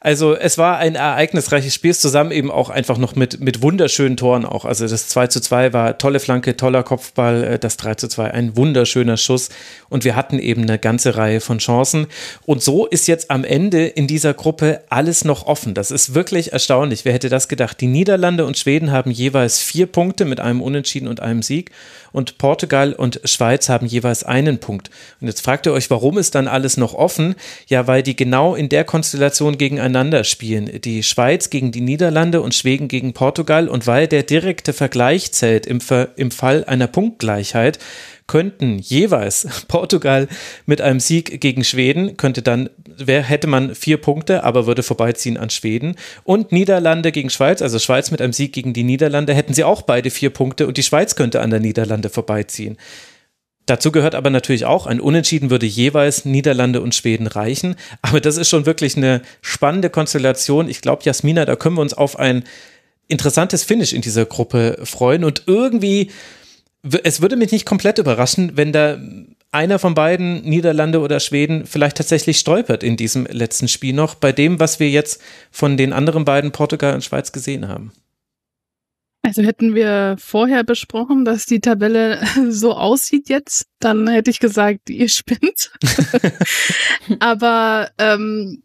Also 0.05 0.35
es 0.35 0.59
war 0.59 0.79
ein 0.79 0.97
ereignisreiches 0.97 1.73
Spiel, 1.73 1.95
zusammen 1.95 2.33
eben 2.33 2.51
auch 2.51 2.71
einfach 2.71 2.99
noch 2.99 3.15
mit, 3.15 3.38
mit 3.38 3.62
wunderschönen 3.62 4.17
Toren 4.17 4.45
auch. 4.45 4.65
Also 4.65 4.88
das 4.88 5.07
2 5.07 5.29
zu 5.29 5.41
2 5.41 5.73
war 5.73 5.97
tolle 5.97 6.19
Flanke, 6.19 6.57
toller 6.57 6.83
Kopfball, 6.83 7.45
äh, 7.45 7.59
das 7.61 7.77
3 7.77 7.95
zu 7.95 8.09
2 8.09 8.33
ein 8.33 8.57
wunderschöner 8.57 9.17
Schuss 9.17 9.51
und 9.91 10.05
wir 10.05 10.17
hatten 10.17 10.41
eben 10.41 10.62
eine 10.62 10.81
ganze 10.81 11.17
Reihe 11.17 11.41
von 11.41 11.59
Chancen. 11.59 12.09
Und 12.45 12.65
so 12.65 12.87
ist 12.87 13.07
jetzt 13.07 13.31
am 13.31 13.45
Ende 13.45 13.87
in 13.87 14.09
dieser 14.09 14.35
Gruppe 14.35 14.81
alles 14.88 15.25
noch 15.25 15.47
offen. 15.47 15.73
Das 15.73 15.93
ist 15.93 16.15
wirklich 16.15 16.53
erstaunlich. 16.53 17.05
Wer 17.05 17.12
hätte 17.12 17.29
das 17.29 17.47
gedacht? 17.47 17.81
Die 17.81 17.87
Niederlande 17.87 18.45
und 18.45 18.59
Schweden 18.59 18.91
haben 18.91 19.12
jeweils 19.12 19.61
vier 19.61 19.87
Punkte 19.87 20.25
mit 20.25 20.41
einem 20.41 20.62
Unentschieden 20.62 21.07
und 21.07 21.21
einem 21.21 21.43
Sieg 21.43 21.71
und 22.12 22.38
Portugal 22.38 22.93
und 22.93 23.21
Schweiz 23.25 23.69
haben 23.69 23.87
jeweils 23.87 24.23
einen 24.23 24.59
Punkt. 24.59 24.91
Und 25.21 25.29
jetzt 25.29 25.43
fragt 25.43 25.67
ihr 25.67 25.73
euch, 25.73 25.91
warum 25.91 26.19
ist 26.19 26.35
dann 26.35 26.49
alles 26.49 26.77
noch 26.77 26.95
offen? 26.95 27.35
Ja, 27.67 27.87
weil 27.87 28.03
die 28.03 28.17
genau 28.17 28.55
in 28.55 28.69
der 28.69 28.85
Konstellation 28.85 29.59
gegeneinander 29.93 30.25
spielen. 30.25 30.81
Die 30.81 31.03
Schweiz 31.03 31.51
gegen 31.51 31.71
die 31.71 31.83
Niederlande 31.83 32.41
und 32.41 32.55
Schweden 32.55 32.89
gegen 32.89 33.13
Portugal 33.13 33.69
und 33.69 33.87
weil 33.87 34.09
der 34.09 34.23
direkte 34.23 34.73
Vergleich 34.73 35.33
zählt 35.33 35.67
im, 35.67 35.81
im 36.17 36.31
Fall 36.31 36.65
einer 36.65 36.87
Punktgleichheit, 36.87 37.79
könnten 38.27 38.79
jeweils 38.79 39.47
Portugal 39.69 40.29
mit 40.65 40.81
einem 40.81 40.99
Sieg 40.99 41.41
gegen 41.43 41.63
Schweden, 41.63 42.17
könnte 42.17 42.41
dann, 42.41 42.71
wär, 42.97 43.23
hätte 43.23 43.47
man 43.47 43.75
vier 43.75 43.99
Punkte, 43.99 44.45
aber 44.45 44.67
würde 44.67 44.83
vorbeiziehen 44.83 45.37
an 45.37 45.51
Schweden. 45.51 45.97
Und 46.25 46.53
Niederlande 46.53 47.13
gegen 47.13 47.29
Schweiz, 47.29 47.61
also 47.61 47.79
Schweiz 47.79 48.11
mit 48.11 48.23
einem 48.23 48.33
Sieg 48.33 48.55
gegen 48.55 48.73
die 48.73 48.85
Niederlande, 48.85 49.35
hätten 49.35 49.53
sie 49.53 49.65
auch 49.65 49.83
beide 49.83 50.11
vier 50.11 50.31
Punkte 50.31 50.67
und 50.67 50.79
die 50.79 50.83
Schweiz 50.83 51.17
könnte 51.17 51.43
an 51.43 51.51
der 51.51 51.61
Niederlande 51.61 52.09
vorbeiziehen. 52.09 52.79
Dazu 53.66 53.92
gehört 53.92 54.14
aber 54.14 54.31
natürlich 54.31 54.64
auch, 54.64 54.87
ein 54.87 55.01
Unentschieden 55.01 55.51
würde 55.51 55.66
jeweils 55.66 56.25
Niederlande 56.25 56.81
und 56.81 56.94
Schweden 56.94 57.27
reichen. 57.27 57.77
Aber 58.03 58.20
das 58.20 58.37
ist 58.37 58.48
schon 58.48 58.66
wirklich 58.66 58.96
eine 58.96 59.22
spannende 59.40 59.88
Konstellation. 59.88 60.68
Ich 60.68 60.81
glaube, 60.81 61.05
Jasmina, 61.05 61.44
da 61.44 61.57
können 61.57 61.77
wir 61.77 61.83
uns 61.83 61.94
auf 61.94 62.18
ein 62.18 62.44
interessantes 63.09 63.62
Finish 63.62 63.92
in 63.92 64.03
dieser 64.03 64.27
Gruppe 64.27 64.79
freuen. 64.85 65.25
Und 65.25 65.44
irgendwie 65.46 66.11
es 67.05 67.22
würde 67.22 67.37
mich 67.37 67.53
nicht 67.53 67.66
komplett 67.66 67.98
überraschen, 67.98 68.57
wenn 68.57 68.72
da 68.72 68.98
einer 69.53 69.79
von 69.79 69.94
beiden, 69.94 70.42
Niederlande 70.42 71.01
oder 71.01 71.20
Schweden, 71.20 71.66
vielleicht 71.66 71.98
tatsächlich 71.98 72.38
stolpert 72.38 72.83
in 72.83 72.96
diesem 72.96 73.27
letzten 73.27 73.68
Spiel 73.68 73.94
noch, 73.94 74.14
bei 74.14 74.33
dem, 74.33 74.59
was 74.59 74.81
wir 74.81 74.90
jetzt 74.90 75.20
von 75.51 75.77
den 75.77 75.92
anderen 75.92 76.25
beiden, 76.25 76.53
Portugal 76.53 76.94
und 76.94 77.05
Schweiz, 77.05 77.33
gesehen 77.33 77.68
haben. 77.68 77.92
Also 79.35 79.49
hätten 79.49 79.75
wir 79.75 80.16
vorher 80.18 80.62
besprochen, 80.62 81.25
dass 81.25 81.47
die 81.47 81.61
Tabelle 81.61 82.21
so 82.51 82.75
aussieht 82.75 83.31
jetzt, 83.31 83.64
dann 83.81 84.07
hätte 84.07 84.31
ich 84.31 84.40
gesagt, 84.40 84.90
ihr 84.90 85.09
spinnt. 85.09 85.73
Aber 87.18 87.90
ähm, 87.97 88.62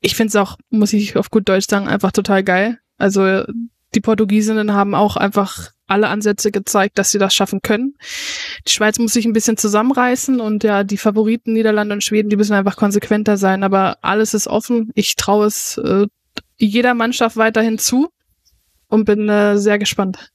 ich 0.00 0.16
finde 0.16 0.28
es 0.30 0.36
auch, 0.36 0.56
muss 0.70 0.94
ich 0.94 1.18
auf 1.18 1.30
gut 1.30 1.46
Deutsch 1.46 1.66
sagen, 1.68 1.88
einfach 1.88 2.10
total 2.10 2.42
geil. 2.42 2.78
Also 2.96 3.44
die 3.94 4.00
Portugiesinnen 4.00 4.72
haben 4.72 4.94
auch 4.94 5.18
einfach 5.18 5.72
alle 5.86 6.08
Ansätze 6.08 6.50
gezeigt, 6.50 6.96
dass 6.96 7.10
sie 7.10 7.18
das 7.18 7.34
schaffen 7.34 7.60
können. 7.60 7.96
Die 8.66 8.72
Schweiz 8.72 8.98
muss 8.98 9.12
sich 9.12 9.26
ein 9.26 9.34
bisschen 9.34 9.58
zusammenreißen 9.58 10.40
und 10.40 10.64
ja, 10.64 10.84
die 10.84 10.96
Favoriten 10.96 11.52
Niederlande 11.52 11.92
und 11.92 12.02
Schweden, 12.02 12.30
die 12.30 12.36
müssen 12.36 12.54
einfach 12.54 12.76
konsequenter 12.76 13.36
sein. 13.36 13.62
Aber 13.62 13.98
alles 14.00 14.32
ist 14.32 14.48
offen. 14.48 14.90
Ich 14.94 15.16
traue 15.16 15.48
es 15.48 15.76
äh, 15.76 16.06
jeder 16.56 16.94
Mannschaft 16.94 17.36
weiterhin 17.36 17.78
zu 17.78 18.08
und 18.88 19.04
bin 19.04 19.28
äh, 19.28 19.56
sehr 19.58 19.78
gespannt. 19.78 20.30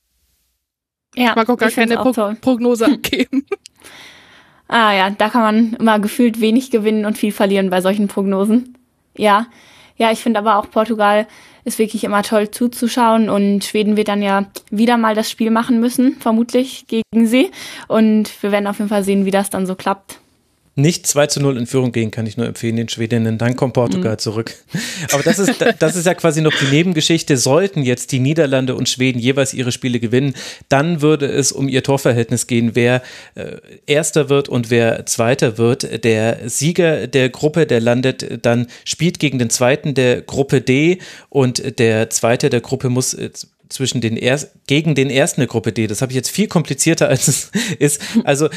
Ja, 1.15 1.31
ich 1.31 1.35
mag 1.35 1.49
auch 1.49 1.57
gar 1.57 1.71
keine 1.71 1.99
auch 1.99 2.13
Pro 2.13 2.33
Prognose 2.39 2.85
abgeben. 2.93 3.45
ah 4.67 4.93
ja, 4.93 5.09
da 5.09 5.29
kann 5.29 5.41
man 5.41 5.73
immer 5.73 5.99
gefühlt 5.99 6.39
wenig 6.39 6.71
gewinnen 6.71 7.05
und 7.05 7.17
viel 7.17 7.31
verlieren 7.31 7.69
bei 7.69 7.81
solchen 7.81 8.07
Prognosen. 8.07 8.77
Ja, 9.17 9.47
ja, 9.97 10.11
ich 10.11 10.19
finde 10.19 10.39
aber 10.39 10.57
auch 10.57 10.69
Portugal 10.71 11.27
ist 11.63 11.77
wirklich 11.77 12.03
immer 12.03 12.23
toll 12.23 12.49
zuzuschauen 12.49 13.29
und 13.29 13.63
Schweden 13.63 13.95
wird 13.95 14.07
dann 14.07 14.23
ja 14.23 14.45
wieder 14.71 14.97
mal 14.97 15.13
das 15.13 15.29
Spiel 15.29 15.51
machen 15.51 15.79
müssen, 15.79 16.15
vermutlich 16.19 16.85
gegen 16.87 17.27
sie. 17.27 17.51
Und 17.87 18.31
wir 18.41 18.51
werden 18.51 18.65
auf 18.65 18.79
jeden 18.79 18.89
Fall 18.89 19.03
sehen, 19.03 19.25
wie 19.25 19.31
das 19.31 19.51
dann 19.51 19.67
so 19.67 19.75
klappt 19.75 20.19
nicht 20.75 21.05
2 21.05 21.27
zu 21.27 21.41
0 21.41 21.57
in 21.57 21.67
Führung 21.67 21.91
gehen, 21.91 22.11
kann 22.11 22.25
ich 22.25 22.37
nur 22.37 22.47
empfehlen, 22.47 22.77
den 22.77 22.87
Schwedinnen. 22.87 23.37
Dann 23.37 23.57
kommt 23.57 23.73
Portugal 23.73 24.13
mhm. 24.13 24.19
zurück. 24.19 24.55
Aber 25.11 25.21
das 25.21 25.37
ist, 25.37 25.63
das 25.79 25.95
ist 25.95 26.05
ja 26.05 26.13
quasi 26.13 26.41
noch 26.41 26.53
die 26.53 26.65
Nebengeschichte. 26.65 27.35
Sollten 27.35 27.83
jetzt 27.83 28.11
die 28.11 28.19
Niederlande 28.19 28.75
und 28.75 28.87
Schweden 28.87 29.19
jeweils 29.19 29.53
ihre 29.53 29.71
Spiele 29.71 29.99
gewinnen, 29.99 30.33
dann 30.69 31.01
würde 31.01 31.25
es 31.27 31.51
um 31.51 31.67
ihr 31.67 31.83
Torverhältnis 31.83 32.47
gehen, 32.47 32.71
wer 32.73 33.01
äh, 33.35 33.57
Erster 33.85 34.29
wird 34.29 34.47
und 34.47 34.69
wer 34.69 35.05
Zweiter 35.05 35.57
wird. 35.57 36.05
Der 36.05 36.49
Sieger 36.49 37.07
der 37.07 37.29
Gruppe, 37.29 37.65
der 37.65 37.81
landet 37.81 38.45
dann, 38.45 38.67
spielt 38.85 39.19
gegen 39.19 39.39
den 39.39 39.49
Zweiten 39.49 39.93
der 39.93 40.21
Gruppe 40.21 40.61
D 40.61 40.99
und 41.29 41.79
der 41.79 42.09
Zweite 42.09 42.49
der 42.49 42.61
Gruppe 42.61 42.89
muss 42.89 43.15
zwischen 43.71 44.01
den 44.01 44.17
er 44.17 44.39
gegen 44.67 44.95
den 44.95 45.09
ersten 45.09 45.41
der 45.41 45.47
Gruppe 45.47 45.71
D. 45.71 45.87
Das 45.87 46.01
habe 46.01 46.11
ich 46.11 46.15
jetzt 46.15 46.29
viel 46.29 46.47
komplizierter, 46.47 47.09
als 47.09 47.27
es 47.27 47.51
ist. 47.79 48.01
Also 48.23 48.49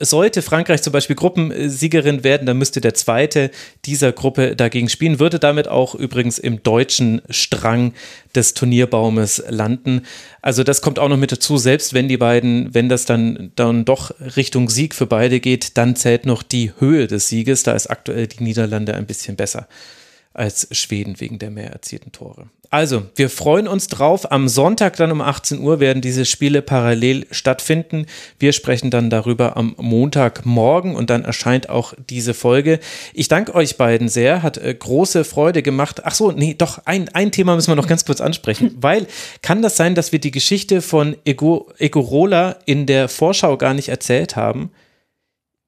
sollte 0.00 0.42
Frankreich 0.42 0.82
zum 0.82 0.92
Beispiel 0.92 1.16
Gruppensiegerin 1.16 2.24
werden, 2.24 2.46
dann 2.46 2.58
müsste 2.58 2.80
der 2.80 2.94
zweite 2.94 3.50
dieser 3.84 4.12
Gruppe 4.12 4.56
dagegen 4.56 4.88
spielen, 4.88 5.20
würde 5.20 5.38
damit 5.38 5.68
auch 5.68 5.94
übrigens 5.94 6.38
im 6.38 6.62
deutschen 6.62 7.22
Strang 7.30 7.92
des 8.34 8.54
Turnierbaumes 8.54 9.44
landen. 9.48 10.02
Also 10.40 10.64
das 10.64 10.82
kommt 10.82 10.98
auch 10.98 11.08
noch 11.08 11.16
mit 11.16 11.32
dazu, 11.32 11.58
selbst 11.58 11.94
wenn 11.94 12.08
die 12.08 12.16
beiden, 12.16 12.74
wenn 12.74 12.88
das 12.88 13.04
dann, 13.04 13.52
dann 13.56 13.84
doch 13.84 14.12
Richtung 14.36 14.68
Sieg 14.68 14.94
für 14.94 15.06
beide 15.06 15.40
geht, 15.40 15.76
dann 15.76 15.96
zählt 15.96 16.26
noch 16.26 16.42
die 16.42 16.72
Höhe 16.78 17.06
des 17.06 17.28
Sieges. 17.28 17.62
Da 17.62 17.72
ist 17.72 17.88
aktuell 17.88 18.26
die 18.26 18.42
Niederlande 18.42 18.94
ein 18.94 19.06
bisschen 19.06 19.36
besser 19.36 19.68
als 20.34 20.68
Schweden 20.72 21.20
wegen 21.20 21.38
der 21.38 21.50
mehr 21.50 21.70
erzielten 21.70 22.12
Tore. 22.12 22.48
Also, 22.72 23.02
wir 23.16 23.28
freuen 23.28 23.68
uns 23.68 23.88
drauf. 23.88 24.32
Am 24.32 24.48
Sonntag 24.48 24.96
dann 24.96 25.12
um 25.12 25.20
18 25.20 25.60
Uhr 25.60 25.78
werden 25.78 26.00
diese 26.00 26.24
Spiele 26.24 26.62
parallel 26.62 27.26
stattfinden. 27.30 28.06
Wir 28.38 28.54
sprechen 28.54 28.90
dann 28.90 29.10
darüber 29.10 29.58
am 29.58 29.74
Montagmorgen 29.76 30.96
und 30.96 31.10
dann 31.10 31.22
erscheint 31.22 31.68
auch 31.68 31.92
diese 32.08 32.32
Folge. 32.32 32.80
Ich 33.12 33.28
danke 33.28 33.54
euch 33.54 33.76
beiden 33.76 34.08
sehr, 34.08 34.42
hat 34.42 34.56
äh, 34.56 34.72
große 34.72 35.24
Freude 35.24 35.62
gemacht. 35.62 36.00
Ach 36.06 36.14
so, 36.14 36.32
nee, 36.32 36.54
doch, 36.54 36.78
ein, 36.86 37.10
ein 37.10 37.30
Thema 37.30 37.56
müssen 37.56 37.70
wir 37.70 37.76
noch 37.76 37.88
ganz 37.88 38.06
kurz 38.06 38.22
ansprechen, 38.22 38.74
weil 38.80 39.06
kann 39.42 39.60
das 39.60 39.76
sein, 39.76 39.94
dass 39.94 40.12
wir 40.12 40.18
die 40.18 40.30
Geschichte 40.30 40.80
von 40.80 41.14
Ego, 41.26 41.70
Egorola 41.76 42.56
in 42.64 42.86
der 42.86 43.10
Vorschau 43.10 43.58
gar 43.58 43.74
nicht 43.74 43.90
erzählt 43.90 44.34
haben? 44.34 44.70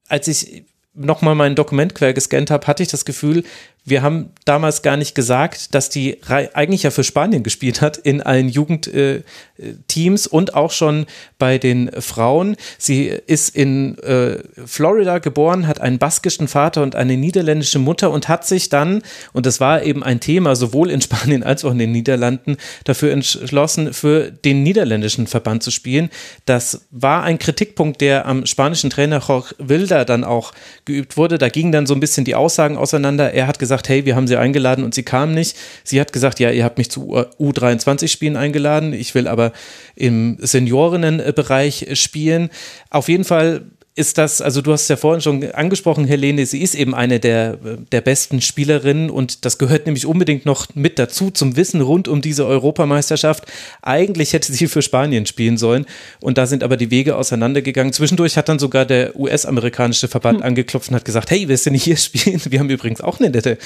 Als 0.09 0.26
ich 0.26 0.64
nochmal 0.94 1.34
mein 1.34 1.55
Dokument 1.55 1.94
quer 1.94 2.14
gescannt 2.14 2.50
habe, 2.50 2.66
hatte 2.66 2.82
ich 2.82 2.88
das 2.88 3.05
Gefühl, 3.05 3.44
wir 3.87 4.03
haben 4.03 4.30
damals 4.47 4.80
gar 4.80 4.97
nicht 4.97 5.14
gesagt, 5.14 5.74
dass 5.74 5.91
die 5.91 6.18
eigentlich 6.26 6.85
ja 6.85 6.91
für 6.91 7.05
Spanien 7.05 7.43
gespielt 7.43 7.82
hat 7.82 7.99
in 7.99 8.22
allen 8.22 8.49
Jugendteams 8.49 10.26
äh, 10.26 10.30
und 10.30 10.55
auch 10.55 10.70
schon 10.70 11.05
bei 11.39 11.59
den 11.59 11.91
Frauen. 12.01 12.57
Sie 12.78 13.09
ist 13.09 13.55
in 13.55 13.99
äh, 13.99 14.39
Florida 14.64 15.18
geboren, 15.18 15.66
hat 15.66 15.82
einen 15.82 15.99
baskischen 15.99 16.49
Vater 16.49 16.82
und 16.82 16.97
eine 16.97 17.18
niederländische 17.18 17.78
Mutter 17.78 18.11
und 18.11 18.28
hat 18.28 18.47
sich 18.47 18.70
dann, 18.70 19.03
und 19.35 19.45
das 19.45 19.61
war 19.61 19.82
eben 19.82 20.03
ein 20.03 20.18
Thema 20.18 20.57
sowohl 20.57 20.91
in 20.91 21.03
Spanien 21.03 21.43
als 21.43 21.62
auch 21.64 21.72
in 21.72 21.78
den 21.78 21.93
Niederlanden, 21.93 22.57
dafür 22.85 23.12
entschlossen, 23.12 23.93
für 23.93 24.30
den 24.30 24.62
niederländischen 24.62 25.26
Verband 25.26 25.62
zu 25.62 25.70
spielen. 25.70 26.09
Das 26.47 26.87
war 26.91 27.22
ein 27.22 27.39
Kritikpunkt, 27.39 28.01
der 28.01 28.24
am 28.24 28.47
spanischen 28.47 28.89
Trainer 28.89 29.22
Jorge 29.26 29.55
Wilder 29.59 30.07
dann 30.07 30.24
auch 30.24 30.53
geübt 30.87 31.18
wurde. 31.18 31.37
Da 31.37 31.51
gingen 31.51 31.70
dann 31.70 31.87
so 31.87 31.93
ein 31.93 32.01
bisschen 32.01 32.24
die 32.24 32.35
Aussagen 32.35 32.78
auseinander. 32.78 33.32
Er 33.35 33.47
hat 33.47 33.59
gesagt, 33.59 33.74
gesagt, 33.75 33.89
hey, 33.89 34.05
wir 34.05 34.14
haben 34.14 34.29
sie 34.29 34.37
eingeladen 34.37 34.85
und 34.85 34.95
sie 34.95 35.03
kam 35.03 35.35
nicht. 35.35 35.57
Sie 35.83 36.01
hat 36.01 36.12
gesagt, 36.12 36.39
ja, 36.39 36.51
ihr 36.51 36.64
habt 36.64 36.79
mich 36.79 36.91
zu 36.91 37.16
U23-Spielen 37.16 38.37
eingeladen, 38.37 38.93
ich 38.93 39.14
will 39.14 39.27
aber 39.27 39.53
im 39.97 40.39
Seniorinnenbereich 40.41 41.89
spielen. 41.95 42.51
Auf 42.91 43.09
jeden 43.09 43.25
Fall 43.25 43.62
ist 43.97 44.18
das, 44.18 44.40
also 44.40 44.61
du 44.61 44.72
hast 44.72 44.82
es 44.82 44.88
ja 44.88 44.97
vorhin 44.97 45.20
schon 45.20 45.53
angesprochen, 45.53 46.05
Helene, 46.05 46.47
sie 46.47 46.62
ist 46.62 46.74
eben 46.74 46.97
eine 46.97 47.20
der, 47.20 47.57
der 47.92 48.01
besten 48.01 48.40
Spielerinnen 48.40 49.09
und 49.09 49.45
das 49.45 49.57
gehört 49.57 49.86
nämlich 49.86 50.05
unbedingt 50.05 50.45
noch 50.45 50.66
mit 50.74 50.99
dazu 50.99 51.30
zum 51.30 51.55
Wissen 51.55 51.80
rund 51.80 52.09
um 52.09 52.20
diese 52.20 52.45
Europameisterschaft. 52.45 53.45
Eigentlich 53.82 54.32
hätte 54.32 54.53
sie 54.53 54.66
für 54.66 54.82
Spanien 54.82 55.26
spielen 55.26 55.57
sollen 55.59 55.86
und 56.20 56.38
da 56.38 56.47
sind 56.47 56.64
aber 56.64 56.76
die 56.76 56.90
Wege 56.90 57.14
auseinandergegangen. 57.16 57.92
Zwischendurch 57.92 58.36
hat 58.36 58.49
dann 58.49 58.59
sogar 58.59 58.84
der 58.84 59.14
US-amerikanische 59.14 60.09
Verband 60.09 60.38
hm. 60.38 60.47
angeklopft 60.47 60.88
und 60.88 60.97
hat 60.97 61.05
gesagt, 61.05 61.30
hey, 61.30 61.47
willst 61.47 61.66
du 61.66 61.70
nicht 61.70 61.84
hier 61.84 61.97
spielen? 61.97 62.40
Wir 62.47 62.59
haben 62.59 62.70
übrigens 62.70 63.01
auch 63.01 63.20
eine 63.20 63.30
nette, 63.30 63.59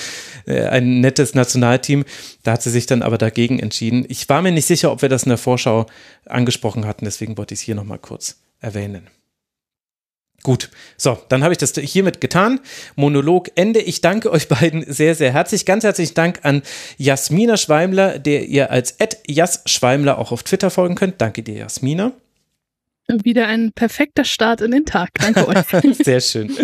äh, 0.47 0.65
ein 0.65 1.01
nettes 1.01 1.35
Nationalteam. 1.35 2.05
Da 2.43 2.53
hat 2.53 2.63
sie 2.63 2.71
sich 2.71 2.85
dann 2.85 3.01
aber 3.01 3.17
dagegen 3.17 3.61
entschieden. 3.61 4.05
Ich 4.11 4.29
war 4.29 4.43
mir 4.43 4.53
nicht 4.53 4.67
sicher, 4.67 4.93
ob 4.93 5.01
wir 5.01 5.09
das 5.09 5.23
in 5.23 5.31
der 5.31 5.39
Vorschau 5.39 5.87
angesprochen 6.27 6.85
hatten, 6.85 7.07
deswegen 7.07 7.39
wollte 7.39 7.55
ich 7.55 7.61
es 7.61 7.65
hier 7.65 7.75
nochmal 7.75 7.99
kurz 7.99 8.37
erwähnen. 8.61 9.09
Gut, 10.45 10.71
so, 10.97 11.19
dann 11.29 11.43
habe 11.43 11.53
ich 11.53 11.59
das 11.59 11.73
hiermit 11.73 12.21
getan. 12.21 12.61
Monolog 12.95 13.51
Ende. 13.57 13.81
Ich 13.81 14.01
danke 14.01 14.31
euch 14.31 14.49
beiden 14.49 14.85
sehr, 14.91 15.15
sehr 15.15 15.33
herzlich. 15.33 15.67
Ganz 15.67 15.85
herzlichen 15.85 16.15
Dank 16.15 16.41
an 16.43 16.63
Jasmina 16.97 17.57
Schweimler, 17.57 18.19
der 18.19 18.47
ihr 18.47 18.71
als 18.71 18.97
Jas 19.27 19.63
Schweimler 19.67 20.19
auch 20.19 20.31
auf 20.31 20.45
Twitter 20.45 20.71
folgen 20.71 20.95
könnt. 20.95 21.21
Danke 21.21 21.43
dir, 21.43 21.55
Jasmina. 21.55 22.13
Wieder 23.11 23.47
ein 23.47 23.73
perfekter 23.73 24.25
Start 24.25 24.61
in 24.61 24.71
den 24.71 24.85
Tag. 24.85 25.09
Danke 25.15 25.49
euch. 25.49 25.65
Sehr 26.05 26.21
schön. 26.21 26.55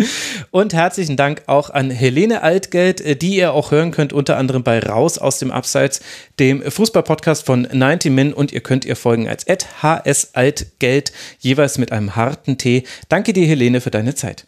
Und 0.51 0.75
herzlichen 0.75 1.17
Dank 1.17 1.41
auch 1.47 1.71
an 1.71 1.89
Helene 1.89 2.43
Altgeld, 2.43 3.01
äh, 3.01 3.15
die 3.15 3.37
ihr 3.37 3.53
auch 3.53 3.71
hören 3.71 3.89
könnt, 3.89 4.13
unter 4.13 4.37
anderem 4.37 4.63
bei 4.63 4.77
Raus 4.77 5.17
aus 5.17 5.39
dem 5.39 5.49
Abseits, 5.49 6.01
dem 6.39 6.61
Fußballpodcast 6.61 7.47
von 7.47 7.67
90 7.73 8.11
Min. 8.11 8.31
Und 8.31 8.53
ihr 8.53 8.61
könnt 8.61 8.85
ihr 8.85 8.95
folgen 8.95 9.27
als 9.27 9.47
HS 9.47 10.35
Altgeld, 10.35 11.11
jeweils 11.39 11.79
mit 11.79 11.91
einem 11.91 12.15
harten 12.15 12.59
T. 12.59 12.83
Danke 13.09 13.33
dir, 13.33 13.47
Helene, 13.47 13.81
für 13.81 13.91
deine 13.91 14.13
Zeit. 14.13 14.45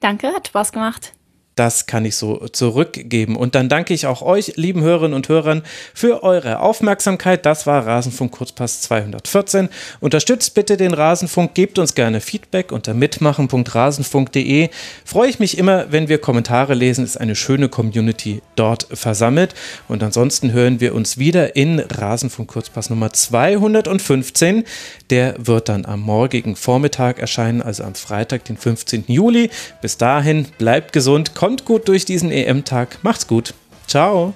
Danke, 0.00 0.28
hat 0.28 0.48
Spaß 0.48 0.72
gemacht 0.72 1.12
das 1.58 1.86
kann 1.86 2.04
ich 2.04 2.16
so 2.16 2.46
zurückgeben. 2.52 3.36
Und 3.36 3.54
dann 3.54 3.68
danke 3.68 3.94
ich 3.94 4.06
auch 4.06 4.22
euch, 4.22 4.52
lieben 4.56 4.82
Hörerinnen 4.82 5.14
und 5.14 5.28
Hörern, 5.28 5.62
für 5.92 6.22
eure 6.22 6.60
Aufmerksamkeit. 6.60 7.44
Das 7.44 7.66
war 7.66 7.86
Rasenfunk 7.86 8.32
Kurzpass 8.32 8.82
214. 8.82 9.68
Unterstützt 10.00 10.54
bitte 10.54 10.76
den 10.76 10.94
Rasenfunk, 10.94 11.54
gebt 11.54 11.78
uns 11.78 11.94
gerne 11.94 12.20
Feedback 12.20 12.70
unter 12.70 12.94
mitmachen.rasenfunk.de. 12.94 14.68
Freue 15.04 15.30
ich 15.30 15.40
mich 15.40 15.58
immer, 15.58 15.90
wenn 15.90 16.08
wir 16.08 16.18
Kommentare 16.18 16.74
lesen, 16.74 17.04
ist 17.04 17.20
eine 17.20 17.34
schöne 17.34 17.68
Community 17.68 18.40
dort 18.54 18.86
versammelt. 18.92 19.54
Und 19.88 20.02
ansonsten 20.02 20.52
hören 20.52 20.80
wir 20.80 20.94
uns 20.94 21.18
wieder 21.18 21.56
in 21.56 21.80
Rasenfunk 21.80 22.50
Kurzpass 22.50 22.90
Nummer 22.90 23.12
215. 23.12 24.64
Der 25.10 25.34
wird 25.38 25.68
dann 25.68 25.86
am 25.86 26.00
morgigen 26.00 26.54
Vormittag 26.54 27.18
erscheinen, 27.18 27.62
also 27.62 27.82
am 27.82 27.94
Freitag, 27.94 28.44
den 28.44 28.56
15. 28.56 29.04
Juli. 29.08 29.50
Bis 29.80 29.96
dahin, 29.96 30.46
bleibt 30.58 30.92
gesund, 30.92 31.34
kommt 31.34 31.47
Kommt 31.48 31.64
gut 31.64 31.88
durch 31.88 32.04
diesen 32.04 32.30
EM-Tag. 32.30 32.98
Macht's 33.02 33.26
gut. 33.26 33.54
Ciao. 33.86 34.34